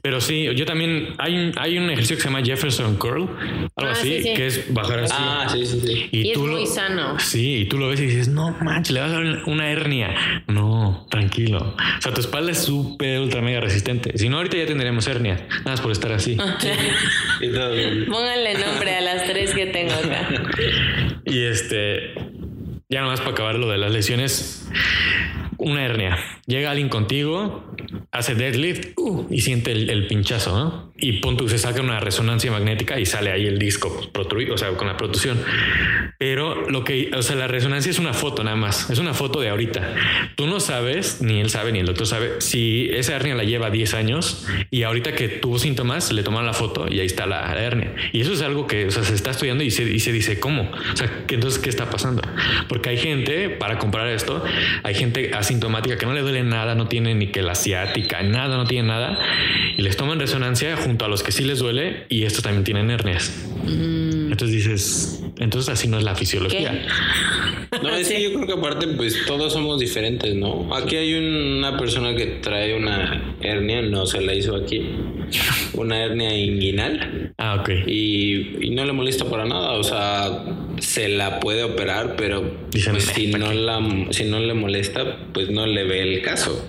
Pero 0.00 0.20
sí, 0.20 0.48
yo 0.54 0.64
también, 0.64 1.14
hay 1.18 1.36
un, 1.36 1.52
hay 1.58 1.76
un 1.76 1.90
ejercicio 1.90 2.16
que 2.16 2.22
se 2.22 2.28
llama 2.28 2.42
Jefferson 2.42 2.96
Curl, 2.96 3.28
algo 3.76 3.90
ah, 3.90 3.92
así, 3.92 4.22
que 4.22 4.46
es 4.46 4.72
bajar 4.72 5.00
así. 5.00 5.14
Ah, 5.16 5.46
sí, 5.50 5.66
sí, 5.66 5.80
sí. 5.80 6.08
Y, 6.10 6.30
es 6.30 6.38
muy 6.38 6.66
sano. 6.66 7.18
Sí, 7.20 7.58
y 7.58 7.64
tú 7.66 7.78
lo 7.78 7.88
ves 7.88 8.00
y 8.00 8.06
dices, 8.06 8.28
no 8.28 8.56
manches, 8.62 8.94
le 8.94 9.00
vas 9.00 9.10
a 9.10 9.14
dar 9.14 9.42
una 9.46 9.70
hernia. 9.70 10.42
No, 10.46 11.06
tranquilo. 11.10 11.76
O 11.98 12.02
sea, 12.02 12.14
tu 12.14 12.20
espalda 12.20 12.52
es 12.52 12.58
súper, 12.58 13.20
ultra 13.20 13.42
mega 13.42 13.60
resistente. 13.60 14.16
Si 14.16 14.30
no, 14.30 14.38
ahorita 14.38 14.56
ya 14.56 14.66
tendríamos 14.66 15.06
hernia. 15.06 15.46
Nada 15.48 15.72
más 15.72 15.80
por 15.82 15.92
estar 15.92 16.12
así. 16.12 16.36
Pónganle 17.40 18.54
nombre 18.54 18.94
a 18.94 19.00
las 19.02 19.24
tres 19.24 19.52
que 19.52 19.66
tengo 19.66 19.92
acá. 19.92 20.28
y 21.26 21.44
este, 21.44 22.14
ya 22.92 23.00
nomás 23.00 23.20
para 23.20 23.32
acabar 23.32 23.54
lo 23.54 23.70
de 23.70 23.78
las 23.78 23.90
lesiones, 23.90 24.68
una 25.56 25.82
hernia. 25.82 26.18
Llega 26.46 26.70
alguien 26.70 26.90
contigo, 26.90 27.64
hace 28.10 28.34
deadlift 28.34 28.98
uh, 28.98 29.26
y 29.30 29.40
siente 29.40 29.72
el, 29.72 30.06
pinchazo, 30.08 30.54
¿no? 30.54 30.91
Y 31.04 31.14
punto, 31.14 31.48
se 31.48 31.58
saca 31.58 31.80
una 31.80 31.98
resonancia 31.98 32.52
magnética 32.52 33.00
y 33.00 33.06
sale 33.06 33.32
ahí 33.32 33.44
el 33.44 33.58
disco 33.58 34.08
protruido, 34.12 34.54
o 34.54 34.56
sea, 34.56 34.68
con 34.76 34.86
la 34.86 34.96
protrusión. 34.96 35.36
Pero 36.16 36.70
lo 36.70 36.84
que, 36.84 37.10
o 37.12 37.22
sea, 37.22 37.34
la 37.34 37.48
resonancia 37.48 37.90
es 37.90 37.98
una 37.98 38.14
foto 38.14 38.44
nada 38.44 38.56
más, 38.56 38.88
es 38.88 39.00
una 39.00 39.12
foto 39.12 39.40
de 39.40 39.48
ahorita. 39.48 39.96
Tú 40.36 40.46
no 40.46 40.60
sabes, 40.60 41.20
ni 41.20 41.40
él 41.40 41.50
sabe, 41.50 41.72
ni 41.72 41.80
el 41.80 41.86
doctor 41.86 42.06
sabe, 42.06 42.40
si 42.40 42.88
esa 42.92 43.16
hernia 43.16 43.34
la 43.34 43.42
lleva 43.42 43.68
10 43.70 43.94
años 43.94 44.46
y 44.70 44.84
ahorita 44.84 45.16
que 45.16 45.28
tuvo 45.28 45.58
síntomas, 45.58 46.12
le 46.12 46.22
toman 46.22 46.46
la 46.46 46.52
foto 46.52 46.86
y 46.88 47.00
ahí 47.00 47.06
está 47.06 47.26
la, 47.26 47.52
hernia. 47.60 47.92
Y 48.12 48.20
eso 48.20 48.32
es 48.32 48.40
algo 48.40 48.68
que, 48.68 48.86
o 48.86 48.90
sea, 48.92 49.02
se 49.02 49.16
está 49.16 49.32
estudiando 49.32 49.64
y 49.64 49.72
se, 49.72 49.82
y 49.82 49.98
se 49.98 50.12
dice, 50.12 50.38
¿cómo? 50.38 50.70
O 50.70 50.96
sea, 50.96 51.10
entonces, 51.28 51.60
¿qué 51.60 51.68
está 51.68 51.90
pasando? 51.90 52.22
Porque 52.68 52.90
hay 52.90 52.98
gente, 52.98 53.50
para 53.50 53.78
comprar 53.78 54.06
esto, 54.06 54.44
hay 54.84 54.94
gente 54.94 55.32
asintomática 55.34 55.98
que 55.98 56.06
no 56.06 56.12
le 56.12 56.20
duele 56.20 56.44
nada, 56.44 56.76
no 56.76 56.86
tiene 56.86 57.16
ni 57.16 57.32
que 57.32 57.42
la 57.42 57.56
ciática, 57.56 58.22
nada, 58.22 58.56
no 58.56 58.66
tiene 58.66 58.86
nada, 58.86 59.18
y 59.76 59.82
les 59.82 59.96
toman 59.96 60.20
resonancia 60.20 60.76
junto 60.76 60.91
a 61.00 61.08
los 61.08 61.22
que 61.22 61.32
sí 61.32 61.44
les 61.44 61.58
duele 61.58 62.06
y 62.08 62.24
estos 62.24 62.42
también 62.42 62.64
tienen 62.64 62.90
hernias. 62.90 63.32
Mm. 63.64 64.32
Entonces 64.32 64.50
dices, 64.50 65.24
entonces 65.38 65.68
así 65.70 65.88
no 65.88 65.98
es 65.98 66.04
la 66.04 66.14
fisiología. 66.14 66.86
No, 67.82 67.94
es 67.94 68.08
que 68.08 68.22
yo 68.22 68.32
creo 68.34 68.46
que 68.46 68.52
aparte, 68.52 68.86
pues 68.88 69.24
todos 69.26 69.52
somos 69.52 69.80
diferentes, 69.80 70.34
¿no? 70.34 70.74
Aquí 70.74 70.96
hay 70.96 71.14
una 71.14 71.76
persona 71.78 72.14
que 72.14 72.26
trae 72.42 72.76
una 72.76 73.34
hernia, 73.40 73.82
no 73.82 74.04
se 74.04 74.20
la 74.20 74.34
hizo 74.34 74.54
aquí, 74.54 74.90
una 75.72 76.04
hernia 76.04 76.36
inguinal. 76.36 77.32
Ah, 77.38 77.56
ok. 77.60 77.70
Y, 77.86 78.70
no 78.72 78.84
le 78.84 78.92
molesta 78.92 79.24
para 79.26 79.44
nada, 79.44 79.72
o 79.72 79.82
sea, 79.84 80.44
se 80.80 81.08
la 81.08 81.40
puede 81.40 81.62
operar, 81.62 82.16
pero 82.16 82.68
pues, 82.70 83.04
si, 83.04 83.26
no 83.28 83.52
la, 83.52 83.80
si 84.10 84.24
no 84.24 84.40
le 84.40 84.54
molesta, 84.54 85.28
pues 85.32 85.50
no 85.50 85.66
le 85.66 85.84
ve 85.84 86.02
el 86.02 86.22
caso. 86.22 86.68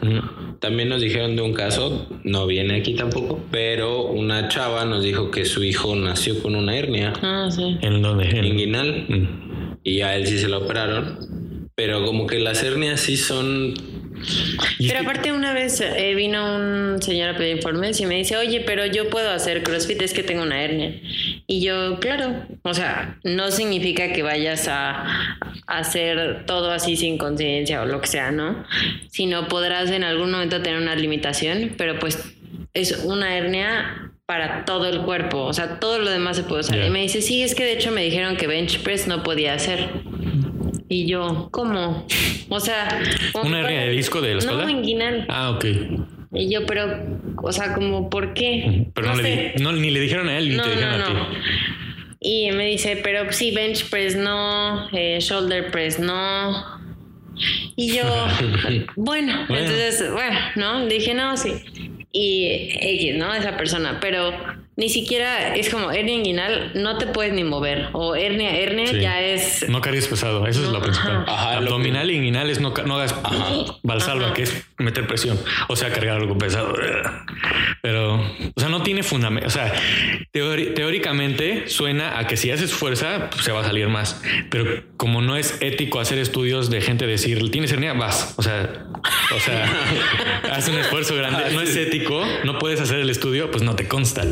También 0.63 0.87
nos 0.87 1.01
dijeron 1.01 1.35
de 1.35 1.41
un 1.41 1.51
caso, 1.51 2.07
no 2.23 2.47
viene 2.47 2.77
aquí 2.77 2.93
tampoco, 2.95 3.37
pero 3.51 4.05
una 4.05 4.47
chava 4.47 4.85
nos 4.85 5.03
dijo 5.03 5.29
que 5.29 5.43
su 5.43 5.61
hijo 5.61 5.93
nació 5.93 6.41
con 6.41 6.55
una 6.55 6.77
hernia. 6.77 7.11
Ah, 7.21 7.49
sí. 7.51 7.77
¿En 7.81 8.01
dónde? 8.01 8.29
Inguinal. 8.29 9.05
Mm. 9.09 9.77
Y 9.83 9.99
a 9.99 10.15
él 10.15 10.25
sí 10.25 10.39
se 10.39 10.47
lo 10.47 10.59
operaron. 10.59 11.67
Pero 11.75 12.05
como 12.05 12.27
que 12.27 12.39
las 12.39 12.63
hernias 12.63 13.01
sí 13.01 13.17
son 13.17 13.73
pero 14.79 14.99
aparte 14.99 15.31
una 15.31 15.53
vez 15.53 15.81
eh, 15.81 16.13
vino 16.15 16.55
un 16.55 17.01
señor 17.01 17.29
a 17.29 17.37
pedir 17.37 17.57
informes 17.57 17.99
y 17.99 18.05
me 18.05 18.15
dice, 18.15 18.37
oye, 18.37 18.61
pero 18.61 18.85
yo 18.85 19.09
puedo 19.09 19.31
hacer 19.31 19.63
CrossFit, 19.63 20.01
es 20.01 20.13
que 20.13 20.23
tengo 20.23 20.43
una 20.43 20.63
hernia. 20.63 20.99
Y 21.47 21.61
yo, 21.61 21.99
claro, 21.99 22.45
o 22.61 22.73
sea, 22.73 23.19
no 23.23 23.51
significa 23.51 24.13
que 24.13 24.23
vayas 24.23 24.67
a, 24.67 25.37
hacer 25.67 26.45
todo 26.45 26.71
así 26.71 26.95
sin 26.95 27.17
conciencia 27.17 27.81
o 27.81 27.85
lo 27.85 28.01
que 28.01 28.07
sea, 28.07 28.31
¿no? 28.31 28.65
Sino 29.09 29.47
podrás 29.47 29.89
en 29.91 30.03
algún 30.03 30.31
momento 30.31 30.61
tener 30.61 30.79
una 30.79 30.95
limitación, 30.95 31.73
pero 31.77 31.99
pues 31.99 32.33
es 32.73 33.03
una 33.03 33.37
hernia 33.37 34.11
para 34.25 34.65
todo 34.65 34.87
el 34.87 35.01
cuerpo, 35.01 35.43
o 35.43 35.53
sea, 35.53 35.79
todo 35.79 35.99
lo 35.99 36.09
demás 36.09 36.37
se 36.37 36.43
puede 36.43 36.61
usar. 36.61 36.83
Y 36.83 36.89
me 36.89 37.01
dice, 37.01 37.21
sí, 37.21 37.43
es 37.43 37.55
que 37.55 37.63
de 37.63 37.73
hecho 37.73 37.91
me 37.91 38.03
dijeron 38.03 38.35
que 38.37 38.47
bench 38.47 38.79
press 38.79 39.07
no 39.07 39.21
podía 39.23 39.53
hacer. 39.53 39.89
Y 40.89 41.07
yo, 41.07 41.49
¿cómo? 41.51 42.05
O 42.49 42.59
sea... 42.59 43.01
¿Una 43.43 43.61
hernia 43.61 43.81
de 43.81 43.89
disco 43.89 44.21
de 44.21 44.33
la 44.33 44.39
espalda? 44.39 44.63
No, 44.63 44.69
inguinal. 44.69 45.25
Ah, 45.29 45.51
ok. 45.51 45.65
Y 46.33 46.49
yo, 46.49 46.65
pero, 46.65 46.87
o 47.41 47.51
sea, 47.51 47.73
como, 47.73 48.09
¿por 48.09 48.33
qué? 48.33 48.87
Pero 48.93 49.15
no, 49.15 49.21
le, 49.21 49.53
no 49.59 49.71
ni 49.71 49.91
le 49.91 49.99
dijeron 49.99 50.29
a 50.29 50.37
él 50.37 50.49
ni 50.49 50.57
te 50.57 50.69
dijeron 50.69 51.01
a 51.01 51.05
ti. 51.05 51.13
Y 52.19 52.51
me 52.51 52.67
dice, 52.67 52.99
pero 53.03 53.31
sí, 53.31 53.51
bench 53.51 53.89
press 53.89 54.15
no, 54.15 54.87
eh, 54.93 55.19
shoulder 55.19 55.69
press 55.71 55.99
no. 55.99 56.81
Y 57.75 57.95
yo, 57.95 58.03
bueno, 58.95 59.45
bueno, 59.47 59.57
entonces, 59.57 60.11
bueno, 60.11 60.39
¿no? 60.55 60.85
Dije, 60.87 61.13
no, 61.13 61.35
sí. 61.37 61.53
Y 62.11 62.69
X, 62.79 63.15
¿no? 63.15 63.33
Esa 63.33 63.57
persona, 63.57 63.99
pero 63.99 64.31
ni 64.75 64.89
siquiera 64.89 65.55
es 65.55 65.69
como 65.69 65.91
hernia 65.91 66.15
inguinal, 66.15 66.71
no 66.73 66.97
te 66.97 67.05
puedes 67.07 67.33
ni 67.33 67.43
mover. 67.43 67.89
O 67.93 68.15
hernia, 68.15 68.55
hernia 68.55 68.91
ya 68.91 69.21
es. 69.21 69.69
No 69.69 69.81
cargues 69.81 70.07
pesado, 70.07 70.47
eso 70.47 70.63
es 70.63 70.69
lo 70.69 70.81
principal. 70.81 71.25
Abdominal 71.27 72.09
y 72.09 72.15
inguinal 72.15 72.49
es 72.49 72.59
no, 72.59 72.73
no 72.85 72.95
hagas 72.95 73.15
valsalva, 73.83 74.33
que 74.33 74.43
es 74.43 74.65
meter 74.79 75.05
presión. 75.05 75.39
O 75.67 75.75
sea, 75.75 75.91
cargar 75.91 76.17
algo 76.17 76.37
pesado. 76.37 76.73
Pero, 77.81 78.15
o 78.15 78.59
sea, 78.59 78.69
no 78.69 78.81
tiene 78.81 79.03
fundamento. 79.03 79.47
O 79.47 79.51
sea, 79.51 79.71
teóricamente 80.31 81.67
suena 81.67 82.17
a 82.17 82.25
que 82.25 82.35
si 82.35 82.49
haces 82.49 82.73
fuerza, 82.73 83.29
pues, 83.29 83.43
se 83.43 83.51
va 83.51 83.61
a 83.61 83.63
salir 83.65 83.87
más. 83.89 84.21
Pero 84.49 84.83
como 84.97 85.21
no 85.21 85.37
es 85.37 85.57
ético 85.61 85.99
hacer 85.99 86.17
estudios 86.17 86.71
de 86.71 86.81
gente 86.81 87.05
decir, 87.05 87.51
tienes 87.51 87.71
hernia, 87.71 87.93
vas. 87.93 88.33
O 88.37 88.41
sea, 88.41 88.85
o 89.35 89.39
sea, 89.39 89.69
haz 90.51 90.67
un 90.67 90.77
esfuerzo 90.77 91.15
grande. 91.15 91.51
No 91.53 91.61
es 91.61 91.75
ético, 91.75 92.25
no 92.43 92.57
puedes 92.57 92.79
hacer 92.79 92.99
el 92.99 93.09
estudio, 93.09 93.51
pues 93.51 93.63
no 93.63 93.75
te 93.75 93.87
consta. 93.87 94.23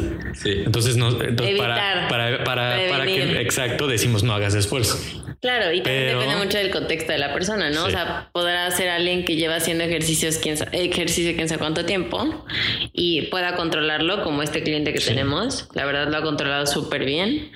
Entonces, 0.45 0.97
no, 0.97 1.17
para, 1.17 2.07
para, 2.07 2.43
para, 2.43 3.05
que, 3.05 3.41
exacto, 3.41 3.87
decimos 3.87 4.23
no 4.23 4.33
hagas 4.33 4.55
esfuerzo. 4.55 4.97
Claro, 5.41 5.73
y 5.73 5.81
también 5.81 6.19
depende 6.19 6.35
mucho 6.35 6.57
del 6.59 6.69
contexto 6.69 7.11
de 7.11 7.17
la 7.17 7.33
persona, 7.33 7.71
¿no? 7.71 7.85
O 7.85 7.89
sea, 7.89 8.29
podrá 8.31 8.69
ser 8.69 8.89
alguien 8.89 9.25
que 9.25 9.35
lleva 9.35 9.55
haciendo 9.55 9.83
ejercicios, 9.83 10.37
quién 10.37 10.55
ejercicio 10.71 11.33
quién 11.35 11.49
sabe 11.49 11.59
cuánto 11.59 11.83
tiempo 11.83 12.45
y 12.93 13.23
pueda 13.23 13.55
controlarlo, 13.55 14.23
como 14.23 14.43
este 14.43 14.61
cliente 14.61 14.93
que 14.93 14.99
tenemos. 14.99 15.67
La 15.73 15.85
verdad 15.85 16.09
lo 16.09 16.17
ha 16.17 16.21
controlado 16.21 16.67
súper 16.67 17.05
bien. 17.05 17.51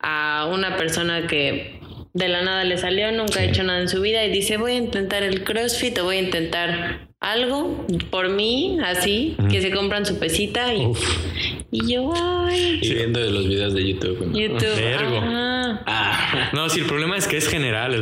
A 0.00 0.48
una 0.52 0.76
persona 0.76 1.26
que 1.26 1.80
de 2.12 2.28
la 2.28 2.42
nada 2.42 2.64
le 2.64 2.76
salió, 2.76 3.10
nunca 3.12 3.40
ha 3.40 3.44
hecho 3.44 3.62
nada 3.62 3.80
en 3.80 3.88
su 3.88 4.02
vida 4.02 4.22
y 4.24 4.30
dice 4.30 4.58
voy 4.58 4.72
a 4.72 4.76
intentar 4.76 5.22
el 5.22 5.42
CrossFit 5.42 5.98
o 5.98 6.04
voy 6.04 6.16
a 6.16 6.20
intentar 6.20 7.08
algo 7.20 7.86
por 8.10 8.30
mí, 8.30 8.78
así, 8.82 9.36
que 9.50 9.60
se 9.60 9.70
compran 9.70 10.06
su 10.06 10.18
pesita 10.18 10.74
y, 10.74 10.92
y 11.70 11.92
yo, 11.92 12.12
ay. 12.14 12.80
Y 12.82 12.94
viendo 12.94 13.20
los 13.20 13.46
videos 13.46 13.74
de 13.74 13.86
YouTube. 13.86 14.32
YouTube. 14.32 15.20
Ah. 15.86 16.50
No, 16.52 16.68
sí, 16.68 16.80
el 16.80 16.86
problema 16.86 17.16
es 17.16 17.26
que 17.26 17.36
es 17.36 17.48
general 17.48 18.00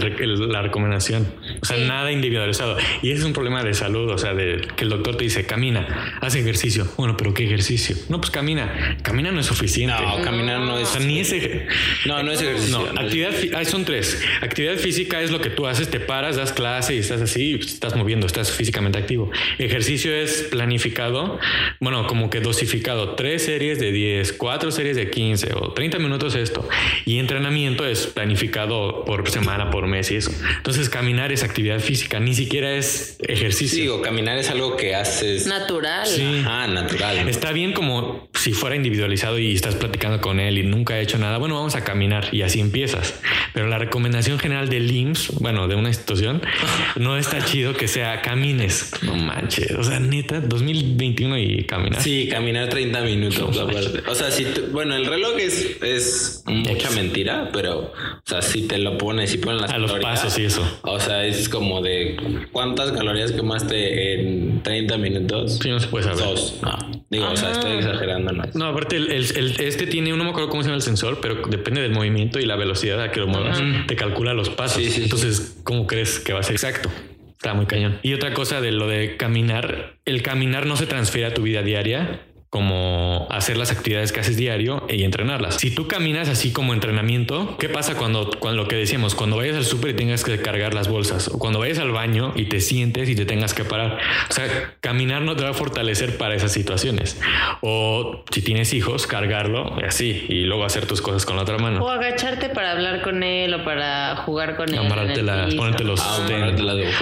la 0.51 0.63
recomendación. 0.63 1.27
O 1.61 1.67
sea, 1.67 1.77
nada 1.77 2.11
individualizado. 2.13 2.77
Y 3.03 3.11
ese 3.11 3.21
es 3.21 3.25
un 3.25 3.33
problema 3.33 3.63
de 3.63 3.75
salud. 3.75 4.11
O 4.11 4.19
sea, 4.19 4.35
de 4.35 4.67
que 4.77 4.85
el 4.85 4.91
doctor 4.91 5.17
te 5.17 5.25
dice, 5.25 5.45
camina, 5.45 6.19
haz 6.21 6.35
ejercicio. 6.35 6.87
Bueno, 6.97 7.17
pero 7.17 7.35
¿qué 7.35 7.45
ejercicio? 7.45 7.97
No, 8.09 8.21
pues 8.21 8.31
camina. 8.31 8.99
Camina 9.03 9.33
no 9.33 9.41
es 9.41 9.47
suficiente. 9.47 9.95
No, 10.03 10.23
caminar 10.23 10.61
no 10.61 10.79
es. 10.79 10.89
O 10.89 10.93
sea, 10.93 11.07
ni 11.07 11.21
ese. 11.21 11.67
No, 12.07 12.23
no 12.23 12.33
es 12.33 12.41
ejercicio. 12.41 12.79
No, 12.93 13.01
actividad. 13.01 13.33
Ah, 13.55 13.65
son 13.65 13.85
tres. 13.85 14.23
Actividad 14.41 14.77
física 14.77 15.21
es 15.23 15.31
lo 15.31 15.41
que 15.41 15.51
tú 15.51 15.67
haces, 15.67 15.91
te 15.91 16.01
paras, 16.01 16.37
das 16.37 16.53
clase 16.53 16.95
y 16.95 16.99
estás 16.99 17.21
así, 17.21 17.57
pues, 17.57 17.75
estás 17.75 17.97
moviendo, 17.97 18.27
estás 18.27 18.53
físicamente 18.53 18.99
activo. 18.99 19.31
Ejercicio 19.59 20.15
es 20.15 20.45
planificado, 20.51 21.39
bueno, 21.81 22.07
como 22.07 22.31
que 22.31 22.41
dosificado. 22.41 23.15
Tres 23.15 23.49
series 23.59 23.81
de 23.81 23.91
10, 23.91 24.35
cuatro 24.35 24.71
series 24.71 24.95
de 24.95 25.11
15 25.11 25.53
o 25.57 25.73
30 25.73 25.99
minutos 25.99 26.37
esto. 26.37 26.69
Y 27.05 27.19
entrenamiento 27.19 27.85
es 27.85 28.07
planificado 28.07 29.05
por 29.05 29.29
semana, 29.29 29.73
por 29.73 29.89
mes 29.89 30.13
y 30.13 30.15
eso. 30.15 30.31
Entonces, 30.59 30.89
caminar 30.89 31.33
es 31.33 31.43
actividad 31.43 31.81
física, 31.81 32.21
ni 32.21 32.35
siquiera 32.35 32.77
es 32.77 33.17
ejercicio. 33.19 33.81
Digo, 33.81 34.01
caminar 34.01 34.39
es 34.39 34.49
algo 34.51 34.77
que 34.77 34.95
haces 34.95 35.49
natural. 35.49 36.07
Sí. 36.07 36.45
Ah, 36.47 36.69
natural. 36.69 37.29
Está 37.29 37.51
bien 37.51 37.73
como 37.73 38.29
si 38.33 38.53
fuera 38.53 38.77
individualizado 38.77 39.41
y 39.41 39.53
estás 39.53 39.75
platicando 39.75 40.21
con 40.21 40.39
él 40.39 40.59
y 40.59 40.63
nunca 40.63 40.95
ha 40.95 41.01
hecho 41.01 41.19
nada. 41.19 41.39
Bueno, 41.39 41.57
vamos 41.57 41.75
a 41.75 41.83
caminar 41.83 42.29
y 42.31 42.43
así 42.43 42.61
empiezas. 42.61 43.19
Pero 43.55 43.67
la 43.67 43.79
recomendación 43.79 44.39
general 44.39 44.69
del 44.69 44.89
IMSS, 44.89 45.33
bueno, 45.41 45.67
de 45.67 45.75
una 45.75 45.89
institución, 45.89 46.43
no 46.97 47.17
está 47.17 47.45
chido 47.45 47.75
que 47.75 47.89
sea 47.89 48.23
camines. 48.23 48.93
No 49.03 49.17
manches. 49.17 49.73
O 49.73 49.83
sea, 49.83 49.99
neta, 49.99 50.41
2021 50.41 51.39
y 51.39 51.65
caminar. 51.65 52.01
Sí, 52.01 52.29
caminar 52.31 52.69
30 52.69 53.01
minutos. 53.01 53.48
O 53.49 54.15
sea, 54.15 54.31
si 54.31 54.47
bueno, 54.73 54.95
el 54.97 55.07
reloj 55.07 55.37
es, 55.39 55.83
es 55.83 56.45
mucha 56.47 56.91
mentira, 56.91 57.51
pero 57.53 57.79
o 57.81 57.93
sea, 58.25 58.43
si 58.43 58.67
te 58.67 58.79
lo 58.79 58.99
pones 58.99 59.35
y 59.35 59.39
pones 59.39 59.63
las 59.63 59.73
A 59.73 59.79
los 59.79 59.93
pasos 59.95 60.39
y 60.39 60.45
eso. 60.45 60.63
O 60.83 61.01
sea, 61.01 61.25
es 61.25 61.49
como 61.49 61.83
de 61.83 62.47
cuántas 62.53 62.93
calorías 62.93 63.33
quemaste 63.33 64.15
en 64.15 64.63
30 64.63 64.99
minutos. 64.99 65.59
Sí, 65.63 65.71
no 65.71 65.81
se 65.81 65.89
puede 65.89 66.05
saber. 66.05 66.25
Dos. 66.25 66.59
No. 66.63 66.77
Digo, 67.11 67.31
o 67.31 67.37
sea, 67.37 67.53
estoy 67.53 67.73
ah. 67.73 67.79
exagerando. 67.79 68.33
No, 68.33 68.45
no 68.55 68.67
aparte, 68.67 68.97
el, 68.97 69.11
este 69.13 69.87
tiene, 69.87 70.11
no 70.11 70.25
me 70.25 70.31
acuerdo 70.31 70.49
cómo 70.49 70.63
se 70.63 70.69
llama 70.69 70.77
el 70.77 70.83
sensor, 70.83 71.21
pero 71.21 71.37
depende 71.49 71.81
del 71.81 71.93
movimiento 71.93 72.39
y 72.39 72.45
la 72.45 72.57
velocidad 72.57 73.01
a 73.01 73.11
que 73.11 73.21
lo 73.21 73.27
muevas. 73.27 73.63
Te 73.87 73.97
calcula 73.97 74.35
los 74.35 74.51
pasos. 74.51 74.83
Entonces, 74.99 75.59
¿cómo 75.65 75.87
crees 75.87 76.19
que 76.21 76.33
va 76.33 76.41
a 76.41 76.43
ser 76.43 76.53
exacto? 76.53 76.91
Está 77.33 77.55
muy 77.55 77.67
cañón. 77.67 78.01
Y 78.03 78.15
otra 78.15 78.35
cosa 78.35 78.61
de 78.61 78.73
lo 78.73 78.89
de 78.89 79.17
caminar, 79.17 79.95
el 80.05 80.23
caminar 80.23 80.67
no 80.67 80.77
se 80.77 80.87
transfiere 80.87 81.29
a 81.29 81.35
tu 81.35 81.43
vida 81.43 81.63
diaria, 81.63 82.21
como 82.51 83.27
hacer 83.31 83.59
las 83.59 83.71
actividades 83.71 84.13
que 84.13 84.21
haces 84.21 84.37
diario 84.37 84.87
y 84.89 85.03
entrenarlas. 85.03 85.57
Si 85.57 85.71
tú 85.71 85.87
caminas 85.87 86.29
así 86.29 86.53
como 86.53 86.73
entrenamiento, 86.73 87.57
¿qué 87.59 87.69
pasa 87.69 87.95
cuando, 87.97 88.31
cuando 88.39 88.63
lo 88.63 88.69
que 88.69 88.77
decíamos, 88.77 89.15
cuando 89.15 89.37
vayas 89.37 89.57
al 89.57 89.65
súper 89.65 89.91
y 89.91 89.95
tengas 89.95 90.25
que 90.25 90.41
cargar 90.41 90.73
las 90.73 90.89
bolsas 90.89 91.29
o 91.29 91.39
cuando 91.39 91.59
vayas 91.59 91.79
al 91.79 91.91
baño 91.91 92.33
y 92.37 92.47
te 92.47 92.61
sientes 92.61 93.09
y 93.11 93.15
te 93.15 93.27
tengas 93.27 93.53
que 93.53 93.65
parar? 93.65 93.99
O 94.31 94.33
sea, 94.33 94.75
caminar 94.81 95.23
no 95.23 95.37
te 95.37 95.45
va 95.45 95.51
a 95.51 95.55
fortalecer 95.55 96.17
para 96.17 96.35
esas 96.35 96.53
situaciones. 96.53 97.21
O 97.61 98.25
si 98.31 98.41
tienes 98.41 98.73
hijos, 98.73 99.07
cargarlo 99.07 99.77
así 99.87 100.25
y 100.29 100.45
luego 100.45 100.65
hacer 100.65 100.87
tus 100.87 101.03
cosas 101.03 101.27
con 101.27 101.37
la 101.37 101.43
otra 101.43 101.59
mano. 101.59 101.85
O 101.85 101.91
agacharte 101.91 102.49
para 102.49 102.73
hablar 102.73 103.03
con 103.03 103.23
él 103.23 103.53
o 103.53 103.65
para 103.65 104.17
jugar 104.17 104.57
con 104.57 104.73
él. 104.73 104.79
Amarrarte 104.79 105.23
la, 105.23 105.49
ponerte 105.55 105.85
los 105.85 106.01
ah, 106.01 106.27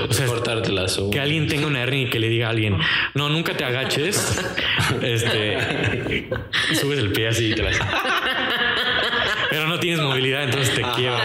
o 0.09 0.13
sea, 0.13 0.27
cortarte 0.27 0.73
las 0.73 1.01
Que 1.13 1.21
alguien 1.21 1.47
tenga 1.47 1.67
una 1.67 1.83
hernia 1.83 2.03
y 2.03 2.11
que 2.11 2.19
le 2.19 2.29
diga 2.29 2.49
a 2.49 2.51
alguien, 2.51 2.77
no, 3.15 3.29
nunca 3.29 3.57
te 3.57 3.65
agaches. 3.65 4.43
este, 5.03 5.36
subes 6.75 6.99
el 6.99 7.13
pie 7.13 7.29
así 7.29 7.53
y 7.53 7.55
te 7.55 7.63
la... 7.63 7.71
Pero 9.51 9.69
no 9.69 9.79
tienes 9.79 10.01
movilidad, 10.01 10.45
entonces 10.45 10.75
te 10.75 10.83
quiebra. 10.97 11.21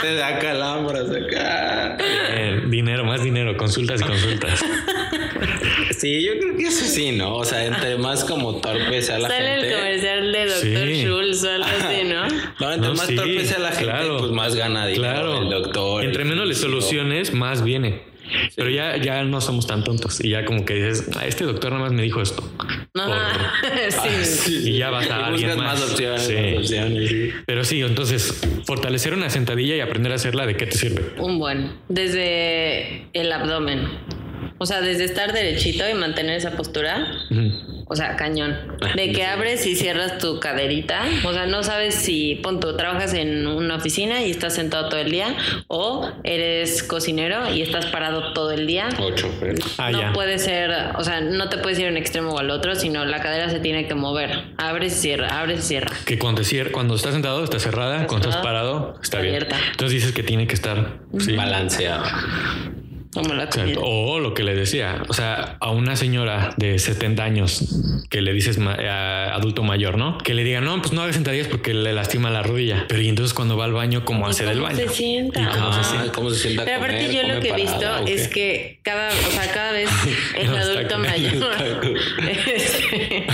te 0.00 0.14
da 0.14 0.38
calambras 0.38 1.08
acá. 1.10 1.96
Eh, 2.00 2.62
dinero, 2.66 3.04
más 3.04 3.22
dinero, 3.22 3.56
consultas 3.56 4.00
y 4.00 4.04
consultas. 4.04 4.64
Sí, 5.96 6.22
yo 6.22 6.38
creo 6.38 6.56
que 6.56 6.64
eso 6.64 6.84
sí, 6.84 7.12
¿no? 7.12 7.36
O 7.36 7.44
sea, 7.44 7.64
entre 7.64 7.96
más 7.96 8.24
como 8.24 8.60
torpe 8.60 9.00
sea 9.00 9.18
la 9.18 9.30
gente. 9.30 9.44
Sale 9.44 9.68
el 9.68 9.74
comercial 9.74 10.32
de 10.32 10.46
Doctor 10.46 10.88
Schultz 10.88 11.44
o 11.44 11.50
algo 11.50 11.66
así, 11.66 12.04
¿no? 12.04 12.26
No, 12.60 12.72
entre 12.72 12.90
más 12.90 13.06
torpe 13.06 13.44
sea 13.44 13.58
la 13.58 13.72
gente, 13.72 13.92
pues 14.18 14.30
más 14.32 14.54
gana 14.54 14.86
dinero 14.86 15.12
claro. 15.12 15.42
el 15.42 15.50
doctor. 15.50 16.04
Entre 16.04 16.24
menos 16.24 16.46
le 16.46 16.54
soluciones, 16.54 17.32
más 17.32 17.62
viene. 17.62 18.02
Pero 18.54 18.70
ya, 18.70 18.96
ya 18.96 19.22
no 19.24 19.40
somos 19.40 19.66
tan 19.66 19.84
tontos 19.84 20.24
y 20.24 20.30
ya 20.30 20.44
como 20.44 20.64
que 20.64 20.74
dices, 20.74 21.10
ah, 21.16 21.26
este 21.26 21.44
doctor 21.44 21.72
nada 21.72 21.84
más 21.84 21.92
me 21.92 22.02
dijo 22.02 22.22
esto. 22.22 22.42
sí. 23.90 24.70
Y 24.70 24.78
ya 24.78 24.90
vas 24.90 25.10
a 25.10 25.26
alguien 25.26 25.56
más. 25.58 25.82
opciones, 25.82 26.28
Pero 27.46 27.64
sí, 27.64 27.80
entonces 27.80 28.40
fortalecer 28.64 29.14
una 29.14 29.30
sentadilla 29.30 29.76
y 29.76 29.80
aprender 29.80 30.12
a 30.12 30.16
hacerla, 30.16 30.46
¿de 30.46 30.56
qué 30.56 30.66
te 30.66 30.76
sirve? 30.76 31.14
Un 31.18 31.38
buen. 31.38 31.72
Desde 31.88 33.06
el 33.12 33.32
abdomen. 33.32 33.88
O 34.58 34.66
sea, 34.66 34.80
desde 34.80 35.04
estar 35.04 35.32
derechito 35.32 35.88
y 35.88 35.94
mantener 35.94 36.36
esa 36.36 36.52
postura. 36.56 37.06
O 37.88 37.94
sea, 37.94 38.16
cañón. 38.16 38.56
De 38.96 39.12
que 39.12 39.24
abres 39.24 39.64
y 39.66 39.76
cierras 39.76 40.18
tu 40.18 40.40
caderita. 40.40 41.04
O 41.24 41.32
sea, 41.32 41.46
no 41.46 41.62
sabes 41.62 41.94
si, 41.94 42.34
punto, 42.36 42.74
trabajas 42.76 43.14
en 43.14 43.46
una 43.46 43.76
oficina 43.76 44.24
y 44.24 44.30
estás 44.30 44.54
sentado 44.54 44.88
todo 44.88 45.00
el 45.00 45.10
día 45.10 45.36
o 45.68 46.10
eres 46.24 46.82
cocinero 46.82 47.52
y 47.54 47.62
estás 47.62 47.86
parado 47.86 48.32
todo 48.32 48.50
el 48.50 48.66
día. 48.66 48.88
Ocho, 48.98 49.30
ah, 49.78 49.90
no 49.92 50.12
puede 50.12 50.38
ser, 50.38 50.72
o 50.96 51.04
sea, 51.04 51.20
no 51.20 51.48
te 51.48 51.58
puedes 51.58 51.78
ir 51.78 51.86
a 51.86 51.90
un 51.90 51.96
extremo 51.96 52.32
o 52.32 52.38
al 52.38 52.50
otro, 52.50 52.74
sino 52.74 53.04
la 53.04 53.20
cadera 53.20 53.50
se 53.50 53.60
tiene 53.60 53.86
que 53.86 53.94
mover. 53.94 54.54
Abres 54.56 54.94
y 54.94 55.00
cierra, 55.00 55.40
abres 55.40 55.60
y 55.60 55.62
cierra. 55.62 55.92
Que 56.04 56.18
cuando, 56.18 56.42
cierra, 56.42 56.72
cuando 56.72 56.96
estás 56.96 57.12
sentado 57.12 57.44
está 57.44 57.60
cerrada, 57.60 58.06
cuando 58.08 58.28
estás 58.28 58.42
parado 58.42 58.98
está 59.00 59.18
abierta. 59.18 59.56
bien. 59.56 59.70
Entonces 59.70 59.94
dices 59.94 60.12
que 60.12 60.24
tiene 60.24 60.46
que 60.46 60.54
estar 60.54 60.98
balanceado. 61.36 62.04
O 63.80 64.20
lo 64.20 64.34
que 64.34 64.42
le 64.42 64.54
decía, 64.54 65.02
o 65.08 65.14
sea, 65.14 65.56
a 65.60 65.70
una 65.70 65.96
señora 65.96 66.54
de 66.56 66.78
70 66.78 67.22
años 67.22 67.64
que 68.10 68.20
le 68.20 68.32
dices 68.32 68.58
adulto 68.58 69.62
mayor, 69.62 69.98
¿no? 69.98 70.18
Que 70.18 70.34
le 70.34 70.44
diga, 70.44 70.60
no, 70.60 70.80
pues 70.80 70.92
no 70.92 71.02
hagas 71.02 71.14
sentadillas 71.14 71.48
porque 71.48 71.74
le 71.74 71.92
lastima 71.92 72.30
la 72.30 72.42
rodilla. 72.42 72.84
Pero 72.88 73.02
y 73.02 73.08
entonces 73.08 73.34
cuando 73.34 73.56
va 73.56 73.64
al 73.64 73.72
baño, 73.72 74.04
¿cómo 74.04 74.26
hace 74.26 74.44
del 74.44 74.60
baño? 74.60 74.76
Se 74.76 74.88
sienta? 74.88 75.50
cómo, 76.14 76.30
se 76.30 76.38
sienta? 76.40 76.64
Pero 76.64 76.78
aparte 76.78 77.12
yo 77.12 77.22
lo 77.22 77.40
que 77.40 77.50
he 77.50 77.56
visto 77.56 78.06
es 78.06 78.28
que 78.28 78.80
cada, 78.82 79.08
o 79.08 79.30
sea, 79.30 79.52
cada 79.52 79.72
vez 79.72 79.90
el 80.36 80.56
adulto 80.56 80.98
mayor, 80.98 81.36
este, 82.28 83.26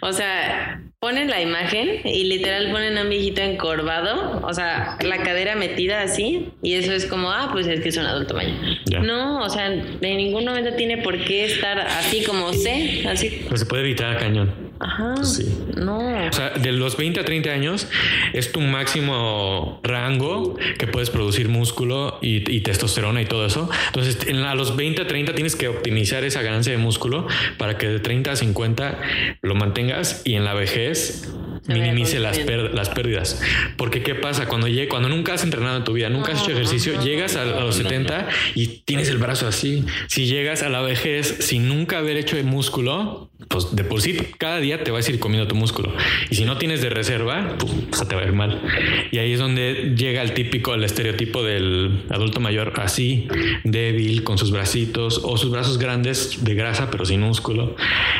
o 0.00 0.12
sea, 0.12 0.82
ponen 1.02 1.28
la 1.28 1.42
imagen 1.42 2.00
y 2.04 2.22
literal 2.22 2.70
ponen 2.70 2.96
a 2.96 3.02
un 3.02 3.10
viejito 3.10 3.40
encorvado, 3.42 4.40
o 4.46 4.54
sea, 4.54 4.96
la 5.02 5.20
cadera 5.24 5.56
metida 5.56 6.02
así, 6.02 6.50
y 6.62 6.74
eso 6.74 6.92
es 6.92 7.06
como, 7.06 7.32
ah, 7.32 7.48
pues 7.50 7.66
es 7.66 7.80
que 7.80 7.88
es 7.88 7.96
un 7.96 8.06
adulto 8.06 8.34
mayor. 8.34 8.54
No, 9.02 9.40
o 9.40 9.50
sea, 9.50 9.68
de 9.68 10.14
ningún 10.14 10.44
momento 10.44 10.74
tiene 10.74 10.98
por 10.98 11.18
qué 11.24 11.46
estar 11.46 11.80
así 11.80 12.22
como 12.22 12.52
sé, 12.52 13.04
así. 13.08 13.44
Pues 13.48 13.58
se 13.58 13.66
puede 13.66 13.82
evitar 13.82 14.16
cañón. 14.16 14.71
Ajá. 14.82 15.24
Sí. 15.24 15.56
No. 15.76 15.98
O 15.98 16.32
sea, 16.32 16.50
de 16.50 16.72
los 16.72 16.96
20 16.96 17.20
a 17.20 17.24
30 17.24 17.50
años 17.50 17.88
es 18.32 18.50
tu 18.50 18.60
máximo 18.60 19.80
rango 19.84 20.56
que 20.78 20.88
puedes 20.88 21.10
producir 21.10 21.48
músculo 21.48 22.18
y, 22.20 22.60
testosterona 22.60 23.22
y 23.22 23.26
todo 23.26 23.46
eso. 23.46 23.70
Entonces, 23.86 24.18
a 24.44 24.54
los 24.54 24.76
20 24.76 25.02
a 25.02 25.06
30 25.06 25.34
tienes 25.34 25.54
que 25.54 25.68
optimizar 25.68 26.24
esa 26.24 26.42
ganancia 26.42 26.72
de 26.72 26.78
músculo 26.78 27.26
para 27.58 27.78
que 27.78 27.88
de 27.88 28.00
30 28.00 28.32
a 28.32 28.36
50 28.36 29.00
lo 29.42 29.54
mantengas 29.54 30.22
y 30.24 30.34
en 30.34 30.44
la 30.44 30.54
vejez 30.54 31.32
minimice 31.66 32.18
las, 32.18 32.38
las 32.72 32.88
pérdidas. 32.90 33.40
Porque 33.76 34.02
¿qué 34.02 34.14
pasa? 34.14 34.46
Cuando, 34.46 34.66
cuando 34.88 35.08
nunca 35.08 35.34
has 35.34 35.44
entrenado 35.44 35.76
en 35.76 35.84
tu 35.84 35.92
vida, 35.92 36.08
nunca 36.08 36.32
has 36.32 36.42
hecho 36.42 36.52
ejercicio, 36.52 37.00
llegas 37.02 37.36
a, 37.36 37.44
los 37.44 37.76
70 37.76 38.28
y 38.54 38.82
tienes 38.84 39.08
el 39.08 39.18
brazo 39.18 39.46
así. 39.46 39.84
Si 40.08 40.26
llegas 40.26 40.62
a 40.62 40.68
la 40.68 40.80
vejez 40.82 41.36
sin 41.40 41.68
nunca 41.68 41.98
haber 41.98 42.16
hecho 42.16 42.36
el 42.36 42.44
músculo, 42.44 43.30
pues 43.48 43.74
de 43.74 43.84
por 43.84 44.00
sí 44.00 44.16
cada 44.38 44.58
día 44.58 44.84
te 44.84 44.90
vas 44.90 45.06
a 45.06 45.10
ir 45.10 45.18
comiendo 45.18 45.48
tu 45.48 45.54
músculo. 45.54 45.92
Y 46.30 46.36
si 46.36 46.44
no 46.44 46.58
tienes 46.58 46.82
de 46.82 46.90
reserva, 46.90 47.56
pues 47.58 48.08
te 48.08 48.14
va 48.14 48.22
a 48.22 48.24
ir 48.24 48.32
mal. 48.32 48.62
Y 49.10 49.18
ahí 49.18 49.32
es 49.32 49.38
donde 49.38 49.94
llega 49.96 50.22
el 50.22 50.34
típico, 50.34 50.74
el 50.74 50.84
estereotipo 50.84 51.42
del 51.42 52.04
adulto 52.10 52.40
mayor 52.40 52.72
así, 52.80 53.28
débil, 53.64 54.24
con 54.24 54.38
sus 54.38 54.50
bracitos 54.50 55.20
o 55.24 55.36
sus 55.36 55.50
brazos 55.50 55.78
grandes 55.78 56.44
de 56.44 56.54
grasa, 56.54 56.90
pero 56.90 57.04
sin 57.04 57.20
músculo. 57.20 57.76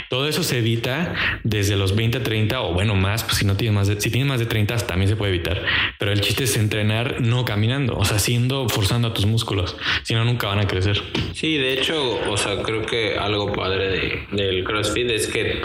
Todo 0.08 0.28
eso 0.28 0.42
se 0.42 0.58
evita 0.58 1.14
desde 1.42 1.76
los 1.76 1.96
20 1.96 2.18
a 2.18 2.22
30 2.22 2.60
o 2.60 2.74
bueno, 2.74 2.94
más, 2.94 3.24
pues 3.32 3.38
si 3.38 3.46
no 3.46 3.56
tienes 3.56 3.74
más 3.74 3.88
de, 3.88 3.98
si 3.98 4.10
tienes 4.10 4.28
más 4.28 4.40
de 4.40 4.44
30 4.44 4.76
también 4.86 5.08
se 5.08 5.16
puede 5.16 5.32
evitar. 5.32 5.62
Pero 5.98 6.12
el 6.12 6.20
chiste 6.20 6.44
es 6.44 6.54
entrenar 6.58 7.22
no 7.22 7.46
caminando, 7.46 7.96
o 7.96 8.04
sea, 8.04 8.18
haciendo, 8.18 8.68
forzando 8.68 9.08
a 9.08 9.14
tus 9.14 9.24
músculos. 9.24 9.74
Si 10.02 10.12
no, 10.12 10.22
nunca 10.22 10.48
van 10.48 10.58
a 10.58 10.66
crecer. 10.66 11.00
Sí, 11.32 11.56
de 11.56 11.72
hecho, 11.72 12.20
o 12.30 12.36
sea, 12.36 12.62
creo 12.62 12.84
que 12.84 13.16
algo 13.16 13.50
padre 13.50 13.88
de, 13.88 14.26
del 14.32 14.64
CrossFit 14.64 15.10
es 15.10 15.28
que 15.28 15.62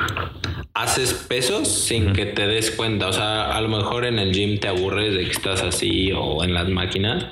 haces 0.73 1.13
pesos 1.13 1.67
sin 1.67 2.13
que 2.13 2.25
te 2.25 2.47
des 2.47 2.71
cuenta. 2.71 3.07
O 3.07 3.13
sea, 3.13 3.51
a 3.51 3.59
lo 3.59 3.67
mejor 3.67 4.05
en 4.05 4.17
el 4.17 4.31
gym 4.31 4.59
te 4.59 4.69
aburres 4.69 5.13
de 5.13 5.25
que 5.25 5.31
estás 5.31 5.61
así 5.61 6.13
o 6.15 6.43
en 6.45 6.53
las 6.53 6.69
máquinas, 6.69 7.25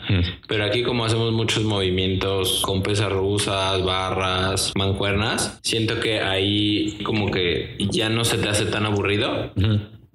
pero 0.49 0.65
aquí 0.65 0.83
como 0.83 1.05
hacemos 1.05 1.31
muchos 1.31 1.63
movimientos 1.63 2.61
con 2.61 2.83
pesas 2.83 3.09
rusas, 3.09 3.83
barras, 3.85 4.73
mancuernas, 4.75 5.59
siento 5.63 6.01
que 6.01 6.19
ahí 6.19 6.97
como 7.03 7.31
que 7.31 7.77
ya 7.91 8.09
no 8.09 8.25
se 8.25 8.37
te 8.37 8.49
hace 8.49 8.65
tan 8.65 8.85
aburrido. 8.85 9.53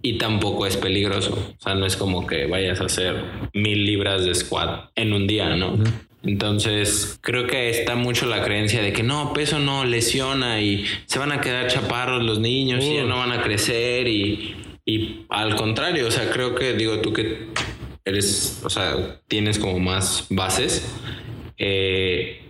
Y 0.03 0.19
tampoco 0.19 0.67
es 0.67 0.77
peligroso. 0.77 1.55
O 1.59 1.63
sea, 1.63 1.75
no 1.75 1.85
es 1.87 1.97
como 1.97 2.27
que 2.27 2.47
vayas 2.47 2.81
a 2.81 2.87
hacer 2.87 3.23
mil 3.53 3.85
libras 3.85 4.25
de 4.25 4.35
squat 4.35 4.91
en 4.95 5.13
un 5.13 5.27
día, 5.27 5.57
¿no? 5.57 5.79
Entonces, 6.23 7.19
creo 7.23 7.47
que 7.47 7.71
está 7.71 7.95
mucho 7.97 8.27
la 8.27 8.43
creencia 8.43 8.83
de 8.83 8.93
que 8.93 9.03
no, 9.03 9.33
peso 9.33 9.59
no 9.59 9.85
lesiona 9.85 10.61
y 10.61 10.85
se 11.07 11.19
van 11.19 11.33
a 11.33 11.41
quedar 11.41 11.69
chaparros 11.69 12.23
los 12.23 12.39
niños 12.41 12.85
y 12.85 12.97
ya 12.97 13.05
no 13.05 13.17
van 13.17 13.33
a 13.33 13.43
crecer 13.43 14.07
y, 14.07 14.55
y 14.85 15.25
al 15.31 15.57
contrario, 15.57 16.07
o 16.07 16.11
sea, 16.11 16.31
creo 16.31 16.55
que 16.55 16.75
digo 16.75 17.01
tú 17.01 17.13
que 17.13 17.49
eres, 18.05 18.61
o 18.65 18.69
sea, 18.69 19.21
tienes 19.29 19.59
como 19.59 19.79
más 19.79 20.27
bases. 20.29 20.95
Eh, 21.57 22.43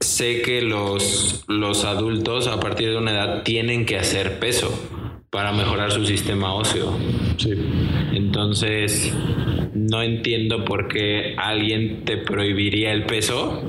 sé 0.00 0.42
que 0.42 0.62
los, 0.62 1.44
los 1.46 1.84
adultos 1.84 2.48
a 2.48 2.58
partir 2.58 2.90
de 2.90 2.96
una 2.96 3.12
edad 3.12 3.42
tienen 3.44 3.86
que 3.86 3.96
hacer 3.96 4.38
peso 4.40 4.72
para 5.30 5.52
mejorar 5.52 5.92
su 5.92 6.04
sistema 6.04 6.54
óseo. 6.54 6.96
Sí. 7.36 7.52
Entonces, 8.12 9.12
no 9.74 10.02
entiendo 10.02 10.64
por 10.64 10.88
qué 10.88 11.34
alguien 11.36 12.04
te 12.04 12.16
prohibiría 12.16 12.92
el 12.92 13.04
peso 13.04 13.62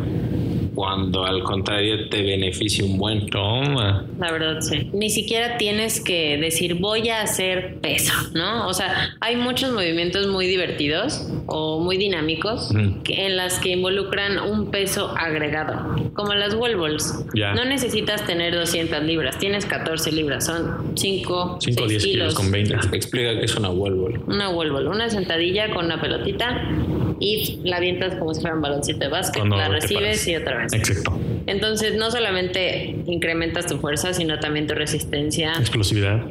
cuando 0.77 1.25
al 1.25 1.41
contrario 1.41 2.07
te 2.07 2.21
beneficia 2.21 2.85
un 2.85 2.99
buen. 2.99 3.25
Toma. 3.31 4.05
La 4.19 4.31
verdad, 4.31 4.61
sí. 4.61 4.91
Ni 4.93 5.09
siquiera 5.09 5.57
tienes 5.57 5.99
que 5.99 6.37
decir 6.37 6.75
voy 6.75 7.09
a 7.09 7.23
hacer 7.23 7.77
peso, 7.81 8.13
¿no? 8.35 8.67
O 8.67 8.75
sea, 8.75 9.15
hay 9.19 9.37
muchos 9.37 9.73
movimientos 9.73 10.27
muy 10.27 10.45
divertidos 10.45 11.27
o 11.47 11.79
muy 11.79 11.97
dinámicos 11.97 12.69
en 13.07 13.35
las 13.35 13.57
que 13.57 13.69
involucran 13.69 14.37
un 14.37 14.69
peso 14.69 15.15
agregado, 15.17 15.95
como 16.13 16.35
las 16.35 16.53
wall 16.53 16.75
balls. 16.75 17.25
No 17.33 17.65
necesitas 17.65 18.23
tener 18.27 18.53
200 18.53 19.01
libras, 19.01 19.39
tienes 19.39 19.65
14 19.65 20.11
libras, 20.11 20.45
son 20.45 20.95
5, 20.95 21.57
5 21.59 21.87
10 21.87 22.03
kilos. 22.05 22.35
con 22.35 22.51
20. 22.51 22.75
Explica 22.95 23.39
qué 23.39 23.45
es 23.45 23.55
una 23.55 23.71
wall 23.71 23.95
ball. 23.95 24.21
Una 24.27 24.49
wall 24.51 24.71
ball, 24.71 24.89
una 24.89 25.09
sentadilla 25.09 25.73
con 25.73 25.85
una 25.85 25.99
pelotita 25.99 26.69
y 27.19 27.59
la 27.63 27.77
avientas 27.77 28.15
como 28.15 28.33
si 28.33 28.41
fuera 28.41 28.55
un 28.55 28.61
baloncito 28.61 28.99
de 28.99 29.09
básquet, 29.09 29.45
la 29.45 29.67
recibes 29.69 30.27
y 30.27 30.35
otra 30.35 30.57
vez. 30.57 30.73
Exacto. 30.73 31.19
Entonces, 31.47 31.95
no 31.95 32.11
solamente 32.11 32.95
incrementas 33.07 33.65
tu 33.67 33.77
fuerza, 33.79 34.13
sino 34.13 34.39
también 34.39 34.67
tu 34.67 34.75
resistencia. 34.75 35.53
Explosividad, 35.59 36.21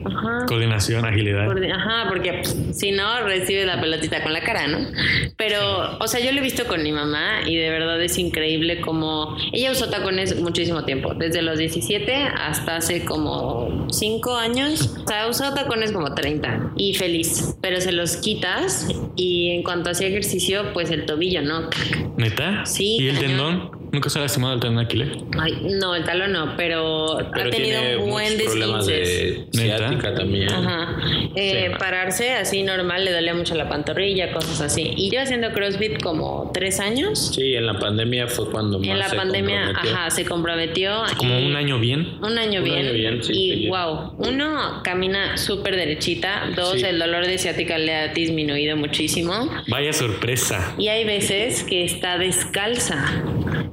coordinación, 0.47 1.05
agilidad. 1.05 1.49
Ajá, 1.73 2.07
porque 2.09 2.35
pues, 2.35 2.57
si 2.73 2.93
no, 2.93 3.23
recibes 3.23 3.67
la 3.67 3.81
pelotita 3.81 4.23
con 4.23 4.33
la 4.33 4.43
cara, 4.43 4.69
¿no? 4.69 4.79
Pero, 5.37 5.99
o 5.99 6.07
sea, 6.07 6.21
yo 6.21 6.33
lo 6.33 6.39
he 6.39 6.43
visto 6.43 6.67
con 6.67 6.83
mi 6.83 6.93
mamá 6.93 7.41
y 7.47 7.57
de 7.57 7.71
verdad 7.71 8.01
es 8.03 8.19
increíble 8.19 8.81
como 8.81 9.37
ella 9.53 9.73
usó 9.73 9.89
tacones 9.89 10.41
muchísimo 10.41 10.85
tiempo, 10.85 11.15
desde 11.15 11.43
los 11.43 11.59
17 11.59 12.15
hasta 12.15 12.77
hace 12.77 13.05
como 13.05 13.89
5 13.91 14.37
años. 14.37 14.97
O 15.05 15.09
sea, 15.09 15.29
usó 15.29 15.53
tacones 15.55 15.93
como 15.93 16.15
30 16.15 16.73
y 16.77 16.95
feliz, 16.95 17.57
pero 17.61 17.81
se 17.81 17.93
los 17.93 18.19
quitas 18.19 18.89
y 19.17 19.51
en 19.51 19.63
cuanto 19.63 19.91
hacía 19.91 20.09
ejercicio, 20.09 20.73
pues 20.75 20.91
el 20.91 21.07
tobillo, 21.07 21.43
¿no? 21.43 21.71
¿Neta? 22.17 22.67
Sí. 22.67 22.99
¿Y 23.01 23.09
el 23.09 23.19
tendón? 23.19 23.71
¿Nunca 23.93 24.11
se 24.11 24.19
ha 24.19 24.23
lastimado 24.23 24.55
el 24.55 24.61
tendón 24.61 24.85
Aquiles? 24.85 25.09
Ay, 25.39 25.59
no, 25.81 25.95
el 25.95 26.05
talón 26.05 26.33
no, 26.33 26.57
pero, 26.57 27.19
ha 27.19 27.51
tenido 27.51 28.03
un 28.03 28.11
buen 28.11 28.37
problemas 28.37 28.87
de 28.87 29.47
ciática 29.53 30.15
también. 30.15 30.51
Ajá. 30.51 30.97
Eh, 31.35 31.73
pararse 31.79 32.33
así 32.33 32.63
normal 32.63 33.05
le 33.05 33.13
dolía 33.13 33.35
mucho 33.35 33.55
la 33.55 33.69
pantorrilla, 33.69 34.33
cosas 34.33 34.61
así. 34.61 34.93
Y 34.97 35.11
yo 35.11 35.21
haciendo 35.21 35.53
CrossFit 35.53 36.03
como 36.03 36.51
tres 36.53 36.81
años. 36.81 37.33
Sí, 37.35 37.55
en 37.55 37.67
la 37.67 37.79
pandemia 37.79 38.27
fue 38.27 38.51
cuando 38.51 38.79
más 38.79 38.89
En 38.89 38.99
la 38.99 39.09
pandemia, 39.09 39.71
ajá, 39.71 40.11
se 40.11 40.25
comprometió. 40.25 41.03
Como 41.17 41.39
un 41.39 41.57
año 41.57 41.79
bien. 41.79 42.19
Un 42.23 42.39
año 42.39 42.63
bien. 42.63 43.21
y 43.29 43.69
wow, 43.69 44.15
uno 44.19 44.81
camina 44.83 45.37
súper 45.37 45.77
derechita. 45.77 46.51
Dos, 46.55 46.83
el 46.83 46.99
dolor 46.99 47.27
de 47.27 47.39
ciática 47.39 47.79
le 47.79 47.95
ha 47.95 48.09
disminuido 48.09 48.77
muchísimo. 48.77 49.51
Vaya 49.69 49.93
sorpresa. 49.93 50.75
Y 50.79 50.89
hay 50.89 51.05
veces 51.05 51.65
que 51.65 51.85
está 51.85 52.19
descalza 52.19 53.23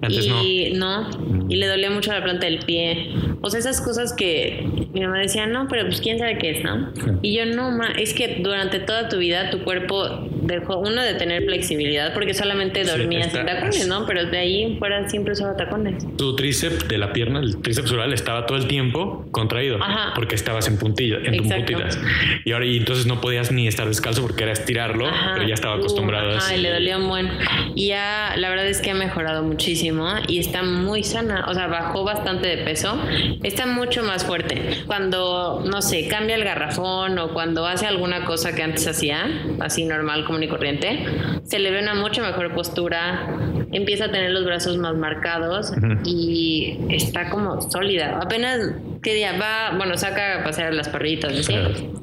y 0.10 0.74
no. 0.74 1.10
Y 1.50 1.56
le 1.56 1.68
dolía 1.68 1.90
mucho 1.90 2.12
la 2.12 2.24
planta 2.24 2.46
del 2.46 2.60
pie. 2.60 3.10
O 3.42 3.50
sea, 3.50 3.60
esas 3.60 3.82
cosas 3.82 4.14
que 4.14 4.66
mi 4.94 5.02
mamá 5.02 5.20
decía, 5.20 5.48
no, 5.48 5.68
pero 5.68 5.86
pues 5.86 6.02
quién 6.02 6.20
sabe 6.20 6.38
qué 6.38 6.52
es, 6.52 6.64
¿no? 6.64 6.92
Y 7.22 7.36
yo, 7.36 7.46
no, 7.46 7.72
ma, 7.72 7.92
es 7.92 8.14
que 8.14 8.38
durante 8.40 8.80
toda 8.80 9.10
tu 9.10 9.18
vida 9.18 9.50
tu 9.50 9.64
cuerpo 9.64 10.28
dejó, 10.44 10.80
uno, 10.80 11.02
de 11.02 11.14
tener 11.16 11.44
flexibilidad, 11.44 12.14
porque 12.14 12.34
solamente 12.34 12.84
dormías 12.84 13.32
sin 13.32 13.46
tacones, 13.46 13.88
¿no? 13.88 14.06
Pero 14.06 14.26
de 14.26 14.38
ahí 14.38 14.76
fuera 14.78 15.08
siempre 15.10 15.34
usaba 15.34 15.56
tacones. 15.56 16.06
Tu 16.18 16.36
tríceps 16.36 16.88
de 16.88 16.98
la 16.98 17.14
pierna, 17.14 17.39
el 17.39 17.62
tríceps 17.62 17.91
oral, 17.91 18.14
estaba 18.14 18.46
todo 18.46 18.58
el 18.58 18.68
tiempo 18.68 19.26
contraído, 19.32 19.80
porque 20.16 20.36
estabas 20.36 20.68
en 20.68 20.78
puntillas, 20.78 21.20
en 21.24 21.38
tus 21.38 21.48
puntitas. 21.48 22.00
Y 22.46 22.52
ahora, 22.52 22.66
y 22.66 22.78
entonces 22.78 23.06
no 23.06 23.22
podías 23.22 23.52
ni 23.52 23.68
estar 23.68 23.88
descalzo 23.88 24.22
porque 24.22 24.44
era 24.44 24.54
estirarlo, 24.54 25.06
pero 25.34 25.48
ya 25.48 25.54
estaba 25.54 25.76
acostumbrado 25.76 26.38
a 26.38 26.54
le 26.64 26.72
dolía 26.72 26.98
un 26.98 27.10
buen. 27.10 27.30
Y 27.76 27.88
ya, 27.88 28.34
la 28.38 28.50
verdad 28.50 28.68
es 28.68 28.82
que 28.82 28.91
ha 28.91 28.96
mejorado 28.96 29.44
muchísimo 29.44 30.08
y 30.28 30.39
está 30.39 30.64
muy 30.64 31.04
sana, 31.04 31.46
o 31.48 31.54
sea, 31.54 31.68
bajó 31.68 32.04
bastante 32.04 32.48
de 32.48 32.58
peso, 32.64 33.00
está 33.44 33.66
mucho 33.66 34.04
más 34.04 34.26
fuerte. 34.26 34.84
Cuando, 34.88 35.64
no 35.66 35.82
sé, 35.82 36.08
cambia 36.08 36.36
el 36.36 36.44
garrafón 36.44 37.18
o 37.20 37.30
cuando 37.34 37.66
hace 37.66 37.86
alguna 37.86 38.26
cosa 38.26 38.56
que 38.56 38.64
antes 38.64 38.88
hacía, 38.88 39.28
así 39.60 39.86
normal, 39.86 40.26
común 40.34 40.44
y 40.44 40.48
corriente, 40.48 41.06
se 41.44 41.60
le 41.60 41.70
ve 41.70 41.80
una 41.82 41.94
mucho 41.94 42.22
mejor 42.22 42.54
postura, 42.54 43.28
empieza 43.72 44.06
a 44.06 44.12
tener 44.12 44.32
los 44.32 44.46
brazos 44.46 44.78
más 44.78 44.96
marcados 44.96 45.74
y 46.06 46.78
está 46.90 47.30
como 47.30 47.62
sólida. 47.62 48.20
Apenas 48.22 48.74
¿qué 49.04 49.14
día 49.14 49.38
va? 49.38 49.78
Bueno, 49.78 49.98
saca 49.98 50.40
a 50.40 50.44
pasear 50.44 50.74
las 50.74 50.90
perritas, 50.90 51.46
¿sí? 51.46 51.54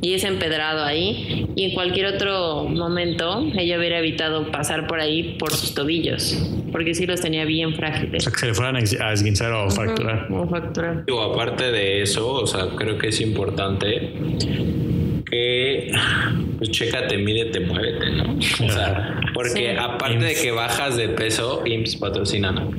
Y 0.01 0.15
es 0.15 0.23
empedrado 0.25 0.85
ahí. 0.85 1.49
Y 1.57 1.65
en 1.65 1.75
cualquier 1.75 2.07
otro 2.07 2.65
momento 2.65 3.43
ella 3.57 3.79
hubiera 3.79 3.99
evitado 3.99 4.51
pasar 4.53 4.87
por 4.87 5.01
ahí 5.01 5.37
por 5.39 5.51
sus 5.53 5.75
tobillos, 5.75 6.39
porque 6.71 6.95
sí 6.95 7.07
los 7.07 7.21
tenía 7.21 7.45
bien 7.45 7.75
frágiles. 7.75 8.23
O 8.23 8.31
sea, 8.31 8.33
que 8.33 8.39
se 8.39 8.47
le 8.47 8.55
fueran 8.55 8.77
a 8.77 9.13
esguinzar 9.13 9.53
o 9.53 9.71
fracturar. 9.71 10.29
o 10.31 10.47
fracturar. 10.47 11.05
Digo, 11.07 11.23
aparte 11.23 11.73
de 11.73 12.03
eso, 12.03 12.31
o 12.33 12.47
sea, 12.47 12.69
creo 12.77 12.99
que 12.99 13.09
es 13.09 13.21
importante 13.21 14.13
que 15.31 15.93
pues 16.59 16.71
chécate, 16.71 17.17
mídete, 17.17 17.61
muévete, 17.61 18.11
¿no? 18.11 18.37
O 18.37 18.69
sea, 18.71 19.21
porque 19.33 19.77
aparte 19.79 20.19
de 20.19 20.35
que 20.35 20.51
bajas 20.51 20.97
de 20.97 21.09
peso, 21.09 21.63
IMSS 21.65 21.97
patrocina, 21.97 22.53
¿no? 22.53 22.71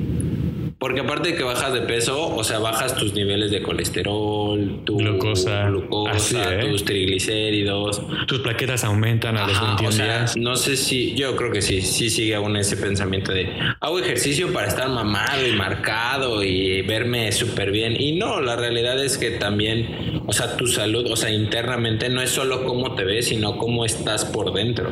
Porque 0.82 0.98
aparte 0.98 1.28
de 1.28 1.34
que 1.36 1.44
bajas 1.44 1.72
de 1.72 1.82
peso, 1.82 2.34
o 2.34 2.42
sea, 2.42 2.58
bajas 2.58 2.96
tus 2.96 3.14
niveles 3.14 3.52
de 3.52 3.62
colesterol, 3.62 4.80
tu 4.84 4.96
glucosa, 4.96 5.68
glucosa 5.68 6.56
¿eh? 6.56 6.66
tus 6.66 6.84
triglicéridos. 6.84 8.02
Tus 8.26 8.40
plaquetas 8.40 8.82
aumentan 8.82 9.36
a 9.36 9.46
los 9.46 9.60
21 9.60 9.88
o 9.88 9.92
sea, 9.92 10.06
días. 10.06 10.36
No 10.36 10.56
sé 10.56 10.76
si, 10.76 11.14
yo 11.14 11.36
creo 11.36 11.52
que 11.52 11.62
sí, 11.62 11.82
sí 11.82 12.10
sigue 12.10 12.34
aún 12.34 12.56
ese 12.56 12.76
pensamiento 12.76 13.30
de 13.30 13.48
hago 13.78 14.00
ejercicio 14.00 14.52
para 14.52 14.66
estar 14.66 14.88
mamado 14.88 15.46
y 15.46 15.52
marcado 15.52 16.42
y 16.42 16.82
verme 16.82 17.30
súper 17.30 17.70
bien. 17.70 17.94
Y 17.96 18.16
no, 18.16 18.40
la 18.40 18.56
realidad 18.56 19.00
es 19.00 19.18
que 19.18 19.30
también, 19.30 20.20
o 20.26 20.32
sea, 20.32 20.56
tu 20.56 20.66
salud, 20.66 21.06
o 21.08 21.14
sea, 21.14 21.30
internamente 21.30 22.08
no 22.08 22.20
es 22.20 22.30
solo 22.30 22.64
cómo 22.64 22.96
te 22.96 23.04
ves, 23.04 23.28
sino 23.28 23.56
cómo 23.56 23.84
estás 23.84 24.24
por 24.24 24.52
dentro. 24.52 24.90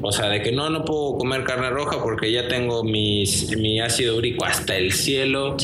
O 0.00 0.12
sea, 0.12 0.28
de 0.28 0.40
que 0.42 0.52
no, 0.52 0.70
no 0.70 0.84
puedo 0.84 1.18
comer 1.18 1.44
carne 1.44 1.68
roja 1.70 2.02
porque 2.02 2.32
ya 2.32 2.48
tengo 2.48 2.82
mis, 2.84 3.54
mi 3.58 3.80
ácido 3.80 4.16
úrico 4.16 4.46
hasta 4.46 4.76
el 4.76 4.92
cielo. 4.92 5.17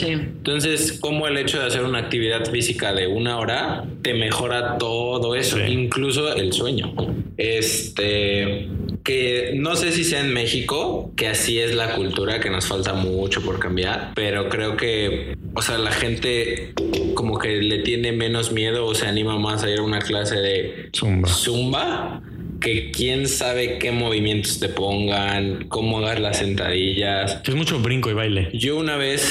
Entonces, 0.08 0.92
como 1.00 1.26
el 1.26 1.36
hecho 1.36 1.60
de 1.60 1.66
hacer 1.66 1.84
una 1.84 1.98
actividad 1.98 2.44
física 2.50 2.92
de 2.92 3.06
una 3.06 3.38
hora 3.38 3.84
te 4.02 4.14
mejora 4.14 4.78
todo 4.78 5.34
eso, 5.34 5.58
incluso 5.64 6.34
el 6.34 6.52
sueño. 6.52 6.94
Este, 7.36 8.68
que 9.04 9.52
no 9.56 9.76
sé 9.76 9.92
si 9.92 10.02
sea 10.02 10.20
en 10.20 10.32
México, 10.32 11.12
que 11.16 11.28
así 11.28 11.58
es 11.58 11.74
la 11.74 11.94
cultura, 11.94 12.40
que 12.40 12.50
nos 12.50 12.66
falta 12.66 12.94
mucho 12.94 13.42
por 13.42 13.58
cambiar, 13.58 14.12
pero 14.14 14.48
creo 14.48 14.76
que, 14.76 15.36
o 15.54 15.62
sea, 15.62 15.78
la 15.78 15.92
gente 15.92 16.72
como 17.14 17.38
que 17.38 17.60
le 17.60 17.80
tiene 17.80 18.12
menos 18.12 18.52
miedo 18.52 18.86
o 18.86 18.94
se 18.94 19.06
anima 19.06 19.38
más 19.38 19.62
a 19.62 19.70
ir 19.70 19.80
a 19.80 19.82
una 19.82 19.98
clase 19.98 20.36
de 20.36 20.88
zumba. 20.94 21.28
zumba 21.28 22.22
que 22.64 22.90
quién 22.90 23.28
sabe 23.28 23.78
qué 23.78 23.92
movimientos 23.92 24.58
te 24.58 24.70
pongan, 24.70 25.66
cómo 25.68 25.98
hagas 25.98 26.18
las 26.18 26.38
sentadillas. 26.38 27.42
Es 27.44 27.54
mucho 27.54 27.78
brinco 27.78 28.08
y 28.08 28.14
baile. 28.14 28.48
Yo 28.54 28.78
una 28.78 28.96
vez, 28.96 29.30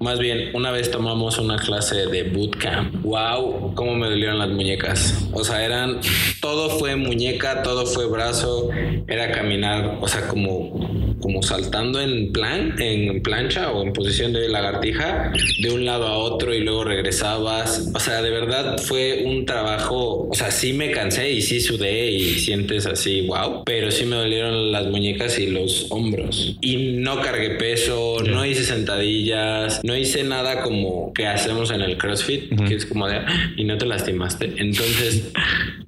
más 0.00 0.18
bien, 0.18 0.48
una 0.54 0.70
vez 0.70 0.90
tomamos 0.90 1.38
una 1.38 1.58
clase 1.58 2.06
de 2.06 2.22
bootcamp. 2.22 3.02
Wow, 3.02 3.74
cómo 3.74 3.94
me 3.94 4.08
dolieron 4.08 4.38
las 4.38 4.48
muñecas. 4.48 5.28
O 5.34 5.44
sea, 5.44 5.62
eran, 5.62 6.00
todo 6.40 6.70
fue 6.70 6.96
muñeca, 6.96 7.62
todo 7.62 7.84
fue 7.84 8.06
brazo, 8.08 8.70
era 9.06 9.30
caminar, 9.32 9.98
o 10.00 10.08
sea, 10.08 10.26
como, 10.26 11.18
como 11.20 11.42
saltando 11.42 12.00
en 12.00 12.32
plan, 12.32 12.74
en 12.80 13.22
plancha 13.22 13.70
o 13.70 13.82
en 13.82 13.92
posición 13.92 14.32
de 14.32 14.48
lagartija, 14.48 15.30
de 15.62 15.70
un 15.70 15.84
lado 15.84 16.06
a 16.06 16.16
otro 16.16 16.54
y 16.54 16.60
luego 16.60 16.84
regresabas. 16.84 17.90
O 17.94 18.00
sea, 18.00 18.22
de 18.22 18.30
verdad 18.30 18.78
fue 18.78 19.24
un 19.26 19.44
trabajo, 19.44 20.26
o 20.30 20.34
sea, 20.34 20.50
sí 20.50 20.72
me 20.72 20.90
cansé 20.90 21.30
y 21.32 21.42
sí 21.42 21.60
sudé 21.60 22.10
y 22.10 22.38
sientes 22.62 22.86
así, 22.86 23.26
wow, 23.26 23.64
pero 23.64 23.90
sí 23.90 24.04
me 24.04 24.16
dolieron 24.16 24.70
las 24.70 24.86
muñecas 24.86 25.38
y 25.38 25.48
los 25.48 25.86
hombros. 25.90 26.56
Y 26.60 26.76
no 26.98 27.20
cargué 27.20 27.50
peso, 27.50 28.18
no 28.24 28.44
hice 28.46 28.64
sentadillas, 28.64 29.80
no 29.82 29.96
hice 29.96 30.22
nada 30.22 30.62
como 30.62 31.12
que 31.12 31.26
hacemos 31.26 31.70
en 31.70 31.80
el 31.80 31.98
CrossFit, 31.98 32.54
que 32.66 32.74
es 32.74 32.86
como 32.86 33.08
de, 33.08 33.16
ah", 33.16 33.26
y 33.56 33.64
no 33.64 33.78
te 33.78 33.86
lastimaste. 33.86 34.54
Entonces, 34.58 35.32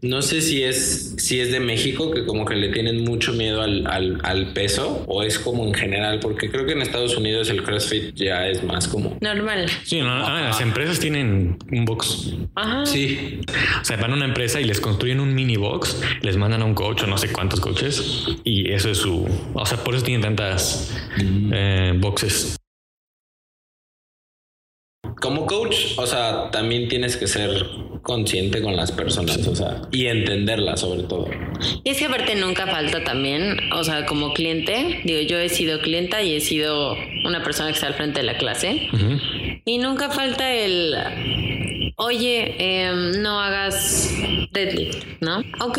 no 0.03 0.23
sé 0.23 0.41
si 0.41 0.63
es, 0.63 1.15
si 1.19 1.41
es 1.41 1.51
de 1.53 1.61
México, 1.61 2.11
que 2.11 2.25
como 2.25 2.45
que 2.45 2.55
le 2.55 2.69
tienen 2.69 3.05
mucho 3.05 3.33
miedo 3.33 3.63
al, 3.63 3.87
al, 3.87 4.53
peso, 4.53 5.05
o 5.07 5.23
es 5.23 5.39
como 5.39 5.67
en 5.67 5.75
general, 5.75 6.21
porque 6.21 6.51
creo 6.51 6.67
que 6.67 6.73
en 6.73 6.83
Estados 6.83 7.17
Unidos 7.17 7.51
el 7.51 7.63
CrossFit 7.63 8.15
ya 8.15 8.47
es 8.49 8.63
más 8.63 8.89
como... 8.89 9.17
Normal. 9.21 9.67
Sí, 9.85 10.01
ah, 10.03 10.43
las 10.45 10.61
empresas 10.61 10.99
tienen 11.01 11.59
un 11.73 11.85
box. 11.85 12.35
Ajá. 12.55 12.87
Sí. 12.87 13.41
O 13.81 13.85
sea, 13.85 13.97
van 13.97 14.13
a 14.13 14.15
una 14.15 14.27
empresa 14.27 14.61
y 14.61 14.65
les 14.65 14.81
construyen 14.81 15.21
un 15.21 15.35
mini 15.35 15.57
box, 15.57 16.01
les 16.23 16.37
mandan 16.37 16.63
a 16.63 16.65
un 16.65 16.75
coach 16.75 17.03
o 17.03 17.07
no 17.07 17.19
sé 17.19 17.33
cuántos 17.33 17.61
coaches, 17.61 18.27
y 18.45 18.71
eso 18.71 18.91
es 18.91 18.99
su... 18.99 19.27
O 19.55 19.67
sea, 19.67 19.83
por 19.83 19.95
eso 19.95 20.05
tienen 20.05 20.23
tantas 20.23 20.95
eh, 21.53 21.93
boxes 21.97 22.57
como 25.25 25.47
coach, 25.47 25.97
o 25.97 26.07
sea, 26.07 26.51
también 26.51 26.87
tienes 26.87 27.17
que 27.17 27.27
ser 27.27 27.67
consciente 28.03 28.61
con 28.61 28.77
las 28.77 28.93
personas, 28.93 29.39
o 29.47 29.57
sea, 29.57 29.81
y 29.91 30.05
entenderlas 30.09 30.81
sobre 30.81 31.05
todo. 31.05 31.31
Y 31.83 31.89
es 31.89 31.97
que 31.97 32.05
aparte 32.05 32.35
nunca 32.35 32.67
falta 32.67 33.03
también, 33.05 33.57
o 33.73 33.83
sea, 33.85 34.05
como 34.05 34.35
cliente, 34.35 35.01
digo, 35.03 35.23
yo 35.23 35.39
he 35.39 35.49
sido 35.49 35.81
clienta 35.81 36.23
y 36.23 36.35
he 36.35 36.41
sido 36.41 36.95
una 37.25 37.43
persona 37.43 37.71
que 37.71 37.77
está 37.77 37.87
al 37.87 37.95
frente 37.95 38.21
de 38.21 38.27
la 38.27 38.37
clase, 38.37 38.91
y 39.65 39.79
nunca 39.79 40.11
falta 40.11 40.53
el 40.53 40.95
oye, 41.97 42.55
em, 42.59 43.23
no 43.23 43.41
hagas 43.41 44.13
deadlift, 44.53 45.05
¿no? 45.21 45.43
Ok. 45.61 45.79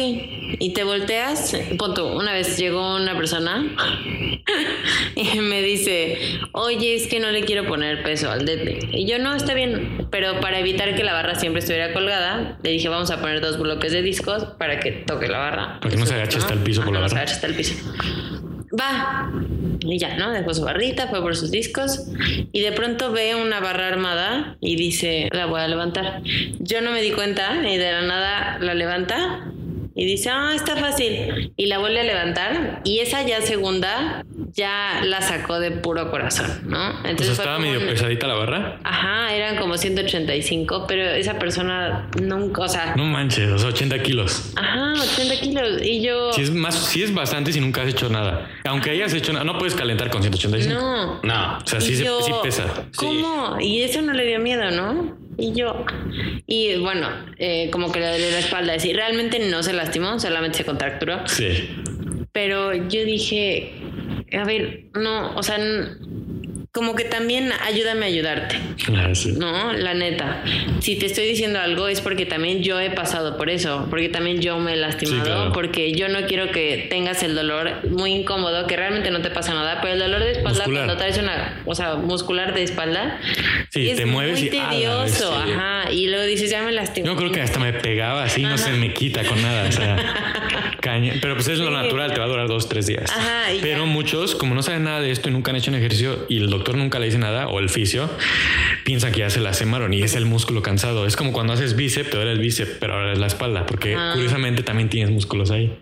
Y 0.59 0.73
te 0.73 0.83
volteas, 0.83 1.55
punto. 1.77 2.15
Una 2.15 2.33
vez 2.33 2.57
llegó 2.57 2.95
una 2.95 3.15
persona 3.15 3.65
y 5.15 5.39
me 5.39 5.61
dice, 5.61 6.39
oye, 6.51 6.95
es 6.95 7.07
que 7.07 7.19
no 7.19 7.31
le 7.31 7.43
quiero 7.43 7.67
poner 7.67 8.03
peso 8.03 8.29
al 8.31 8.45
deadlift. 8.45 8.85
Y 8.91 9.05
yo, 9.05 9.19
no, 9.19 9.35
está 9.35 9.53
bien. 9.53 10.07
Pero 10.11 10.39
para 10.39 10.59
evitar 10.59 10.95
que 10.95 11.03
la 11.03 11.13
barra 11.13 11.35
siempre 11.35 11.59
estuviera 11.59 11.93
colgada, 11.93 12.57
le 12.63 12.71
dije, 12.71 12.89
vamos 12.89 13.11
a 13.11 13.19
poner 13.19 13.41
dos 13.41 13.59
bloques 13.59 13.91
de 13.91 14.01
discos 14.01 14.45
para 14.57 14.79
que 14.79 14.91
toque 14.91 15.27
la 15.27 15.39
barra. 15.39 15.79
Para 15.79 15.91
que 15.91 15.97
no 15.97 16.05
se 16.05 16.13
agache 16.13 16.37
hasta 16.37 16.53
el 16.53 16.59
piso 16.59 16.83
por 16.83 16.93
la 16.93 17.01
barra. 17.01 17.09
No 17.09 17.09
se 17.09 17.15
agache 17.17 17.33
hasta 17.33 17.47
el 17.47 17.55
piso 17.55 17.75
va. 18.75 19.31
Y 19.81 19.97
ya, 19.97 20.15
¿no? 20.17 20.31
Dejó 20.31 20.53
su 20.53 20.63
barrita, 20.63 21.07
fue 21.07 21.21
por 21.21 21.35
sus 21.35 21.51
discos 21.51 22.07
y 22.51 22.61
de 22.61 22.71
pronto 22.71 23.11
ve 23.11 23.35
una 23.35 23.59
barra 23.59 23.87
armada 23.87 24.57
y 24.61 24.75
dice, 24.75 25.29
la 25.31 25.45
voy 25.45 25.61
a 25.61 25.67
levantar. 25.67 26.21
Yo 26.59 26.81
no 26.81 26.91
me 26.91 27.01
di 27.01 27.11
cuenta 27.11 27.55
y 27.67 27.77
de 27.77 27.91
la 27.91 28.01
nada 28.01 28.57
la 28.59 28.73
levanta 28.73 29.51
y 29.95 30.05
dice, 30.05 30.29
ah, 30.29 30.51
está 30.53 30.75
fácil. 30.75 31.53
Y 31.55 31.67
la 31.67 31.77
vuelve 31.77 32.01
a 32.01 32.03
levantar 32.03 32.81
y 32.83 32.99
esa 32.99 33.25
ya 33.25 33.41
segunda 33.41 34.25
ya 34.51 35.01
la 35.03 35.21
sacó 35.21 35.59
de 35.59 35.71
puro 35.71 36.11
corazón, 36.11 36.63
¿no? 36.65 36.99
Entonces 37.05 37.39
estaba 37.39 37.59
medio 37.59 37.79
pesadita 37.79 38.27
la 38.27 38.35
barra. 38.35 38.79
Ajá, 38.83 39.33
eran 39.33 39.57
como 39.57 39.77
185, 39.77 40.85
pero 40.87 41.03
esa 41.11 41.39
persona 41.39 42.09
nunca, 42.21 42.63
o 42.63 42.67
sea... 42.67 42.95
No 42.97 43.05
manches, 43.05 43.49
o 43.49 43.57
sea, 43.57 43.69
80 43.69 44.03
kilos. 44.03 44.51
Ajá, 44.57 44.93
80 45.01 45.39
kilos. 45.39 45.81
Y 45.81 46.01
yo... 46.01 46.33
Sí 46.33 46.41
es, 46.41 46.51
más, 46.51 46.75
sí 46.75 47.01
es 47.01 47.13
bastante 47.13 47.53
si 47.53 47.61
nunca 47.61 47.81
has 47.83 47.87
hecho 47.87 48.09
nada. 48.09 48.49
Aunque 48.65 48.91
hayas 48.91 49.13
hecho 49.13 49.31
nada, 49.31 49.45
no 49.45 49.57
puedes 49.57 49.75
calentar 49.75 50.09
con 50.09 50.21
185. 50.21 50.73
No. 50.73 51.21
No. 51.23 51.57
O 51.57 51.67
sea, 51.67 51.79
sí, 51.79 51.95
sí, 51.95 52.05
pesa. 52.43 52.65
¿Cómo? 52.97 53.57
Y 53.61 53.81
eso 53.81 54.01
no 54.01 54.11
le 54.11 54.25
dio 54.25 54.39
miedo, 54.39 54.71
¿no? 54.71 55.24
Y 55.37 55.53
yo, 55.53 55.85
y 56.47 56.77
bueno, 56.77 57.07
eh, 57.37 57.69
como 57.71 57.91
que 57.91 57.99
le 57.99 58.07
dolió 58.07 58.31
la 58.31 58.39
espalda. 58.39 58.75
Y 58.75 58.93
realmente 58.93 59.39
no 59.39 59.63
se 59.63 59.73
lastimó, 59.73 60.19
solamente 60.19 60.59
se 60.59 60.65
contracturó. 60.65 61.27
Sí. 61.27 61.69
Pero 62.31 62.73
yo 62.73 63.03
dije, 63.03 63.73
a 64.33 64.43
ver, 64.45 64.85
no, 64.93 65.35
o 65.35 65.43
sea, 65.43 65.57
como 66.75 66.93
que 66.93 67.05
también 67.05 67.53
ayúdame 67.63 68.03
a 68.03 68.09
ayudarte. 68.09 68.59
Ah, 68.93 69.13
no, 69.37 69.71
la 69.71 69.93
neta. 69.93 70.43
Si 70.81 70.97
te 70.97 71.05
estoy 71.05 71.25
diciendo 71.25 71.57
algo 71.57 71.87
es 71.87 72.01
porque 72.01 72.25
también 72.25 72.63
yo 72.63 72.81
he 72.81 72.89
pasado 72.89 73.37
por 73.37 73.49
eso, 73.49 73.87
porque 73.89 74.09
también 74.09 74.41
yo 74.41 74.59
me 74.59 74.73
he 74.73 74.75
lastimado, 74.75 75.53
porque 75.53 75.93
yo 75.93 76.09
no 76.09 76.27
quiero 76.27 76.51
que 76.51 76.87
tengas 76.89 77.23
el 77.23 77.33
dolor 77.33 77.87
muy 77.89 78.11
incómodo, 78.11 78.67
que 78.67 78.75
realmente 78.75 79.09
no 79.09 79.21
te 79.21 79.29
pasa 79.29 79.53
nada, 79.53 79.79
pero 79.79 79.93
el 79.93 79.99
dolor 79.99 80.19
de 80.19 80.33
espalda 80.33 80.65
cuando 80.65 80.97
traes 80.97 81.17
una, 81.17 81.61
o 81.63 81.73
sea, 81.73 81.95
muscular 81.95 82.53
de 82.53 82.63
espalda, 82.63 83.21
sí, 83.69 83.91
es 83.91 83.95
te 83.95 84.05
mueves 84.05 84.41
muy 84.41 84.49
tedioso, 84.49 85.33
ajá, 85.33 85.89
y 85.93 86.07
luego 86.07 86.25
dices, 86.25 86.51
ya 86.51 86.61
me 86.61 86.73
lastimé. 86.73 87.07
Yo 87.07 87.15
creo 87.15 87.31
que 87.31 87.39
hasta 87.39 87.57
me 87.57 87.71
pegaba 87.71 88.25
así, 88.25 88.41
no 88.41 88.57
se 88.57 88.71
me 88.71 88.93
quita 88.93 89.23
con 89.23 89.41
nada, 89.41 89.69
o 89.69 89.71
sea, 89.71 90.74
caña. 90.85 91.13
Pero 91.19 91.33
pues 91.33 91.47
es 91.47 91.57
lo 91.57 91.71
natural, 91.71 92.13
te 92.13 92.19
va 92.19 92.25
a 92.25 92.29
durar 92.29 92.47
dos, 92.47 92.69
tres 92.69 92.85
días. 92.85 93.09
Ajá, 93.09 93.45
pero 93.61 93.87
muchos, 93.87 94.35
como 94.35 94.53
no 94.53 94.61
saben 94.61 94.83
nada 94.83 95.01
de 95.01 95.09
esto 95.09 95.29
y 95.29 95.31
nunca 95.31 95.49
han 95.49 95.57
hecho 95.57 95.71
un 95.71 95.77
ejercicio 95.77 96.27
y 96.29 96.37
el 96.37 96.49
doctor 96.51 96.77
nunca 96.77 96.99
le 96.99 97.07
dice 97.07 97.17
nada 97.17 97.47
o 97.47 97.59
el 97.59 97.69
fisio 97.69 98.07
piensa 98.83 99.11
que 99.11 99.19
ya 99.19 99.31
se 99.31 99.39
lastimaron 99.39 99.93
y 99.93 100.03
es 100.03 100.15
el 100.15 100.25
músculo 100.25 100.61
cansado. 100.61 101.07
Es 101.07 101.15
como 101.15 101.33
cuando 101.33 101.53
haces 101.53 101.75
bíceps, 101.75 102.11
te 102.11 102.17
duele 102.17 102.33
el 102.33 102.39
bíceps, 102.39 102.77
pero 102.79 102.93
ahora 102.93 103.13
es 103.13 103.17
la 103.17 103.27
espalda, 103.27 103.65
porque 103.65 103.95
ah. 103.97 104.11
curiosamente 104.13 104.61
también 104.61 104.89
tienes 104.89 105.09
músculos 105.09 105.49
ahí. 105.49 105.75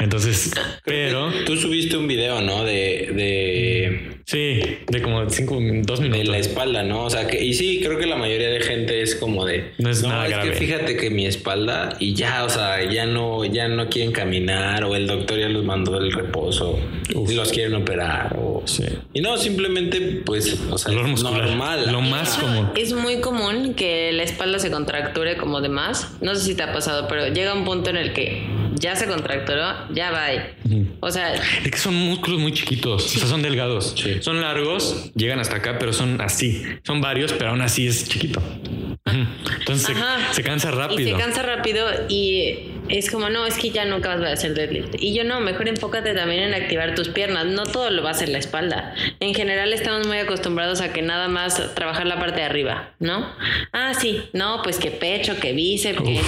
Entonces, 0.00 0.52
pero... 0.84 1.30
Tú 1.46 1.56
subiste 1.56 1.96
un 1.96 2.08
video, 2.08 2.40
¿no? 2.40 2.64
De... 2.64 3.12
de... 3.14 4.23
Sí, 4.26 4.78
de 4.86 5.02
como 5.02 5.28
cinco, 5.28 5.58
dos 5.82 6.00
minutos. 6.00 6.24
De 6.24 6.24
la 6.24 6.38
espalda, 6.38 6.82
¿no? 6.82 7.04
O 7.04 7.10
sea, 7.10 7.26
que, 7.26 7.44
y 7.44 7.52
sí, 7.52 7.80
creo 7.84 7.98
que 7.98 8.06
la 8.06 8.16
mayoría 8.16 8.48
de 8.48 8.60
gente 8.60 9.02
es 9.02 9.14
como 9.14 9.44
de. 9.44 9.72
No 9.78 9.90
es 9.90 10.02
nada 10.02 10.26
es 10.26 10.48
que 10.48 10.52
fíjate 10.52 10.96
que 10.96 11.10
mi 11.10 11.26
espalda 11.26 11.96
y 12.00 12.14
ya, 12.14 12.44
o 12.44 12.48
sea, 12.48 12.90
ya 12.90 13.04
no, 13.04 13.44
ya 13.44 13.68
no 13.68 13.88
quieren 13.88 14.12
caminar 14.12 14.84
o 14.84 14.96
el 14.96 15.06
doctor 15.06 15.38
ya 15.38 15.48
los 15.48 15.64
mandó 15.64 16.00
del 16.00 16.12
reposo 16.12 16.78
y 17.08 17.34
los 17.34 17.52
quieren 17.52 17.74
operar 17.74 18.36
o. 18.38 18.62
Sí. 18.64 18.84
Y 19.12 19.20
no, 19.20 19.36
simplemente, 19.36 20.22
pues, 20.24 20.58
o 20.70 20.78
sea, 20.78 20.92
es 20.92 21.22
normal. 21.22 21.92
Lo 21.92 22.00
más 22.00 22.38
común. 22.38 22.70
Es 22.76 22.94
muy 22.94 23.20
común 23.20 23.74
que 23.74 24.10
la 24.12 24.22
espalda 24.22 24.58
se 24.58 24.70
contracture 24.70 25.36
como 25.36 25.60
de 25.60 25.68
más. 25.68 26.12
No 26.22 26.34
sé 26.34 26.40
si 26.42 26.54
te 26.54 26.62
ha 26.62 26.72
pasado, 26.72 27.08
pero 27.08 27.28
llega 27.28 27.52
un 27.52 27.64
punto 27.64 27.90
en 27.90 27.96
el 27.96 28.14
que 28.14 28.42
ya 28.74 28.96
se 28.96 29.06
contracturó, 29.06 29.92
ya 29.92 30.10
va. 30.10 30.26
O 31.00 31.10
sea. 31.10 31.34
Es 31.34 31.70
que 31.70 31.78
son 31.78 31.94
músculos 31.94 32.40
muy 32.40 32.52
chiquitos, 32.52 33.16
o 33.16 33.18
sea, 33.18 33.28
son 33.28 33.42
delgados. 33.42 33.94
Son 34.20 34.40
largos, 34.40 35.12
llegan 35.14 35.40
hasta 35.40 35.56
acá, 35.56 35.78
pero 35.78 35.92
son 35.92 36.20
así. 36.20 36.64
Son 36.82 37.00
varios, 37.00 37.32
pero 37.32 37.50
aún 37.50 37.60
así 37.60 37.86
es 37.86 38.08
chiquito. 38.08 38.42
Entonces 39.06 39.96
se, 40.32 40.42
cansa 40.42 40.70
rápido. 40.70 41.00
Y 41.00 41.12
se 41.12 41.18
cansa 41.18 41.42
rápido 41.42 41.86
y 42.08 42.70
es 42.88 43.10
como, 43.10 43.28
no, 43.28 43.46
es 43.46 43.58
que 43.58 43.70
ya 43.70 43.84
nunca 43.84 44.14
vas 44.14 44.22
a 44.22 44.32
hacer 44.32 44.54
deadlift. 44.54 44.94
Y 44.98 45.14
yo 45.14 45.24
no, 45.24 45.40
mejor 45.40 45.68
enfócate 45.68 46.14
también 46.14 46.44
en 46.44 46.54
activar 46.54 46.94
tus 46.94 47.08
piernas. 47.08 47.46
No 47.46 47.64
todo 47.64 47.90
lo 47.90 48.02
va 48.02 48.10
a 48.10 48.12
hacer 48.12 48.28
la 48.30 48.38
espalda. 48.38 48.94
En 49.20 49.34
general 49.34 49.72
estamos 49.72 50.06
muy 50.06 50.18
acostumbrados 50.18 50.80
a 50.80 50.92
que 50.92 51.02
nada 51.02 51.28
más 51.28 51.74
trabajar 51.74 52.06
la 52.06 52.18
parte 52.18 52.40
de 52.40 52.46
arriba, 52.46 52.94
¿no? 52.98 53.30
Ah, 53.72 53.92
sí, 53.94 54.22
no, 54.32 54.62
pues 54.62 54.78
que 54.78 54.90
pecho, 54.90 55.38
que 55.38 55.52
bíceps, 55.52 56.02
que 56.02 56.20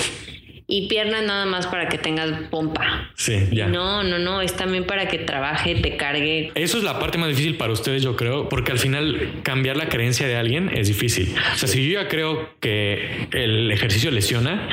y 0.68 0.88
piernas 0.88 1.22
nada 1.24 1.46
más 1.46 1.66
para 1.68 1.88
que 1.88 1.96
tengas 1.96 2.30
pompa. 2.50 3.10
Sí, 3.14 3.48
ya. 3.52 3.68
No, 3.68 4.02
no, 4.02 4.18
no, 4.18 4.40
es 4.40 4.56
también 4.56 4.84
para 4.84 5.06
que 5.06 5.18
trabaje, 5.18 5.76
te 5.76 5.96
cargue. 5.96 6.50
Eso 6.56 6.78
es 6.78 6.84
la 6.84 6.98
parte 6.98 7.18
más 7.18 7.28
difícil 7.28 7.56
para 7.56 7.72
ustedes, 7.72 8.02
yo 8.02 8.16
creo, 8.16 8.48
porque 8.48 8.72
al 8.72 8.78
final 8.78 9.40
cambiar 9.42 9.76
la 9.76 9.88
creencia 9.88 10.26
de 10.26 10.34
alguien 10.34 10.70
es 10.74 10.88
difícil. 10.88 11.32
O 11.54 11.58
sea, 11.58 11.68
si 11.68 11.88
yo 11.88 12.00
ya 12.00 12.08
creo 12.08 12.50
que 12.58 13.28
el 13.32 13.70
ejercicio 13.70 14.10
lesiona, 14.10 14.68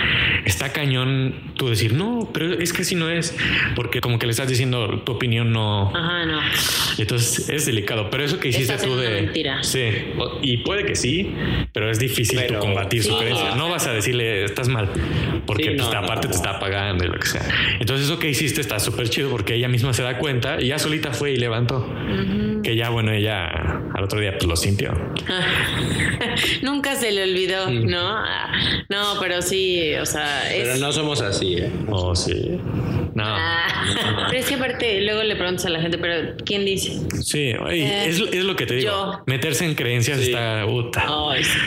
está 0.45 0.73
cañón 0.73 1.53
tú 1.57 1.69
decir, 1.69 1.93
no, 1.93 2.29
pero 2.33 2.53
es 2.53 2.73
que 2.73 2.83
si 2.83 2.95
no 2.95 3.09
es, 3.09 3.37
porque 3.75 4.01
como 4.01 4.17
que 4.17 4.25
le 4.25 4.31
estás 4.31 4.47
diciendo 4.47 5.01
tu 5.05 5.11
opinión 5.11 5.51
no. 5.51 5.95
Ajá, 5.95 6.25
no. 6.25 6.39
Entonces 6.97 7.49
es 7.49 7.67
delicado, 7.67 8.09
pero 8.09 8.23
eso 8.23 8.39
que 8.39 8.47
hiciste 8.47 8.77
tú 8.77 8.95
de... 8.95 9.21
Mentira. 9.21 9.63
Sí, 9.63 9.83
y 10.41 10.57
puede 10.57 10.85
que 10.85 10.95
sí, 10.95 11.35
pero 11.71 11.91
es 11.91 11.99
difícil 11.99 12.41
combatir 12.57 13.03
su 13.03 13.15
creencia. 13.15 13.53
No 13.55 13.69
vas 13.69 13.85
a 13.85 13.93
decirle, 13.93 14.43
estás 14.43 14.67
mal, 14.69 14.89
porque 15.45 15.82
pues, 15.85 16.03
aparte 16.03 16.27
te 16.27 16.35
está 16.35 16.59
pagando 16.59 17.03
y 17.03 17.07
lo 17.07 17.19
que 17.19 17.27
sea. 17.27 17.47
Entonces 17.79 18.05
eso 18.07 18.19
que 18.19 18.29
hiciste 18.29 18.61
está 18.61 18.79
súper 18.79 19.09
chido 19.09 19.29
porque 19.29 19.55
ella 19.55 19.67
misma 19.67 19.93
se 19.93 20.03
da 20.03 20.17
cuenta 20.17 20.61
y 20.61 20.67
ya 20.67 20.79
solita 20.79 21.11
fue 21.13 21.31
y 21.31 21.37
levantó. 21.37 21.87
Que 22.63 22.75
ya, 22.75 22.89
bueno, 22.89 23.11
ella 23.11 23.47
al 23.93 24.03
otro 24.03 24.19
día 24.19 24.31
pues 24.31 24.45
lo 24.45 24.55
sintió. 24.55 24.93
Nunca 26.61 26.95
se 26.95 27.11
le 27.11 27.23
olvidó. 27.23 27.69
¿no? 27.69 28.23
No, 28.89 29.19
pero 29.19 29.41
sí, 29.41 29.93
o 29.95 30.05
sea... 30.05 30.43
Pero 30.49 30.77
no 30.77 30.91
somos 30.91 31.21
así, 31.21 31.55
¿eh? 31.55 31.71
Oh, 31.89 32.15
sí. 32.15 32.59
No. 33.15 33.23
Ah, 33.25 34.27
pero 34.29 34.39
es 34.39 34.47
que 34.47 34.55
aparte 34.55 35.01
luego 35.01 35.21
le 35.23 35.35
preguntas 35.35 35.65
a 35.65 35.69
la 35.69 35.81
gente, 35.81 35.97
pero 35.97 36.35
¿quién 36.45 36.65
dice? 36.65 36.99
Sí, 37.21 37.53
eh, 37.69 38.05
es, 38.07 38.19
lo 38.19 38.55
que 38.55 38.65
te 38.65 38.75
digo. 38.75 39.21
Meterse 39.27 39.65
en 39.65 39.75
creencias 39.75 40.19
está 40.19 40.65
puta. 40.65 41.05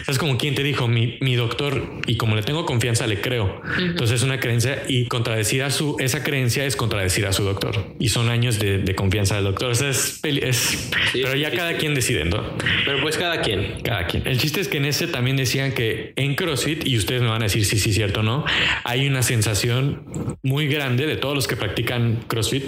Es 0.09 0.19
como 0.19 0.37
quien 0.39 0.55
te 0.55 0.63
dijo, 0.63 0.89
mi, 0.89 1.19
mi, 1.21 1.37
doctor, 1.37 2.01
y 2.07 2.17
como 2.17 2.35
le 2.35 2.43
tengo 2.43 2.67
confianza, 2.67 3.07
le 3.07 3.21
creo. 3.21 3.61
Entonces 3.79 4.21
es 4.21 4.23
una 4.25 4.41
creencia 4.41 4.83
y 4.89 5.07
contradecir 5.07 5.63
a 5.63 5.71
su, 5.71 5.97
esa 6.01 6.25
creencia 6.25 6.65
es 6.65 6.75
contradecir 6.75 7.27
a 7.27 7.33
su 7.33 7.45
doctor. 7.45 7.95
Y 8.01 8.09
son 8.09 8.29
años 8.29 8.59
de, 8.59 8.79
de 8.79 8.95
confianza 8.97 9.37
del 9.37 9.45
doctor. 9.45 9.71
O 9.71 9.75
sea, 9.75 9.91
es, 9.91 10.21
es 10.25 10.86
pero 11.13 11.35
ya 11.35 11.51
cada 11.51 11.77
quien 11.77 11.95
decide, 11.95 12.25
¿no? 12.25 12.43
Pero 12.85 13.01
pues 13.01 13.17
cada 13.17 13.41
quien. 13.41 13.81
Cada 13.83 14.07
quien. 14.07 14.27
El 14.27 14.39
chiste 14.39 14.61
es 14.61 14.69
que 14.69 14.79
en 14.79 14.85
ese 14.85 15.07
también 15.07 15.37
decían 15.37 15.73
que 15.73 16.13
en 16.17 16.35
CrossFit, 16.35 16.87
y 16.87 16.97
ustedes 16.97 17.23
me 17.23 17.29
van 17.29 17.43
a 17.43 17.47
decir 17.47 17.65
si 17.65 17.79
sí, 17.79 17.85
sí, 17.85 17.93
cierto 17.95 18.21
o 18.21 18.23
no, 18.23 18.45
hay 18.85 19.07
una 19.07 19.23
sensación 19.23 20.39
muy 20.43 20.67
grande 20.69 21.07
de 21.07 21.17
todos 21.17 21.35
los 21.35 21.47
que 21.47 21.57
practican 21.57 22.25
CrossFit 22.27 22.65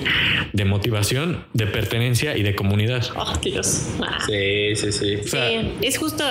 de 0.53 0.65
motivación, 0.65 1.45
de 1.55 1.67
pertenencia 1.67 2.37
y 2.37 2.43
de 2.43 2.55
comunidad. 2.55 3.07
Oh, 3.17 3.33
Dios. 3.43 3.89
Sí, 4.27 4.75
sí, 4.77 4.93
sí. 4.93 5.19
sí, 5.25 5.73
es 5.83 5.99
justo 5.99 6.25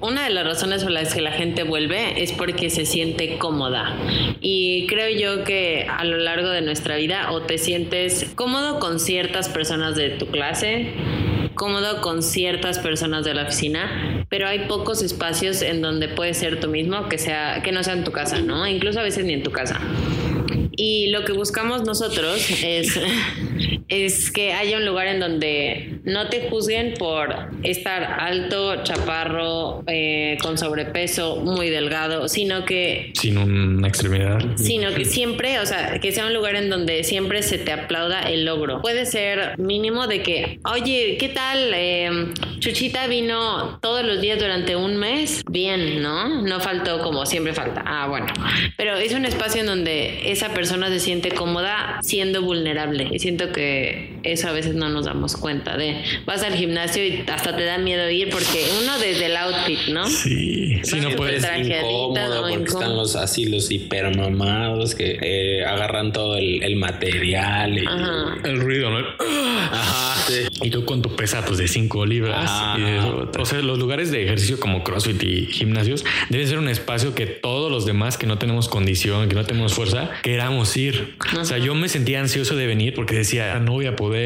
una 0.00 0.24
de 0.24 0.30
las 0.30 0.44
razones 0.44 0.82
por 0.82 0.92
las 0.92 1.14
que 1.14 1.20
la 1.20 1.32
gente 1.32 1.62
vuelve 1.62 2.22
es 2.22 2.32
porque 2.32 2.70
se 2.70 2.86
siente 2.86 3.38
cómoda. 3.38 3.96
Y 4.40 4.86
creo 4.86 5.08
yo 5.08 5.44
que 5.44 5.86
a 5.88 6.04
lo 6.04 6.18
largo 6.18 6.48
de 6.48 6.62
nuestra 6.62 6.96
vida 6.96 7.30
o 7.32 7.42
te 7.42 7.58
sientes 7.58 8.30
cómodo 8.34 8.78
con 8.78 9.00
ciertas 9.00 9.48
personas 9.48 9.96
de 9.96 10.10
tu 10.10 10.26
clase, 10.28 10.92
cómodo 11.58 12.00
con 12.00 12.22
ciertas 12.22 12.78
personas 12.78 13.26
de 13.26 13.34
la 13.34 13.42
oficina, 13.42 14.24
pero 14.30 14.48
hay 14.48 14.60
pocos 14.60 15.02
espacios 15.02 15.60
en 15.60 15.82
donde 15.82 16.08
puedes 16.08 16.38
ser 16.38 16.60
tú 16.60 16.68
mismo 16.68 17.08
que 17.10 17.18
sea 17.18 17.60
que 17.62 17.72
no 17.72 17.82
sea 17.82 17.92
en 17.92 18.04
tu 18.04 18.12
casa, 18.12 18.40
¿no? 18.40 18.66
Incluso 18.66 19.00
a 19.00 19.02
veces 19.02 19.26
ni 19.26 19.34
en 19.34 19.42
tu 19.42 19.50
casa. 19.50 19.78
Y 20.80 21.08
lo 21.08 21.24
que 21.24 21.32
buscamos 21.32 21.82
nosotros 21.84 22.48
es, 22.62 22.98
es 23.88 24.30
que 24.30 24.52
haya 24.52 24.76
un 24.76 24.86
lugar 24.86 25.08
en 25.08 25.20
donde 25.20 26.00
no 26.04 26.28
te 26.28 26.48
juzguen 26.48 26.94
por 26.98 27.34
estar 27.62 28.02
alto, 28.04 28.82
chaparro, 28.84 29.82
eh, 29.86 30.38
con 30.40 30.58
sobrepeso, 30.58 31.36
muy 31.36 31.70
delgado, 31.70 32.28
sino 32.28 32.64
que... 32.64 33.12
Sin 33.14 33.38
una 33.38 33.88
extremidad. 33.88 34.38
Sino 34.56 34.94
que 34.94 35.04
siempre, 35.04 35.58
o 35.58 35.66
sea, 35.66 35.98
que 36.00 36.12
sea 36.12 36.26
un 36.26 36.34
lugar 36.34 36.54
en 36.56 36.70
donde 36.70 37.02
siempre 37.02 37.42
se 37.42 37.58
te 37.58 37.72
aplauda 37.72 38.22
el 38.22 38.44
logro. 38.44 38.80
Puede 38.82 39.06
ser 39.06 39.58
mínimo 39.58 40.06
de 40.06 40.22
que, 40.22 40.60
oye, 40.64 41.16
¿qué 41.18 41.28
tal? 41.28 41.72
Em, 41.74 42.34
Chuchita 42.60 43.06
vino 43.06 43.78
todos 43.80 44.04
los 44.04 44.20
días 44.20 44.38
durante 44.38 44.76
un 44.76 44.96
mes. 44.96 45.42
Bien, 45.50 46.02
¿no? 46.02 46.42
No 46.42 46.60
faltó 46.60 47.00
como 47.02 47.26
siempre 47.26 47.52
falta. 47.52 47.82
Ah, 47.84 48.06
bueno. 48.08 48.26
Pero 48.76 48.96
es 48.96 49.12
un 49.12 49.24
espacio 49.24 49.60
en 49.60 49.66
donde 49.66 50.30
esa 50.30 50.50
persona 50.50 50.68
persona 50.68 50.90
se 50.90 51.00
siente 51.00 51.30
cómoda 51.30 51.98
siendo 52.02 52.42
vulnerable. 52.42 53.08
Y 53.10 53.18
siento 53.20 53.52
que 53.52 53.77
que 53.78 54.17
eso 54.32 54.48
a 54.48 54.52
veces 54.52 54.74
no 54.74 54.88
nos 54.88 55.06
damos 55.06 55.36
cuenta 55.36 55.76
de 55.76 56.02
vas 56.24 56.42
al 56.42 56.54
gimnasio 56.54 57.04
y 57.04 57.24
hasta 57.26 57.56
te 57.56 57.64
da 57.64 57.78
miedo 57.78 58.08
ir 58.10 58.30
porque 58.30 58.66
uno 58.82 58.98
desde 58.98 59.26
el 59.26 59.36
outfit, 59.36 59.88
¿no? 59.88 60.06
Sí, 60.06 60.80
sí 60.82 61.00
no 61.00 61.10
puedes 61.16 61.44
incómodo 61.58 62.48
porque 62.48 62.64
están 62.64 62.96
los 62.96 63.16
así 63.16 63.46
los 63.46 63.70
hipermamados 63.70 64.94
que 64.94 65.18
eh, 65.20 65.64
agarran 65.64 66.12
todo 66.12 66.36
el, 66.36 66.76
material 66.76 67.78
y 67.78 67.84
el 68.44 68.60
ruido, 68.60 68.90
¿no? 68.90 68.98
Ajá, 69.70 70.14
sí. 70.28 70.46
Y 70.62 70.70
tú 70.70 70.84
con 70.84 71.02
tu 71.02 71.14
pesa 71.16 71.44
pues 71.44 71.58
de 71.58 71.68
5 71.68 72.06
libras. 72.06 72.50
o 73.38 73.44
sea, 73.44 73.60
los 73.60 73.78
lugares 73.78 74.10
de 74.10 74.24
ejercicio 74.24 74.60
como 74.60 74.84
CrossFit 74.84 75.22
y 75.22 75.46
gimnasios 75.46 76.04
deben 76.28 76.46
ser 76.46 76.58
un 76.58 76.68
espacio 76.68 77.14
que 77.14 77.26
todos 77.26 77.70
los 77.70 77.86
demás 77.86 78.18
que 78.18 78.26
no 78.26 78.38
tenemos 78.38 78.68
condición, 78.68 79.28
que 79.28 79.34
no 79.34 79.44
tenemos 79.44 79.74
fuerza, 79.74 80.10
queramos 80.22 80.76
ir. 80.76 81.16
O 81.38 81.44
sea, 81.44 81.58
yo 81.58 81.74
me 81.74 81.88
sentía 81.88 82.20
ansioso 82.20 82.56
de 82.56 82.66
venir 82.66 82.94
porque 82.94 83.14
decía, 83.14 83.54
ah, 83.54 83.60
no 83.60 83.72
voy 83.72 83.86
a 83.86 83.96
poder, 83.96 84.17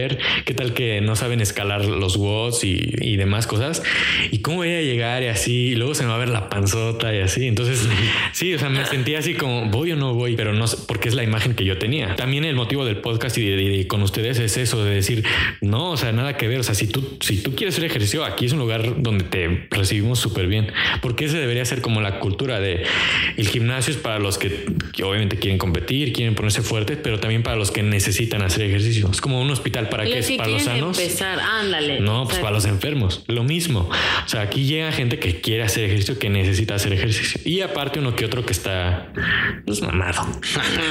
qué 0.45 0.55
tal 0.55 0.75
que 0.75 1.01
no 1.01 1.17
saben 1.17 1.41
escalar 1.41 1.85
los 1.85 2.17
watts 2.17 2.65
y, 2.65 3.17
demás 3.17 3.47
cosas. 3.47 3.83
Y 4.31 4.39
cómo 4.39 4.59
voy 4.59 4.71
a 4.71 4.83
llegar 4.83 5.23
y 5.23 5.27
así, 5.27 5.69
y 5.69 5.75
luego 5.75 5.95
se 5.95 6.03
me 6.03 6.09
va 6.09 6.17
a 6.17 6.19
ver 6.19 6.29
la 6.29 6.49
panzota 6.49 7.15
y 7.15 7.21
así. 7.21 7.47
Entonces, 7.47 7.89
sí, 8.33 8.55
o 8.55 8.59
sea, 8.59 8.69
me 8.69 8.85
sentía 8.85 9.19
así 9.19 9.35
como, 9.35 9.67
voy 9.67 9.93
o 9.93 9.97
no 9.97 10.15
voy, 10.15 10.35
pero 10.35 10.53
no 10.53 10.67
sé, 10.67 10.79
porque 10.89 11.09
es 11.09 11.15
la 11.15 11.23
imagen 11.23 11.55
que 11.55 11.65
yo 11.65 11.79
tenía. 11.79 12.17
También 12.17 12.45
el 12.45 12.55
motivo 12.55 12.85
del 12.85 12.97
podcast 12.97 13.37
y, 13.39 13.85
con 13.87 14.03
ustedes 14.03 14.39
es 14.39 14.57
eso 14.57 14.85
de 14.85 14.95
decir, 14.95 15.25
no, 15.61 15.93
o 15.93 15.97
sea, 15.97 16.13
nada 16.13 16.37
que 16.37 16.49
ver. 16.49 16.61
O 16.61 16.63
sea, 16.63 16.75
si 16.75 16.87
tú, 16.87 17.19
si 17.21 17.43
tú 17.43 17.55
quieres 17.55 17.75
hacer 17.75 17.85
ejercicio, 17.85 18.25
aquí 18.25 18.47
es 18.47 18.53
un 18.53 18.59
lugar 18.59 19.03
donde 19.03 19.25
te 19.25 19.67
recibimos 19.71 20.19
súper 20.19 20.47
bien, 20.47 20.73
porque 21.01 21.27
ese 21.27 21.39
debería 21.39 21.65
ser 21.65 21.81
como 21.81 22.01
la 22.01 22.19
cultura 22.19 22.61
de 22.61 22.85
el 23.37 23.49
gimnasio 23.49 23.93
es 23.93 23.99
para 23.99 24.19
los 24.19 24.39
que, 24.39 24.67
que 24.93 25.05
obviamente 25.05 25.39
quieren 25.39 25.59
competir, 25.59 26.13
quieren 26.13 26.35
ponerse 26.35 26.63
fuertes, 26.63 26.99
pero 27.03 27.21
también 27.21 27.43
para 27.43 27.57
los 27.57 27.71
que 27.71 27.83
necesitan 27.83 28.43
hacer 28.43 28.63
ejercicio. 28.63 29.09
Es 29.11 29.21
como 29.21 29.41
un 29.41 29.51
hospital 29.51 29.72
para 29.73 30.05
qué? 30.05 30.23
para 30.37 30.51
los 30.51 30.63
sanos. 30.63 30.99
Empezar, 30.99 31.41
ándale. 31.41 32.01
No, 32.01 32.25
pues 32.25 32.39
para 32.39 32.53
los 32.53 32.65
enfermos. 32.65 33.25
Lo 33.27 33.45
mismo. 33.45 33.89
O 34.25 34.29
sea, 34.29 34.43
aquí 34.43 34.65
llega 34.65 34.93
gente 34.93 35.19
que 35.19 35.41
quiere 35.41 35.63
hacer 35.63 35.85
ejercicio, 35.85 36.19
que 36.19 36.31
necesita 36.31 36.75
hacer 36.75 36.93
ejercicio. 36.93 37.41
Y 37.45 37.61
aparte 37.61 37.99
uno 37.99 38.15
que 38.15 38.25
otro 38.25 38.45
que 38.45 38.53
está 38.53 39.13
pues 39.67 39.81
mamado. 39.83 40.27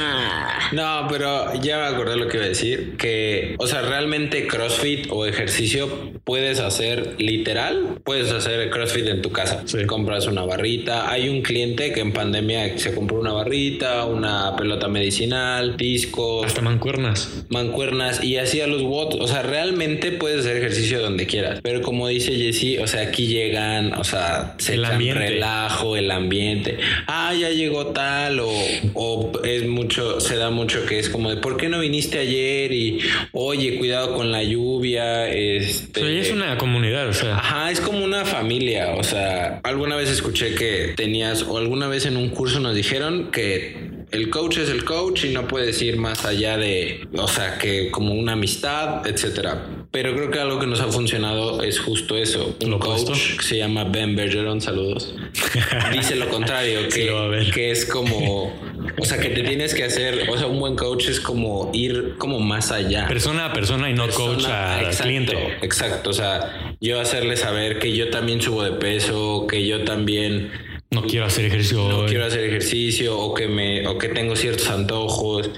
no, 0.72 1.06
pero 1.08 1.54
ya 1.60 1.78
me 1.78 1.84
acordé 1.84 2.16
lo 2.16 2.28
que 2.28 2.36
iba 2.36 2.46
a 2.46 2.48
decir. 2.48 2.96
Que, 2.96 3.54
o 3.58 3.66
sea, 3.66 3.82
realmente 3.82 4.46
CrossFit 4.46 5.06
o 5.10 5.26
ejercicio 5.26 6.12
puedes 6.24 6.60
hacer 6.60 7.14
literal. 7.18 8.00
Puedes 8.04 8.30
hacer 8.32 8.70
CrossFit 8.70 9.06
en 9.06 9.22
tu 9.22 9.30
casa. 9.32 9.64
Compras 9.86 10.26
una 10.26 10.42
barrita. 10.44 11.10
Hay 11.10 11.28
un 11.28 11.42
cliente 11.42 11.92
que 11.92 12.00
en 12.00 12.12
pandemia 12.12 12.78
se 12.78 12.94
compró 12.94 13.20
una 13.20 13.32
barrita, 13.32 14.04
una 14.04 14.56
pelota 14.56 14.88
medicinal 14.88 15.76
discos. 15.76 16.46
Hasta 16.46 16.62
mancuernas. 16.62 17.44
Mancuernas 17.48 18.22
y 18.22 18.38
hacía 18.38 18.66
los 18.72 18.82
watts. 18.82 19.16
O 19.20 19.28
sea, 19.28 19.42
realmente 19.42 20.12
puedes 20.12 20.40
hacer 20.40 20.56
ejercicio 20.56 21.00
donde 21.00 21.26
quieras. 21.26 21.60
Pero 21.62 21.82
como 21.82 22.08
dice 22.08 22.34
Jesse, 22.34 22.80
o 22.80 22.86
sea, 22.86 23.02
aquí 23.02 23.26
llegan, 23.26 23.92
o 23.94 24.04
sea, 24.04 24.54
se 24.58 24.74
el 24.74 24.84
ambiente. 24.84 25.20
relajo, 25.20 25.96
el 25.96 26.10
ambiente. 26.10 26.78
Ah, 27.06 27.32
ya 27.38 27.50
llegó 27.50 27.88
tal. 27.88 28.40
O, 28.40 28.50
o 28.94 29.32
es 29.44 29.66
mucho, 29.66 30.20
se 30.20 30.36
da 30.36 30.50
mucho 30.50 30.84
que 30.86 30.98
es 30.98 31.08
como 31.08 31.30
de, 31.30 31.36
¿por 31.36 31.56
qué 31.56 31.68
no 31.68 31.80
viniste 31.80 32.18
ayer? 32.18 32.72
Y, 32.72 33.00
oye, 33.32 33.78
cuidado 33.78 34.14
con 34.14 34.32
la 34.32 34.42
lluvia. 34.42 35.28
Este... 35.28 36.20
es 36.20 36.30
una 36.32 36.58
comunidad, 36.58 37.08
o 37.08 37.12
sea. 37.12 37.36
Ajá, 37.36 37.70
es 37.70 37.80
como 37.80 38.04
una 38.04 38.24
familia. 38.24 38.94
O 38.96 39.04
sea, 39.04 39.60
alguna 39.62 39.96
vez 39.96 40.10
escuché 40.10 40.54
que 40.54 40.94
tenías, 40.96 41.42
o 41.42 41.58
alguna 41.58 41.88
vez 41.88 42.06
en 42.06 42.16
un 42.16 42.30
curso 42.30 42.60
nos 42.60 42.74
dijeron 42.74 43.30
que 43.30 43.91
el 44.12 44.28
coach 44.28 44.58
es 44.58 44.68
el 44.68 44.84
coach 44.84 45.24
y 45.24 45.30
no 45.30 45.48
puedes 45.48 45.80
ir 45.80 45.96
más 45.96 46.24
allá 46.26 46.58
de, 46.58 47.08
o 47.14 47.26
sea, 47.26 47.58
que 47.58 47.90
como 47.90 48.14
una 48.14 48.32
amistad, 48.32 49.06
etcétera. 49.06 49.66
Pero 49.90 50.14
creo 50.14 50.30
que 50.30 50.38
algo 50.38 50.58
que 50.60 50.66
nos 50.66 50.80
ha 50.80 50.88
funcionado 50.88 51.62
es 51.62 51.80
justo 51.80 52.16
eso. 52.16 52.54
Un 52.62 52.78
coach 52.78 53.36
que 53.38 53.42
se 53.42 53.58
llama 53.58 53.84
Ben 53.84 54.14
Bergeron, 54.14 54.60
saludos. 54.60 55.14
Dice 55.92 56.16
lo 56.16 56.28
contrario, 56.28 56.88
que, 56.88 57.50
que 57.54 57.70
es 57.70 57.86
como, 57.86 58.52
o 58.98 59.04
sea, 59.04 59.18
que 59.18 59.30
te 59.30 59.42
tienes 59.42 59.74
que 59.74 59.84
hacer, 59.84 60.28
o 60.28 60.36
sea, 60.36 60.46
un 60.46 60.60
buen 60.60 60.76
coach 60.76 61.08
es 61.08 61.18
como 61.18 61.70
ir 61.72 62.16
como 62.18 62.38
más 62.38 62.70
allá. 62.70 63.08
Persona 63.08 63.46
a 63.46 63.52
persona 63.54 63.88
y 63.88 63.94
no 63.94 64.08
coach 64.08 64.44
a 64.46 64.90
cliente. 65.00 65.56
Exacto, 65.62 66.10
o 66.10 66.14
sea, 66.14 66.74
yo 66.82 67.00
hacerle 67.00 67.38
saber 67.38 67.78
que 67.78 67.96
yo 67.96 68.10
también 68.10 68.42
subo 68.42 68.62
de 68.62 68.72
peso, 68.72 69.46
que 69.46 69.66
yo 69.66 69.84
también 69.84 70.50
no 70.92 71.02
quiero 71.02 71.26
hacer 71.26 71.46
ejercicio. 71.46 71.88
No 71.88 72.06
quiero 72.06 72.26
hacer 72.26 72.44
ejercicio 72.44 73.18
o 73.18 73.34
que 73.34 73.48
me 73.48 73.86
o 73.86 73.98
que 73.98 74.08
tengo 74.08 74.36
ciertos 74.36 74.68
antojos 74.70 75.50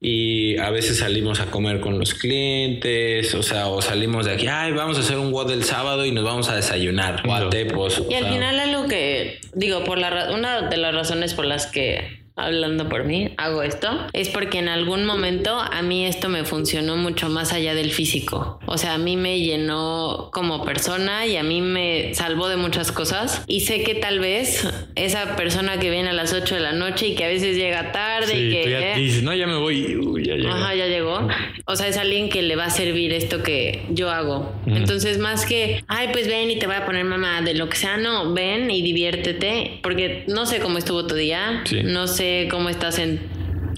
y 0.00 0.56
a 0.58 0.70
veces 0.70 0.98
salimos 0.98 1.40
a 1.40 1.46
comer 1.46 1.80
con 1.80 1.98
los 1.98 2.14
clientes, 2.14 3.34
o 3.34 3.42
sea, 3.42 3.68
o 3.68 3.80
salimos 3.80 4.26
de 4.26 4.34
aquí, 4.34 4.46
ay, 4.46 4.72
vamos 4.72 4.98
a 4.98 5.00
hacer 5.00 5.18
un 5.18 5.32
WOD 5.32 5.50
el 5.52 5.64
sábado 5.64 6.04
y 6.04 6.12
nos 6.12 6.22
vamos 6.22 6.48
a 6.48 6.54
desayunar. 6.54 7.22
Pues, 7.24 8.02
y 8.08 8.14
al 8.14 8.28
final 8.28 8.60
algo 8.60 8.86
que 8.86 9.40
digo, 9.54 9.84
por 9.84 9.98
la 9.98 10.30
una 10.32 10.68
de 10.68 10.76
las 10.76 10.94
razones 10.94 11.34
por 11.34 11.46
las 11.46 11.66
que 11.66 12.15
hablando 12.36 12.88
por 12.88 13.04
mí, 13.04 13.30
hago 13.38 13.62
esto, 13.62 13.88
es 14.12 14.28
porque 14.28 14.58
en 14.58 14.68
algún 14.68 15.06
momento 15.06 15.58
a 15.58 15.80
mí 15.80 16.04
esto 16.04 16.28
me 16.28 16.44
funcionó 16.44 16.96
mucho 16.96 17.30
más 17.30 17.54
allá 17.54 17.74
del 17.74 17.90
físico. 17.90 18.60
O 18.66 18.76
sea, 18.76 18.94
a 18.94 18.98
mí 18.98 19.16
me 19.16 19.40
llenó 19.40 20.28
como 20.32 20.62
persona 20.62 21.26
y 21.26 21.36
a 21.36 21.42
mí 21.42 21.62
me 21.62 22.14
salvó 22.14 22.48
de 22.48 22.56
muchas 22.56 22.92
cosas. 22.92 23.42
Y 23.46 23.60
sé 23.60 23.82
que 23.82 23.94
tal 23.94 24.20
vez 24.20 24.68
esa 24.96 25.34
persona 25.34 25.78
que 25.78 25.90
viene 25.90 26.10
a 26.10 26.12
las 26.12 26.34
8 26.34 26.56
de 26.56 26.60
la 26.60 26.72
noche 26.72 27.08
y 27.08 27.14
que 27.14 27.24
a 27.24 27.28
veces 27.28 27.56
llega 27.56 27.90
tarde 27.90 28.38
y 28.38 28.50
que... 28.50 28.70
ya 28.70 28.96
dices, 28.96 29.22
no, 29.22 29.34
ya 29.34 29.46
me 29.46 29.56
voy, 29.56 29.96
ya 30.22 30.34
llegó. 30.34 30.50
Ajá, 30.50 30.74
ya 30.74 30.86
llegó. 30.86 31.26
o 31.64 31.76
sea, 31.76 31.88
es 31.88 31.96
alguien 31.96 32.28
que 32.28 32.42
le 32.42 32.54
va 32.54 32.66
a 32.66 32.70
servir 32.70 33.14
esto 33.14 33.42
que 33.42 33.86
yo 33.88 34.10
hago. 34.10 34.52
Entonces, 34.66 35.18
más 35.18 35.46
que, 35.46 35.82
ay, 35.88 36.08
pues 36.12 36.28
ven 36.28 36.50
y 36.50 36.58
te 36.58 36.66
voy 36.66 36.76
a 36.76 36.84
poner 36.84 37.04
mamá 37.04 37.40
de 37.40 37.54
lo 37.54 37.70
que 37.70 37.78
sea, 37.78 37.96
no, 37.96 38.34
ven 38.34 38.70
y 38.70 38.82
diviértete, 38.82 39.80
porque 39.82 40.24
no 40.28 40.44
sé 40.44 40.60
cómo 40.60 40.76
estuvo 40.76 41.06
tu 41.06 41.14
día, 41.14 41.64
no 41.84 42.06
sé 42.06 42.25
cómo 42.50 42.68
estás 42.68 42.98
en 42.98 43.20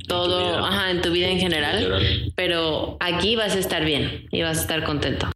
todo, 0.06 0.64
ajá, 0.64 0.90
en 0.90 1.02
tu 1.02 1.10
vida 1.10 1.28
en 1.28 1.38
general, 1.38 2.32
pero 2.34 2.96
aquí 3.00 3.36
vas 3.36 3.54
a 3.54 3.58
estar 3.58 3.84
bien 3.84 4.26
y 4.30 4.42
vas 4.42 4.58
a 4.58 4.60
estar 4.62 4.84
contento. 4.84 5.30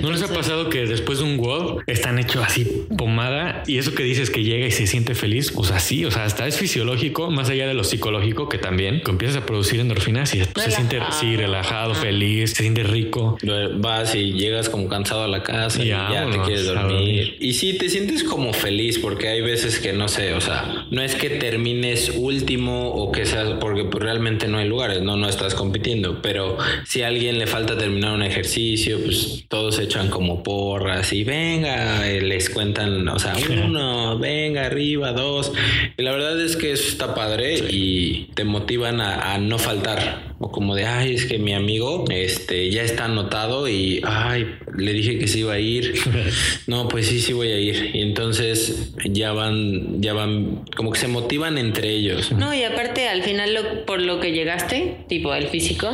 ¿No 0.00 0.10
les 0.10 0.22
ha 0.22 0.34
pasado 0.34 0.68
que 0.68 0.84
después 0.84 1.18
de 1.18 1.24
un 1.24 1.31
WOD 1.58 1.82
están 1.86 2.18
hechos 2.18 2.44
así 2.44 2.86
pomada 2.96 3.62
y 3.66 3.78
eso 3.78 3.94
que 3.94 4.02
dices 4.02 4.30
que 4.30 4.42
llega 4.42 4.66
y 4.66 4.70
se 4.70 4.86
siente 4.86 5.14
feliz? 5.14 5.52
O 5.56 5.64
sea, 5.64 5.80
sí, 5.80 6.04
o 6.04 6.10
sea, 6.10 6.24
hasta 6.24 6.46
es 6.46 6.56
fisiológico, 6.56 7.30
más 7.30 7.50
allá 7.50 7.66
de 7.66 7.74
lo 7.74 7.84
psicológico 7.84 8.48
que 8.48 8.58
también, 8.58 9.02
que 9.02 9.10
empiezas 9.10 9.42
a 9.42 9.46
producir 9.46 9.80
endorfinas 9.80 10.34
y 10.34 10.38
después 10.38 10.66
se 10.66 10.72
siente 10.72 10.98
así 10.98 11.36
relajado, 11.36 11.94
feliz, 11.94 12.50
se 12.50 12.62
siente 12.62 12.82
rico. 12.82 13.38
Vas 13.76 14.14
y 14.14 14.32
llegas 14.32 14.68
como 14.68 14.88
cansado 14.88 15.24
a 15.24 15.28
la 15.28 15.42
casa 15.42 15.82
y 15.82 15.88
ya, 15.88 16.28
te 16.30 16.38
quieres 16.40 16.66
dormir. 16.66 17.36
Y 17.40 17.54
sí, 17.54 17.74
te 17.74 17.88
sientes 17.88 18.24
como 18.24 18.52
feliz 18.52 18.98
porque 18.98 19.28
hay 19.28 19.40
veces 19.40 19.78
que 19.78 19.92
no 19.92 20.08
sé, 20.08 20.34
o 20.34 20.40
sea, 20.40 20.86
no 20.90 21.02
es 21.02 21.14
que 21.14 21.30
termines 21.30 22.12
último 22.16 22.90
o 22.90 23.12
que 23.12 23.26
seas, 23.26 23.54
porque 23.60 23.84
pues 23.84 24.02
realmente 24.02 24.48
no 24.48 24.58
hay 24.58 24.68
lugares, 24.68 25.02
no, 25.02 25.16
no 25.16 25.28
estás 25.28 25.54
compitiendo, 25.54 26.20
pero 26.22 26.56
si 26.86 27.02
a 27.02 27.08
alguien 27.08 27.38
le 27.38 27.46
falta 27.46 27.76
terminar 27.76 28.12
un 28.12 28.22
ejercicio, 28.22 29.02
pues 29.02 29.44
todo 29.48 29.72
se 29.72 29.84
echan 29.84 30.08
como 30.08 30.42
porras 30.42 31.12
y 31.12 31.24
venga, 31.42 32.04
les 32.04 32.50
cuentan, 32.50 33.08
o 33.08 33.18
sea, 33.18 33.34
uno, 33.64 34.18
venga, 34.18 34.66
arriba, 34.66 35.12
dos. 35.12 35.52
Y 35.96 36.02
la 36.02 36.12
verdad 36.12 36.40
es 36.40 36.56
que 36.56 36.72
eso 36.72 36.88
está 36.88 37.14
padre 37.14 37.58
y 37.70 38.30
te 38.34 38.44
motivan 38.44 39.00
a, 39.00 39.36
no 39.38 39.58
faltar. 39.58 40.31
O 40.42 40.50
como 40.50 40.74
de, 40.74 40.84
ay, 40.84 41.14
es 41.14 41.26
que 41.26 41.38
mi 41.38 41.54
amigo 41.54 42.04
este, 42.10 42.68
ya 42.70 42.82
está 42.82 43.04
anotado 43.04 43.68
y, 43.68 44.02
ay, 44.04 44.56
le 44.76 44.92
dije 44.92 45.16
que 45.18 45.28
se 45.28 45.38
iba 45.38 45.52
a 45.52 45.60
ir. 45.60 45.94
no, 46.66 46.88
pues 46.88 47.06
sí, 47.06 47.20
sí 47.20 47.32
voy 47.32 47.52
a 47.52 47.58
ir. 47.60 47.94
Y 47.94 48.02
entonces 48.02 48.92
ya 49.04 49.32
van, 49.32 50.02
ya 50.02 50.14
van, 50.14 50.64
como 50.76 50.90
que 50.90 50.98
se 50.98 51.06
motivan 51.06 51.58
entre 51.58 51.90
ellos. 51.90 52.32
No, 52.32 52.52
y 52.52 52.64
aparte 52.64 53.08
al 53.08 53.22
final 53.22 53.84
por 53.86 54.02
lo 54.02 54.18
que 54.18 54.32
llegaste, 54.32 55.04
tipo 55.08 55.32
el 55.32 55.46
físico, 55.46 55.88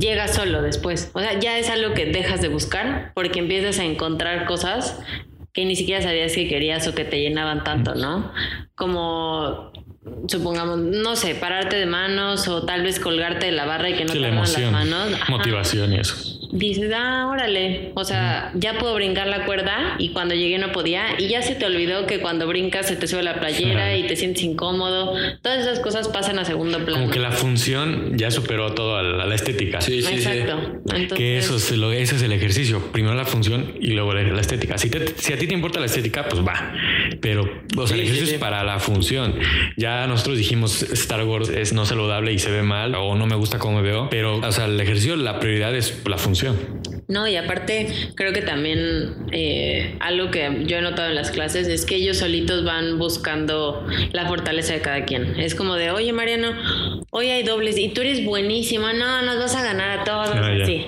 llega 0.00 0.26
solo 0.26 0.62
después. 0.62 1.10
O 1.14 1.20
sea, 1.20 1.38
ya 1.38 1.56
es 1.56 1.70
algo 1.70 1.94
que 1.94 2.06
dejas 2.06 2.42
de 2.42 2.48
buscar 2.48 3.12
porque 3.14 3.38
empiezas 3.38 3.78
a 3.78 3.84
encontrar 3.84 4.46
cosas 4.46 4.98
que 5.52 5.64
ni 5.64 5.74
siquiera 5.76 6.02
sabías 6.02 6.34
que 6.34 6.48
querías 6.48 6.86
o 6.86 6.94
que 6.94 7.04
te 7.04 7.20
llenaban 7.20 7.64
tanto, 7.64 7.94
¿no? 7.94 8.32
Como 8.76 9.69
supongamos, 10.28 10.78
no 10.78 11.16
sé, 11.16 11.34
pararte 11.34 11.76
de 11.76 11.86
manos 11.86 12.48
o 12.48 12.64
tal 12.64 12.82
vez 12.82 13.00
colgarte 13.00 13.46
de 13.46 13.52
la 13.52 13.66
barra 13.66 13.90
y 13.90 13.94
que 13.94 14.04
no 14.04 14.12
te 14.12 14.20
las 14.20 14.70
manos. 14.70 15.12
Motivación 15.28 15.92
y 15.92 16.00
eso 16.00 16.29
dices, 16.52 16.92
ah, 16.94 17.28
órale, 17.30 17.92
o 17.94 18.04
sea, 18.04 18.50
ya 18.54 18.78
puedo 18.78 18.94
brincar 18.94 19.26
la 19.26 19.44
cuerda 19.44 19.96
y 19.98 20.10
cuando 20.10 20.34
llegué 20.34 20.58
no 20.58 20.72
podía 20.72 21.18
y 21.18 21.28
ya 21.28 21.42
se 21.42 21.54
te 21.54 21.66
olvidó 21.66 22.06
que 22.06 22.20
cuando 22.20 22.46
brincas 22.46 22.88
se 22.88 22.96
te 22.96 23.06
sube 23.06 23.22
la 23.22 23.40
playera 23.40 23.96
y 23.96 24.06
te 24.06 24.16
sientes 24.16 24.42
incómodo. 24.42 25.14
Todas 25.42 25.60
esas 25.60 25.80
cosas 25.80 26.08
pasan 26.08 26.38
a 26.38 26.44
segundo 26.44 26.84
plano. 26.84 27.02
Como 27.02 27.12
que 27.12 27.20
la 27.20 27.32
función 27.32 28.16
ya 28.16 28.30
superó 28.30 28.74
todo 28.74 28.96
a 28.96 29.02
la, 29.02 29.34
estética. 29.34 29.80
Sí, 29.80 30.02
sí, 30.02 30.14
Exacto. 30.14 31.14
que 31.14 31.38
eso 31.38 31.56
es 31.56 31.70
lo, 31.72 31.92
ese 31.92 32.16
es 32.16 32.22
el 32.22 32.32
ejercicio. 32.32 32.80
Primero 32.92 33.14
la 33.14 33.24
función 33.24 33.74
y 33.80 33.92
luego 33.92 34.12
la, 34.14 34.40
estética. 34.40 34.78
Si, 34.78 34.90
si, 35.16 35.32
a 35.32 35.38
ti 35.38 35.46
te 35.46 35.54
importa 35.54 35.78
la 35.78 35.86
estética, 35.86 36.26
pues 36.28 36.44
va. 36.44 36.74
Pero 37.20 37.48
o 37.76 37.86
sea, 37.86 37.96
el 37.96 38.02
ejercicio 38.02 38.34
es 38.34 38.40
para 38.40 38.64
la 38.64 38.78
función. 38.80 39.34
Ya 39.76 40.06
nosotros 40.06 40.36
dijimos 40.36 40.82
Star 40.82 41.24
Wars 41.24 41.48
es 41.48 41.72
no 41.72 41.86
saludable 41.86 42.32
y 42.32 42.38
se 42.38 42.50
ve 42.50 42.62
mal 42.62 42.94
o 42.94 43.14
no 43.14 43.26
me 43.26 43.36
gusta 43.36 43.58
cómo 43.58 43.76
me 43.76 43.82
veo. 43.82 44.08
Pero, 44.10 44.38
o 44.38 44.52
sea, 44.52 44.64
el 44.64 44.80
ejercicio, 44.80 45.16
la 45.16 45.38
prioridad 45.38 45.74
es 45.74 46.02
la 46.06 46.18
función 46.18 46.39
no, 47.08 47.26
y 47.26 47.36
aparte 47.36 47.88
creo 48.14 48.32
que 48.32 48.42
también 48.42 49.26
eh, 49.32 49.96
algo 49.98 50.30
que 50.30 50.62
yo 50.66 50.76
he 50.76 50.80
notado 50.80 51.08
en 51.08 51.16
las 51.16 51.32
clases 51.32 51.66
es 51.66 51.84
que 51.84 51.96
ellos 51.96 52.18
solitos 52.18 52.64
van 52.64 52.98
buscando 52.98 53.84
la 54.12 54.26
fortaleza 54.26 54.74
de 54.74 54.80
cada 54.80 55.04
quien. 55.04 55.38
Es 55.40 55.56
como 55.56 55.74
de, 55.74 55.90
oye 55.90 56.12
Mariano, 56.12 56.52
hoy 57.10 57.30
hay 57.30 57.42
dobles 57.42 57.76
y 57.78 57.88
tú 57.88 58.02
eres 58.02 58.24
buenísimo, 58.24 58.92
no, 58.92 59.22
nos 59.22 59.38
vas 59.38 59.56
a 59.56 59.64
ganar 59.64 59.98
a 59.98 60.04
todos. 60.04 60.30
así. 60.30 60.86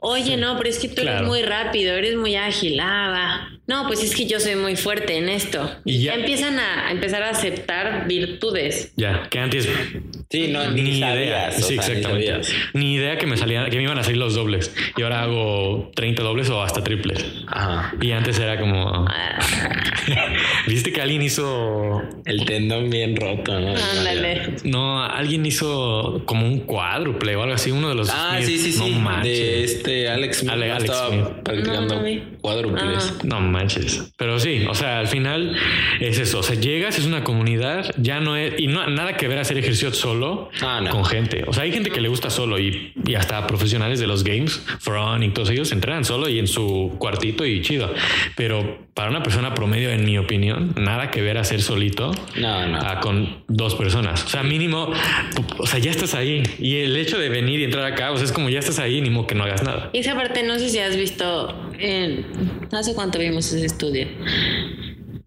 Oye, 0.00 0.36
no, 0.36 0.56
pero 0.58 0.68
es 0.68 0.78
que 0.78 0.88
tú 0.88 1.00
eres 1.00 1.22
muy 1.22 1.42
rápido, 1.42 1.94
eres 1.94 2.14
muy 2.14 2.36
ágil, 2.36 2.78
ah, 2.80 3.08
va. 3.10 3.57
No, 3.68 3.86
pues 3.86 4.02
es 4.02 4.16
que 4.16 4.26
yo 4.26 4.40
soy 4.40 4.56
muy 4.56 4.76
fuerte 4.76 5.18
en 5.18 5.28
esto. 5.28 5.70
Y 5.84 6.00
ya, 6.00 6.14
empiezan 6.14 6.58
a, 6.58 6.90
empezar 6.90 7.22
a 7.22 7.28
aceptar 7.28 8.08
virtudes. 8.08 8.94
Ya, 8.96 9.28
que 9.28 9.38
antes. 9.38 9.68
Sí, 10.30 10.48
no, 10.48 10.70
ni, 10.70 10.98
idea. 10.98 11.52
Sí, 11.52 11.74
exactamente. 11.74 12.40
Ni, 12.72 12.94
idea 12.94 13.18
que 13.18 13.26
me 13.26 13.36
salían, 13.36 13.68
que 13.68 13.76
me 13.76 13.82
iban 13.82 13.98
a 13.98 14.02
salir 14.02 14.16
los 14.16 14.34
dobles. 14.34 14.74
Y 14.96 15.02
ahora 15.02 15.22
hago 15.22 15.90
30 15.94 16.22
dobles 16.22 16.48
o 16.48 16.62
hasta 16.62 16.82
triples. 16.82 17.22
Ajá. 17.46 17.94
Y 18.00 18.12
antes 18.12 18.38
era 18.38 18.58
como. 18.58 19.06
Ah. 19.06 19.38
¿Viste 20.66 20.90
que 20.90 21.02
alguien 21.02 21.20
hizo. 21.20 22.02
El 22.24 22.46
tendón 22.46 22.88
bien 22.88 23.16
roto, 23.16 23.60
¿no? 23.60 23.74
Ándale. 23.76 24.56
No, 24.64 25.04
alguien 25.04 25.44
hizo 25.44 26.22
como 26.24 26.46
un 26.46 26.60
cuádruple 26.60 27.36
o 27.36 27.42
algo 27.42 27.54
así, 27.54 27.70
uno 27.70 27.90
de 27.90 27.94
los. 27.96 28.08
Ah, 28.08 28.38
sí, 28.40 28.56
sí, 28.56 28.72
sí. 28.72 28.98
De 29.22 29.62
este 29.62 30.08
Alex 30.08 30.38
Smith. 30.38 30.52
Alex 30.52 30.84
estaba 30.84 31.42
practicando 31.42 32.02
cuádruples. 32.40 33.24
No, 33.24 33.57
manches. 33.58 34.12
Pero 34.16 34.38
sí, 34.38 34.64
o 34.68 34.74
sea, 34.74 35.00
al 35.00 35.08
final 35.08 35.56
es 36.00 36.18
eso. 36.18 36.38
O 36.38 36.42
sea, 36.42 36.54
llegas, 36.54 36.98
es 36.98 37.06
una 37.06 37.24
comunidad, 37.24 37.92
ya 37.96 38.20
no 38.20 38.36
es. 38.36 38.58
Y 38.58 38.68
no 38.68 38.86
nada 38.88 39.16
que 39.16 39.28
ver 39.28 39.38
hacer 39.38 39.58
ejercicio 39.58 39.92
solo 39.92 40.50
ah, 40.62 40.82
con 40.90 41.04
gente. 41.04 41.44
O 41.46 41.52
sea, 41.52 41.64
hay 41.64 41.72
gente 41.72 41.90
que 41.90 42.00
le 42.00 42.08
gusta 42.08 42.30
solo 42.30 42.58
y, 42.58 42.92
y 43.04 43.14
hasta 43.14 43.46
profesionales 43.46 43.98
de 44.00 44.06
los 44.06 44.24
games, 44.24 44.62
Fron 44.80 45.22
y 45.22 45.30
todos 45.30 45.50
ellos 45.50 45.72
entrenan 45.72 46.04
solo 46.04 46.28
y 46.28 46.38
en 46.38 46.46
su 46.46 46.94
cuartito 46.98 47.44
y 47.44 47.62
chido. 47.62 47.92
Pero 48.36 48.88
para 48.98 49.10
una 49.10 49.22
persona 49.22 49.54
promedio, 49.54 49.90
en 49.90 50.04
mi 50.04 50.18
opinión, 50.18 50.74
nada 50.76 51.12
que 51.12 51.22
ver 51.22 51.38
hacer 51.38 51.62
solito 51.62 52.10
con 53.00 53.44
dos 53.46 53.76
personas. 53.76 54.24
O 54.24 54.28
sea, 54.28 54.42
mínimo, 54.42 54.90
o 55.58 55.66
sea, 55.68 55.78
ya 55.78 55.92
estás 55.92 56.14
ahí. 56.14 56.42
Y 56.58 56.78
el 56.78 56.96
hecho 56.96 57.16
de 57.16 57.28
venir 57.28 57.60
y 57.60 57.64
entrar 57.64 57.84
acá, 57.84 58.10
o 58.10 58.16
sea, 58.16 58.24
es 58.24 58.32
como 58.32 58.48
ya 58.48 58.58
estás 58.58 58.80
ahí, 58.80 59.00
ni 59.00 59.08
modo 59.08 59.28
que 59.28 59.36
no 59.36 59.44
hagas 59.44 59.62
nada. 59.62 59.90
Y 59.92 59.98
esa 59.98 60.16
parte, 60.16 60.42
no 60.42 60.58
sé 60.58 60.68
si 60.68 60.80
has 60.80 60.96
visto, 60.96 61.54
en, 61.78 62.26
no 62.72 62.82
sé 62.82 62.92
cuánto 62.94 63.20
vimos 63.20 63.47
ese 63.52 63.66
estudio 63.66 64.06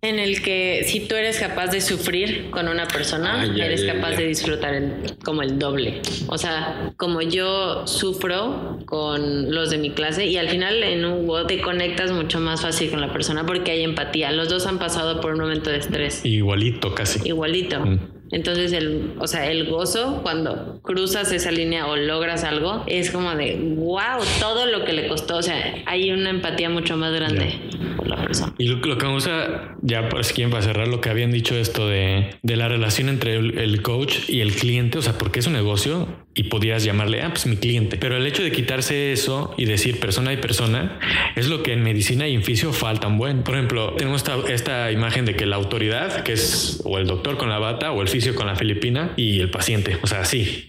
en 0.03 0.17
el 0.17 0.41
que 0.41 0.83
si 0.85 1.01
tú 1.01 1.13
eres 1.13 1.39
capaz 1.39 1.67
de 1.67 1.79
sufrir 1.79 2.49
con 2.49 2.67
una 2.67 2.87
persona, 2.87 3.41
ah, 3.41 3.45
eres 3.45 3.83
capaz 3.83 4.15
de 4.15 4.25
disfrutar 4.25 4.81
como 5.23 5.43
el 5.43 5.59
doble. 5.59 6.01
O 6.25 6.39
sea, 6.39 6.91
como 6.97 7.21
yo 7.21 7.85
sufro 7.85 8.79
con 8.85 9.53
los 9.53 9.69
de 9.69 9.77
mi 9.77 9.91
clase 9.91 10.25
y 10.25 10.37
al 10.37 10.49
final 10.49 10.81
en 10.81 11.05
un 11.05 11.27
WOD 11.27 11.45
te 11.45 11.61
conectas 11.61 12.11
mucho 12.11 12.39
más 12.39 12.61
fácil 12.61 12.89
con 12.89 12.99
la 12.99 13.13
persona 13.13 13.45
porque 13.45 13.71
hay 13.71 13.83
empatía. 13.83 14.31
Los 14.31 14.49
dos 14.49 14.65
han 14.65 14.79
pasado 14.79 15.21
por 15.21 15.33
un 15.33 15.39
momento 15.41 15.69
de 15.69 15.77
estrés. 15.77 16.25
Igualito 16.25 16.95
casi. 16.95 17.19
Igualito. 17.27 17.79
Mm. 17.79 18.20
Entonces, 18.31 18.71
el, 18.73 19.13
o 19.19 19.27
sea, 19.27 19.49
el 19.51 19.69
gozo 19.69 20.21
cuando 20.23 20.79
cruzas 20.81 21.31
esa 21.31 21.51
línea 21.51 21.87
o 21.87 21.95
logras 21.95 22.43
algo 22.43 22.83
es 22.87 23.11
como 23.11 23.35
de, 23.35 23.57
wow, 23.75 24.23
todo 24.39 24.65
lo 24.65 24.85
que 24.85 24.93
le 24.93 25.07
costó. 25.07 25.37
O 25.37 25.41
sea, 25.41 25.75
hay 25.85 26.11
una 26.11 26.29
empatía 26.29 26.69
mucho 26.69 26.95
más 26.97 27.13
grande 27.13 27.59
por 27.97 28.07
la 28.07 28.15
persona. 28.23 28.53
Y 28.57 28.67
lo, 28.67 28.97
que 28.97 29.05
me 29.05 29.13
gusta, 29.13 29.75
ya 29.81 30.07
pues, 30.09 30.31
quién 30.31 30.49
para 30.49 30.63
cerrar 30.63 30.87
lo 30.87 31.01
que 31.01 31.09
habían 31.09 31.31
dicho 31.31 31.55
esto 31.55 31.87
de, 31.87 32.29
de 32.41 32.55
la 32.55 32.67
relación 32.67 33.09
entre 33.09 33.35
el, 33.35 33.81
coach 33.81 34.29
y 34.29 34.41
el 34.41 34.53
cliente, 34.53 34.97
o 34.97 35.01
sea, 35.01 35.17
porque 35.17 35.39
es 35.39 35.47
un 35.47 35.53
negocio 35.53 36.07
y 36.33 36.43
podías 36.43 36.83
llamarle, 36.83 37.21
ah, 37.21 37.29
pues 37.29 37.45
mi 37.45 37.57
cliente. 37.57 37.97
Pero 37.97 38.17
el 38.17 38.25
hecho 38.25 38.43
de 38.43 38.51
quitarse 38.51 39.11
eso 39.11 39.53
y 39.57 39.65
decir 39.65 39.99
persona 39.99 40.31
y 40.31 40.37
persona 40.37 40.99
es 41.35 41.47
lo 41.47 41.61
que 41.61 41.73
en 41.73 41.83
medicina 41.83 42.27
y 42.27 42.35
en 42.35 42.43
fisio 42.43 42.71
faltan 42.71 43.17
buen. 43.17 43.43
Por 43.43 43.55
ejemplo, 43.55 43.93
tenemos 43.97 44.21
esta, 44.21 44.37
esta 44.51 44.91
imagen 44.91 45.25
de 45.25 45.35
que 45.35 45.45
la 45.45 45.57
autoridad, 45.57 46.23
que 46.23 46.33
es 46.33 46.81
o 46.85 46.97
el 46.97 47.07
doctor 47.07 47.37
con 47.37 47.49
la 47.49 47.59
bata 47.59 47.91
o 47.91 48.01
el 48.01 48.07
fisio, 48.07 48.33
con 48.33 48.47
la 48.47 48.55
filipina 48.55 49.11
y 49.17 49.39
el 49.39 49.49
paciente. 49.49 49.97
O 50.01 50.07
sea, 50.07 50.23
sí. 50.25 50.67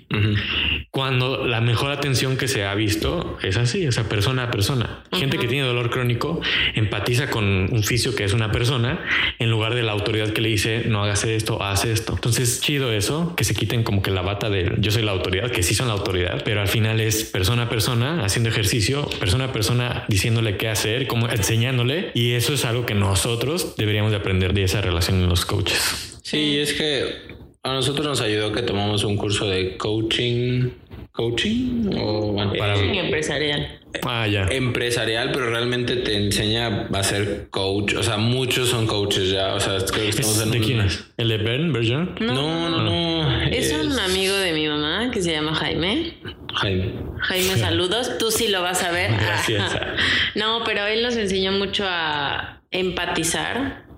Cuando 0.91 1.47
la 1.47 1.63
mejor 1.63 1.91
atención 1.91 2.37
que 2.37 2.47
se 2.47 2.65
ha 2.65 2.75
visto 2.75 3.39
es 3.43 3.57
así, 3.57 3.87
esa 3.87 4.11
persona 4.11 4.45
a 4.45 4.51
persona. 4.51 5.05
Gente 5.13 5.39
que 5.39 5.49
tiene 5.49 5.67
dolor 5.67 5.91
crónico 5.91 6.41
empatiza 6.75 7.31
con 7.31 7.45
un 7.73 7.83
fisio 7.83 8.15
que 8.15 8.25
es 8.25 8.35
una 8.35 8.53
persona 8.53 9.03
en 9.39 9.51
lugar 9.51 9.75
de 9.75 9.83
la 9.83 9.93
autoridad 9.93 10.31
que 10.31 10.43
le 10.43 10.51
dice 10.51 10.85
no 10.87 11.03
hagas 11.03 11.25
esto, 11.25 11.63
haz 11.63 11.87
esto. 11.87 12.13
Entonces, 12.13 12.61
chido 12.61 12.93
eso, 12.93 13.35
que 13.37 13.45
se 13.45 13.55
quiten 13.55 13.85
como 13.85 14.03
que 14.03 14.11
la 14.11 14.21
bata 14.21 14.51
de 14.51 14.73
yo 14.79 14.91
soy 14.91 15.03
la 15.03 15.13
autoridad, 15.13 15.52
que 15.53 15.63
sí 15.63 15.75
son 15.75 15.89
la 15.89 15.95
autoridad, 15.95 16.43
pero 16.45 16.61
al 16.61 16.69
final 16.69 17.01
es 17.01 17.25
persona 17.25 17.65
a 17.65 17.69
persona 17.69 18.25
haciendo 18.25 18.49
ejercicio, 18.49 19.09
persona 19.21 19.45
a 19.45 19.53
persona 19.53 20.05
diciéndole 20.09 20.57
qué 20.57 20.69
hacer, 20.69 21.07
como 21.07 21.29
enseñándole. 21.29 22.11
Y 22.15 22.33
eso 22.33 22.55
es 22.55 22.65
algo 22.65 22.87
que 22.87 22.95
nosotros 22.95 23.75
deberíamos 23.77 24.11
de 24.11 24.19
aprender 24.19 24.55
de 24.55 24.65
esa 24.65 24.81
relación 24.81 25.23
en 25.23 25.29
los 25.29 25.45
coaches. 25.45 26.21
Sí, 26.23 26.59
es 26.59 26.73
que 26.73 27.33
a 27.63 27.73
nosotros 27.73 28.07
nos 28.07 28.21
ayudó 28.21 28.51
que 28.53 28.63
tomamos 28.63 29.05
un 29.05 29.17
curso 29.17 29.47
de 29.47 29.77
coaching 29.77 30.71
coaching 31.13 31.91
o 31.99 32.35
para 32.59 32.79
empresarial. 32.79 33.81
Ah, 34.05 34.27
ya. 34.27 34.47
Empresarial, 34.51 35.31
pero 35.33 35.51
realmente 35.51 35.97
te 35.97 36.17
enseña 36.17 36.89
a 36.93 37.03
ser 37.03 37.49
coach. 37.51 37.95
O 37.95 38.03
sea, 38.03 38.17
muchos 38.17 38.71
son 38.71 38.87
coaches 38.87 39.31
ya. 39.31 39.55
O 39.55 39.61
sea, 39.61 39.77
es 39.77 39.93
que 39.93 40.09
estamos 40.09 40.41
en 40.43 40.51
¿De 40.51 40.61
quién 40.61 40.81
es? 40.81 41.05
¿El 41.19 41.29
de 41.29 41.39
Ben 41.39 41.73
Bergeron? 41.73 42.15
No, 42.21 42.71
no, 42.71 42.83
no. 42.83 43.43
Es, 43.51 43.73
un 43.73 43.99
amigo 43.99 44.35
de 44.35 44.53
mi 44.53 44.67
mamá 44.69 45.11
que 45.11 45.21
se 45.21 45.33
llama 45.33 45.55
Jaime. 45.55 46.15
Jaime. 46.55 46.95
Jaime, 47.21 47.57
saludos. 47.57 48.17
Tú 48.19 48.31
sí 48.31 48.49
lo 48.49 48.63
vas 48.63 48.83
a 48.83 48.91
ver. 48.91 49.13
Gracias. 49.13 49.79
no, 50.35 50.63
pero 50.65 50.87
él 50.87 51.03
nos 51.03 51.17
enseñó 51.17 51.53
mucho 51.53 51.85
a 51.87 52.63
empatizar 52.71 53.85
eh, 53.85 53.92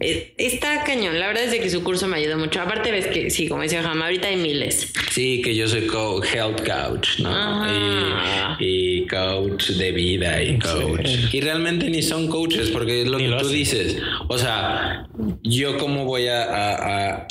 está 0.00 0.84
cañón, 0.84 1.18
la 1.18 1.26
verdad 1.26 1.44
es 1.44 1.60
que 1.60 1.70
su 1.70 1.82
curso 1.82 2.06
me 2.06 2.18
ayudó 2.18 2.38
mucho. 2.38 2.60
Aparte 2.60 2.90
ves 2.90 3.06
que, 3.06 3.30
sí, 3.30 3.48
como 3.48 3.62
decía 3.62 3.82
Jama, 3.82 4.06
ahorita 4.06 4.28
hay 4.28 4.36
miles. 4.36 4.92
Sí, 5.10 5.42
que 5.42 5.54
yo 5.54 5.68
soy 5.68 5.88
health 6.32 6.66
coach, 6.66 7.20
¿no? 7.20 7.66
Y, 8.60 9.06
coach 9.06 9.70
de 9.70 9.92
vida 9.92 10.42
y 10.42 10.58
coach. 10.58 11.08
Y 11.32 11.40
realmente 11.40 11.88
ni 11.90 12.02
son 12.02 12.28
coaches, 12.28 12.70
porque 12.70 13.02
es 13.02 13.08
lo 13.08 13.18
que 13.18 13.30
tú 13.40 13.48
dices. 13.48 13.98
O 14.28 14.38
sea, 14.38 15.08
yo 15.42 15.78
cómo 15.78 16.04
voy 16.04 16.26
a 16.28 17.26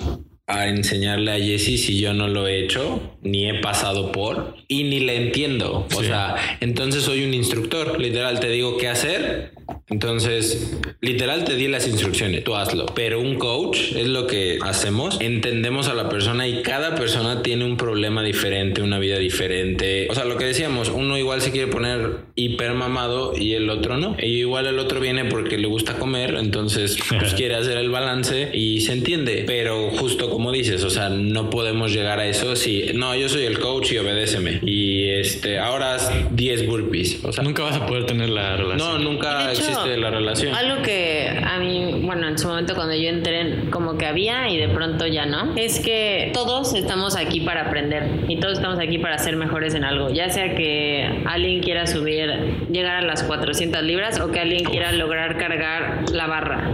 a 0.47 0.69
enseñarle 0.69 1.31
a 1.31 1.37
Jessie 1.37 1.77
si 1.77 1.99
yo 1.99 2.13
no 2.13 2.29
lo 2.29 2.47
he 2.47 2.63
hecho, 2.63 3.17
ni 3.21 3.49
he 3.49 3.55
pasado 3.55 4.13
por, 4.13 4.55
y 4.69 4.83
ni 4.83 5.01
le 5.01 5.17
entiendo. 5.17 5.85
O 5.93 6.03
sea, 6.03 6.35
entonces 6.61 7.03
soy 7.03 7.25
un 7.25 7.33
instructor, 7.33 7.99
literal, 7.99 8.39
te 8.39 8.49
digo 8.49 8.77
qué 8.77 8.87
hacer. 8.87 9.51
Entonces, 9.89 10.77
literal, 10.99 11.45
te 11.45 11.55
di 11.55 11.69
las 11.69 11.87
instrucciones, 11.87 12.43
tú 12.43 12.55
hazlo. 12.55 12.87
Pero 12.87 13.21
un 13.21 13.35
coach 13.35 13.93
es 13.95 14.07
lo 14.07 14.27
que 14.27 14.59
hacemos, 14.61 15.17
entendemos 15.21 15.87
a 15.87 15.93
la 15.93 16.09
persona 16.09 16.45
y 16.45 16.61
cada 16.61 16.95
persona 16.95 17.41
tiene 17.41 17.63
un 17.63 17.77
problema 17.77 18.21
diferente, 18.21 18.81
una 18.81 18.99
vida 18.99 19.17
diferente. 19.17 20.07
O 20.09 20.15
sea, 20.15 20.25
lo 20.25 20.35
que 20.35 20.43
decíamos, 20.43 20.89
uno 20.89 21.17
igual 21.17 21.41
se 21.41 21.51
quiere 21.51 21.71
poner 21.71 22.17
hiper 22.35 22.73
mamado 22.73 23.33
y 23.37 23.53
el 23.53 23.69
otro 23.69 23.97
no. 23.97 24.17
Y 24.19 24.39
igual 24.39 24.67
el 24.67 24.77
otro 24.77 24.99
viene 24.99 25.23
porque 25.23 25.57
le 25.57 25.67
gusta 25.67 25.97
comer, 25.97 26.35
entonces 26.35 26.97
pues 27.17 27.33
quiere 27.35 27.55
hacer 27.55 27.77
el 27.77 27.89
balance 27.89 28.49
y 28.53 28.81
se 28.81 28.91
entiende. 28.91 29.45
Pero 29.47 29.89
justo 29.91 30.29
como 30.29 30.51
dices, 30.51 30.83
o 30.83 30.89
sea, 30.89 31.07
no 31.07 31.49
podemos 31.49 31.93
llegar 31.93 32.19
a 32.19 32.27
eso 32.27 32.57
si, 32.57 32.91
no, 32.93 33.15
yo 33.15 33.29
soy 33.29 33.45
el 33.45 33.59
coach 33.59 33.93
y 33.93 33.99
obedéceme. 33.99 34.59
Y 34.63 35.07
este, 35.11 35.59
ahora 35.59 35.97
10 36.31 36.67
burpees. 36.67 37.23
O 37.23 37.31
sea, 37.31 37.41
nunca 37.43 37.63
vas 37.63 37.77
a 37.77 37.85
poder 37.85 38.05
tener 38.05 38.29
la 38.29 38.57
relación. 38.57 38.77
No, 38.77 38.99
nunca 38.99 39.49
existe 39.51 39.76
la 39.85 40.09
relación. 40.09 40.55
Algo 40.55 40.81
que 40.81 41.29
a 41.43 41.59
mí, 41.59 42.01
bueno, 42.03 42.27
en 42.27 42.37
su 42.37 42.47
momento 42.47 42.75
cuando 42.75 42.95
yo 42.95 43.09
entré, 43.09 43.69
como 43.69 43.97
que 43.97 44.05
había 44.05 44.49
y 44.49 44.57
de 44.57 44.69
pronto 44.69 45.07
ya 45.07 45.25
no, 45.25 45.55
es 45.55 45.79
que 45.79 46.31
todos 46.33 46.73
estamos 46.73 47.15
aquí 47.15 47.41
para 47.41 47.67
aprender 47.67 48.25
y 48.27 48.39
todos 48.39 48.55
estamos 48.55 48.79
aquí 48.79 48.97
para 48.97 49.17
ser 49.17 49.35
mejores 49.35 49.73
en 49.75 49.83
algo. 49.83 50.09
Ya 50.09 50.29
sea 50.29 50.55
que 50.55 51.23
alguien 51.25 51.61
quiera 51.61 51.87
subir, 51.87 52.67
llegar 52.71 52.95
a 52.97 53.01
las 53.01 53.23
400 53.23 53.83
libras 53.83 54.19
o 54.19 54.31
que 54.31 54.39
alguien 54.39 54.63
quiera 54.63 54.91
lograr 54.91 55.37
cargar 55.37 56.05
la 56.11 56.27
barra 56.27 56.71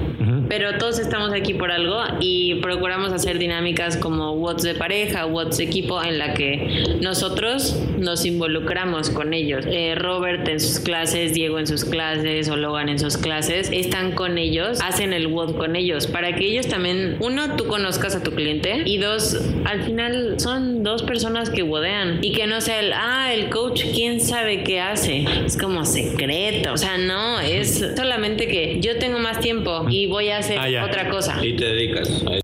pero 0.56 0.78
todos 0.78 0.99
estamos 0.99 1.34
aquí 1.34 1.56
por 1.56 1.72
algo 1.72 1.99
y 2.20 2.54
procuramos 2.62 3.12
hacer 3.12 3.39
dinámicas 3.39 3.97
como 3.97 4.34
WOTS 4.34 4.62
de 4.62 4.76
pareja, 4.76 5.26
WOTS 5.26 5.58
de 5.58 5.64
equipo, 5.64 6.04
en 6.04 6.20
la 6.20 6.36
que 6.36 6.97
nosotros 7.01 7.76
nos 7.97 8.24
involucramos 8.24 9.10
con 9.10 9.34
ellos. 9.34 9.66
Eh, 9.68 9.95
Robert 9.95 10.47
en 10.47 10.60
sus 10.60 10.80
clases, 10.80 11.34
Diego 11.34 11.58
en 11.58 11.66
sus 11.66 11.84
clases 11.84 12.49
o 12.49 12.56
Logan 12.56 12.89
en 12.89 12.99
sus 12.99 13.18
clases, 13.18 13.72
están 13.74 14.12
con 14.12 14.38
ellos, 14.38 14.80
hacen 14.82 15.12
el 15.12 15.26
WOT 15.26 15.58
con 15.58 15.76
ellos, 15.76 16.06
para 16.06 16.36
que 16.36 16.45
ellos 16.45 16.68
también, 16.68 17.18
uno, 17.20 17.56
tú 17.56 17.66
conozcas 17.66 18.16
a 18.16 18.22
tu 18.22 18.30
cliente 18.30 18.84
y 18.86 18.99
dos, 18.99 19.36
al 19.66 19.82
final 19.82 20.39
son 20.39 20.84
dos 20.84 21.01
personas 21.01 21.49
que 21.49 21.64
wodean 21.64 22.20
y 22.22 22.32
que 22.32 22.45
no 22.45 22.62
sea 22.62 22.80
el, 22.80 22.93
ah, 22.93 23.34
el 23.34 23.49
coach, 23.49 23.86
quién 23.95 24.22
sabe 24.22 24.64
qué 24.64 24.82
hace. 24.82 25.26
Es 25.47 25.58
como 25.58 25.84
secreto, 25.84 26.74
o 26.74 26.78
sea, 26.78 26.99
no, 26.99 27.39
es 27.39 27.84
solamente 27.97 28.47
que 28.47 28.80
yo 28.82 28.99
tengo 28.99 29.18
más 29.18 29.39
tiempo 29.39 29.88
y 29.89 30.06
voy 30.06 30.30
a 30.30 30.43
hacer 30.44 30.78
ah, 30.78 30.86
otra 30.86 31.10
cosa. 31.10 31.46
Y 31.46 31.56
te 31.56 31.66
dedicas 31.66 32.24
a 32.26 32.43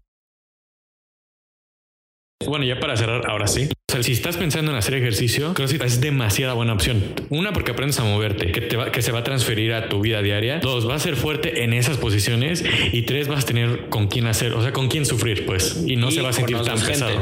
Bueno, 2.59 2.73
ya 2.73 2.77
para 2.77 2.97
cerrar, 2.97 3.25
ahora 3.25 3.47
sí 3.47 3.69
si 4.03 4.11
estás 4.11 4.37
pensando 4.37 4.71
en 4.71 4.77
hacer 4.77 4.93
ejercicio, 4.93 5.53
CrossFit 5.53 5.81
es 5.83 5.99
demasiada 5.99 6.53
buena 6.53 6.73
opción. 6.73 7.03
Una, 7.29 7.53
porque 7.53 7.71
aprendes 7.71 7.99
a 7.99 8.03
moverte, 8.03 8.51
que, 8.51 8.61
te 8.61 8.77
va, 8.77 8.91
que 8.91 9.01
se 9.01 9.11
va 9.11 9.19
a 9.19 9.23
transferir 9.23 9.73
a 9.73 9.89
tu 9.89 9.99
vida 9.99 10.21
diaria. 10.21 10.59
Dos, 10.59 10.85
vas 10.85 11.01
a 11.01 11.03
ser 11.05 11.15
fuerte 11.15 11.63
en 11.63 11.73
esas 11.73 11.97
posiciones. 11.97 12.63
Y 12.93 13.01
tres, 13.03 13.27
vas 13.27 13.43
a 13.43 13.47
tener 13.47 13.89
con 13.89 14.07
quién 14.07 14.27
hacer, 14.27 14.53
o 14.53 14.61
sea, 14.61 14.71
con 14.71 14.87
quién 14.87 15.05
sufrir, 15.05 15.45
pues. 15.45 15.83
Y 15.85 15.95
no 15.95 16.11
se 16.11 16.21
va 16.21 16.29
a 16.29 16.33
sentir 16.33 16.57
tan 16.61 16.79
pesado. 16.79 17.21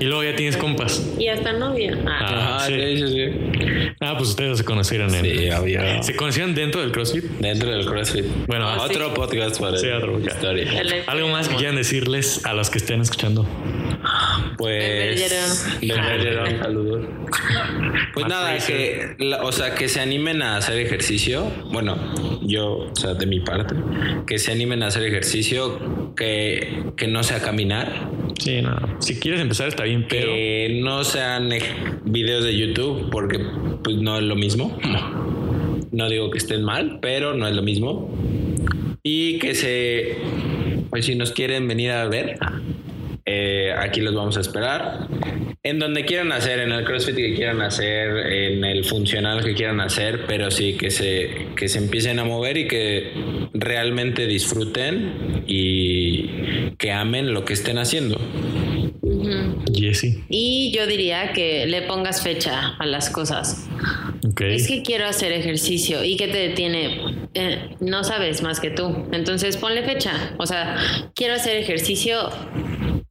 y 0.00 0.04
luego 0.04 0.24
ya 0.24 0.36
tienes 0.36 0.56
compas. 0.56 1.06
Y 1.18 1.28
hasta 1.28 1.52
novia. 1.52 1.98
Ah, 2.06 2.58
ah 2.60 2.66
sí. 2.66 2.74
Sí, 2.74 3.08
sí, 3.08 3.94
Ah, 4.00 4.14
pues 4.16 4.30
ustedes 4.30 4.58
se 4.58 4.64
conocieron 4.64 5.14
en. 5.14 5.24
Sí, 5.24 5.50
había. 5.50 6.02
¿Se 6.02 6.14
conocieron 6.16 6.54
dentro 6.54 6.80
del 6.80 6.92
CrossFit? 6.92 7.24
Dentro 7.24 7.70
del 7.70 7.86
CrossFit. 7.86 8.24
Bueno, 8.46 8.68
ah, 8.68 8.82
otro 8.82 9.12
podcast 9.14 9.60
para 9.60 9.78
sí, 9.78 9.88
otro 9.88 10.20
historia. 10.20 10.70
Algo 11.06 11.28
más 11.28 11.48
que 11.48 11.56
quieran 11.56 11.76
decirles 11.76 12.44
a 12.44 12.54
los 12.54 12.70
que 12.70 12.78
estén 12.78 13.00
escuchando. 13.00 13.46
Pues. 14.56 15.20
Saludos. 16.62 17.06
Pues 18.14 18.26
nada, 18.26 18.56
que, 18.58 19.16
o 19.42 19.52
sea, 19.52 19.74
que 19.74 19.88
se 19.88 20.00
animen 20.00 20.42
a 20.42 20.56
hacer 20.56 20.78
ejercicio. 20.78 21.50
Bueno, 21.72 21.96
yo, 22.42 22.90
o 22.90 22.96
sea, 22.96 23.14
de 23.14 23.26
mi 23.26 23.40
parte, 23.40 23.74
que 24.26 24.38
se 24.38 24.52
animen 24.52 24.82
a 24.82 24.86
hacer 24.86 25.02
ejercicio, 25.04 26.14
que, 26.16 26.84
que 26.96 27.08
no 27.08 27.22
sea 27.22 27.40
caminar. 27.40 28.10
Sí, 28.38 28.62
no. 28.62 28.76
Si 29.00 29.18
quieres 29.18 29.40
empezar 29.40 29.68
está 29.68 29.84
bien, 29.84 30.06
pero. 30.08 30.28
Que 30.28 30.80
no 30.82 31.04
sean 31.04 31.50
videos 32.04 32.44
de 32.44 32.56
YouTube, 32.56 33.10
porque 33.10 33.40
pues 33.82 33.96
no 33.96 34.18
es 34.18 34.24
lo 34.24 34.36
mismo. 34.36 34.78
No 35.94 36.08
digo 36.08 36.28
que 36.28 36.38
estén 36.38 36.64
mal, 36.64 36.98
pero 37.00 37.34
no 37.34 37.46
es 37.46 37.54
lo 37.54 37.62
mismo. 37.62 38.10
Y 39.04 39.38
que 39.38 39.54
se. 39.54 40.16
Pues 40.90 41.06
si 41.06 41.14
nos 41.14 41.30
quieren 41.30 41.68
venir 41.68 41.92
a 41.92 42.08
ver, 42.08 42.36
eh, 43.26 43.72
aquí 43.76 44.00
los 44.00 44.14
vamos 44.14 44.36
a 44.36 44.40
esperar. 44.40 45.08
En 45.62 45.78
donde 45.78 46.04
quieran 46.04 46.30
hacer, 46.32 46.60
en 46.60 46.72
el 46.72 46.84
CrossFit 46.84 47.16
que 47.16 47.34
quieran 47.34 47.62
hacer, 47.62 48.26
en 48.26 48.64
el 48.64 48.84
funcional 48.84 49.42
que 49.42 49.54
quieran 49.54 49.80
hacer, 49.80 50.26
pero 50.26 50.50
sí 50.50 50.74
que 50.74 50.90
se, 50.90 51.48
que 51.56 51.68
se 51.68 51.78
empiecen 51.78 52.18
a 52.18 52.24
mover 52.24 52.58
y 52.58 52.68
que 52.68 53.12
realmente 53.54 54.26
disfruten 54.26 55.42
y 55.46 56.74
que 56.76 56.92
amen 56.92 57.32
lo 57.32 57.46
que 57.46 57.54
estén 57.54 57.78
haciendo. 57.78 58.20
Y 60.28 60.72
yo 60.74 60.86
diría 60.86 61.32
que 61.32 61.66
le 61.66 61.82
pongas 61.82 62.22
fecha 62.22 62.74
a 62.78 62.86
las 62.86 63.10
cosas. 63.10 63.66
Es 64.40 64.68
que 64.68 64.82
quiero 64.82 65.06
hacer 65.06 65.32
ejercicio 65.32 66.04
y 66.04 66.16
que 66.16 66.28
te 66.28 66.38
detiene. 66.48 67.28
Eh, 67.34 67.76
no 67.80 68.04
sabes 68.04 68.42
más 68.42 68.60
que 68.60 68.70
tú. 68.70 69.06
Entonces 69.12 69.56
ponle 69.56 69.82
fecha. 69.82 70.34
O 70.38 70.46
sea, 70.46 70.76
quiero 71.14 71.34
hacer 71.34 71.56
ejercicio 71.56 72.30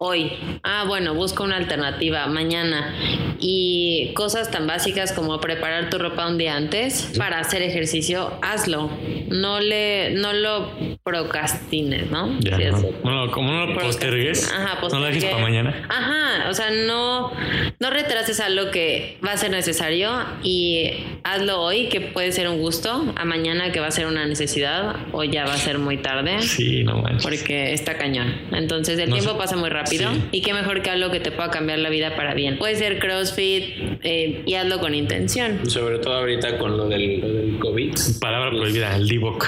hoy. 0.03 0.33
Ah, 0.63 0.83
bueno, 0.85 1.13
busco 1.13 1.43
una 1.43 1.55
alternativa 1.55 2.27
mañana. 2.27 2.93
Y 3.39 4.13
cosas 4.15 4.51
tan 4.51 4.67
básicas 4.67 5.13
como 5.13 5.39
preparar 5.39 5.89
tu 5.89 5.97
ropa 5.97 6.27
un 6.27 6.37
día 6.37 6.55
antes 6.55 7.13
para 7.17 7.39
hacer 7.39 7.61
ejercicio, 7.61 8.37
hazlo. 8.41 8.89
No 9.29 9.59
le, 9.59 10.11
no 10.11 10.33
lo 10.33 10.92
procrastines, 11.03 12.09
¿no? 12.09 12.39
Ya, 12.39 12.57
no. 12.71 13.31
como 13.31 13.51
no 13.51 13.65
lo 13.65 13.79
postergues, 13.79 14.49
Ajá, 14.51 14.79
no 14.89 14.99
lo 14.99 15.05
dejes 15.05 15.25
para 15.25 15.43
mañana. 15.43 15.85
Ajá, 15.89 16.49
o 16.49 16.53
sea, 16.53 16.71
no, 16.71 17.31
no 17.79 17.89
retrases 17.89 18.39
algo 18.39 18.71
que 18.71 19.17
va 19.25 19.33
a 19.33 19.37
ser 19.37 19.51
necesario 19.51 20.11
y 20.43 20.91
hazlo 21.25 21.61
hoy, 21.61 21.89
que 21.89 21.99
puede 21.99 22.31
ser 22.31 22.47
un 22.47 22.59
gusto, 22.59 23.13
a 23.17 23.25
mañana 23.25 23.73
que 23.73 23.81
va 23.81 23.87
a 23.87 23.91
ser 23.91 24.05
una 24.05 24.25
necesidad 24.25 24.95
o 25.11 25.25
ya 25.25 25.45
va 25.45 25.55
a 25.55 25.57
ser 25.57 25.77
muy 25.77 25.97
tarde. 25.97 26.41
Sí, 26.41 26.83
no 26.85 27.01
manches. 27.01 27.23
Porque 27.23 27.73
está 27.73 27.97
cañón. 27.97 28.33
Entonces 28.53 28.97
el 28.97 29.11
tiempo 29.11 29.37
pasa 29.37 29.57
muy 29.57 29.69
rápido 29.69 30.09
y 30.31 30.41
qué 30.41 30.53
mejor 30.53 30.81
que 30.81 30.89
algo 30.89 31.11
que 31.11 31.19
te 31.19 31.31
pueda 31.31 31.49
cambiar 31.49 31.79
la 31.79 31.89
vida 31.89 32.15
para 32.15 32.33
bien. 32.33 32.57
Puede 32.57 32.75
ser 32.75 32.99
CrossFit 32.99 33.99
eh, 34.03 34.43
y 34.45 34.53
hazlo 34.55 34.79
con 34.79 34.95
intención. 34.95 35.69
Sobre 35.69 35.99
todo 35.99 36.13
ahorita 36.13 36.57
con 36.57 36.77
lo 36.77 36.87
del, 36.87 37.19
lo 37.19 37.27
del 37.27 37.59
COVID. 37.59 37.93
Palabra 38.21 38.51
prohibida, 38.51 38.95
el 38.95 39.07
D-Book. 39.07 39.47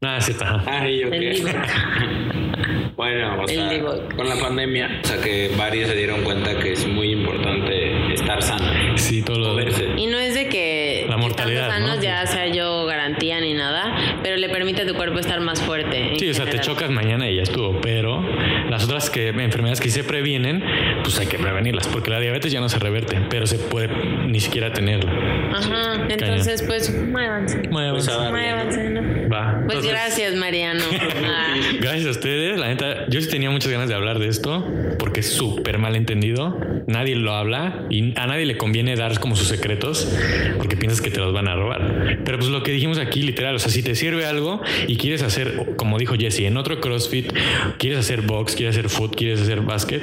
Nada, 0.00 0.17
sí 0.20 0.32
está. 0.32 0.62
Ay, 0.66 1.04
okay. 1.04 1.42
bueno, 2.98 3.44
o 3.44 3.46
sea, 3.46 3.70
con 4.16 4.28
la 4.28 4.34
pandemia, 4.40 5.00
o 5.04 5.06
sea 5.06 5.18
que 5.18 5.52
varios 5.56 5.88
se 5.88 5.94
dieron 5.94 6.24
cuenta 6.24 6.58
que 6.58 6.72
es 6.72 6.84
muy 6.84 7.12
importante 7.12 8.12
estar 8.12 8.42
sano. 8.42 8.66
Sí, 8.96 9.22
todo 9.22 9.38
lo 9.38 9.60
Y 9.96 10.08
no 10.08 10.18
es 10.18 10.34
de 10.34 10.48
que 10.48 11.06
la 11.08 11.16
mortalidad. 11.16 11.70
ya 12.00 12.26
sea 12.26 12.48
yo 12.48 12.86
garantía 12.86 13.40
ni 13.40 13.54
nada, 13.54 14.18
pero 14.24 14.36
le 14.36 14.48
permite 14.48 14.82
a 14.82 14.86
tu 14.86 14.94
cuerpo 14.94 15.20
estar 15.20 15.40
más 15.40 15.62
fuerte. 15.62 16.14
Sí, 16.18 16.28
o 16.28 16.34
sea, 16.34 16.46
te 16.46 16.58
chocas 16.58 16.90
mañana 16.90 17.30
y 17.30 17.36
ya 17.36 17.42
estuvo, 17.42 17.80
pero 17.80 18.20
las 18.68 18.84
otras 18.84 19.10
que, 19.10 19.28
enfermedades 19.28 19.80
que 19.80 19.90
se 19.90 20.02
previenen, 20.02 20.64
pues 21.04 21.20
hay 21.20 21.28
que 21.28 21.38
prevenirlas, 21.38 21.86
porque 21.86 22.10
la 22.10 22.18
diabetes 22.18 22.50
ya 22.50 22.60
no 22.60 22.68
se 22.68 22.80
reverte, 22.80 23.16
pero 23.30 23.46
se 23.46 23.60
puede 23.60 23.90
ni 24.26 24.40
siquiera 24.40 24.72
tenerla. 24.72 25.12
Ajá, 25.52 26.04
entonces 26.08 26.64
pues 26.64 26.92
muévanse. 26.92 27.62
Muévanse. 27.68 28.10
Muévanse, 28.10 28.90
¿no? 28.90 29.28
Va. 29.28 29.62
Pues 29.66 29.86
gracias, 29.86 30.34
Mariano. 30.34 30.82
Ah. 31.24 31.54
Gracias 31.80 32.06
a 32.06 32.10
ustedes, 32.10 32.58
la 32.58 32.68
neta, 32.68 32.87
yo 33.08 33.20
sí 33.20 33.28
tenía 33.28 33.50
muchas 33.50 33.70
ganas 33.70 33.88
de 33.88 33.94
hablar 33.94 34.18
de 34.18 34.28
esto, 34.28 34.64
porque 34.98 35.20
es 35.20 35.30
súper 35.32 35.78
mal 35.78 35.96
entendido, 35.96 36.56
nadie 36.86 37.16
lo 37.16 37.34
habla 37.34 37.86
y 37.90 38.18
a 38.18 38.26
nadie 38.26 38.46
le 38.46 38.56
conviene 38.56 38.96
dar 38.96 39.18
como 39.20 39.36
sus 39.36 39.48
secretos, 39.48 40.08
porque 40.56 40.76
piensas 40.76 41.00
que 41.00 41.10
te 41.10 41.20
los 41.20 41.32
van 41.32 41.48
a 41.48 41.54
robar. 41.54 42.18
Pero 42.24 42.38
pues 42.38 42.50
lo 42.50 42.62
que 42.62 42.72
dijimos 42.72 42.98
aquí, 42.98 43.22
literal, 43.22 43.54
o 43.54 43.58
sea, 43.58 43.70
si 43.70 43.82
te 43.82 43.94
sirve 43.94 44.26
algo 44.26 44.60
y 44.86 44.96
quieres 44.96 45.22
hacer, 45.22 45.74
como 45.76 45.98
dijo 45.98 46.14
Jesse, 46.18 46.40
en 46.40 46.56
otro 46.56 46.80
CrossFit, 46.80 47.32
quieres 47.78 47.98
hacer 47.98 48.22
box, 48.22 48.54
quieres 48.54 48.76
hacer 48.76 48.88
foot, 48.88 49.16
quieres 49.16 49.40
hacer 49.40 49.60
basket, 49.60 50.02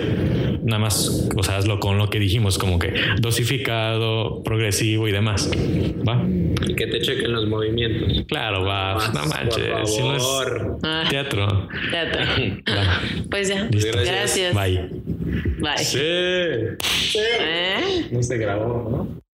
nada 0.64 0.80
más, 0.80 1.30
o 1.36 1.44
sea, 1.44 1.58
hazlo 1.58 1.80
con 1.80 1.98
lo 1.98 2.10
que 2.10 2.20
dijimos, 2.20 2.58
como 2.58 2.80
que 2.80 2.94
dosificado, 3.20 4.44
progresivo 4.44 5.08
y 5.08 5.12
demás. 5.12 5.50
¿Va? 6.08 6.24
Y 6.68 6.76
que 6.76 6.88
te 6.88 7.02
chequen 7.02 7.32
los 7.32 7.48
movimientos. 7.48 8.26
Claro, 8.28 8.64
va, 8.64 8.98
no 9.14 9.26
manches. 9.26 9.90
Si 9.90 10.02
no 10.02 10.16
es 10.16 10.24
teatro. 11.10 11.68
Teatro. 11.92 12.22
Pues 13.30 13.48
ya. 13.50 13.68
Gracias. 13.72 14.54
Bye. 14.54 14.90
Bye. 15.60 15.78
Sí. 15.78 16.00
sí. 16.82 17.20
¿Eh? 17.40 18.08
No 18.12 18.24
se 18.24 18.38
grabó, 18.38 18.90
¿no? 18.90 19.25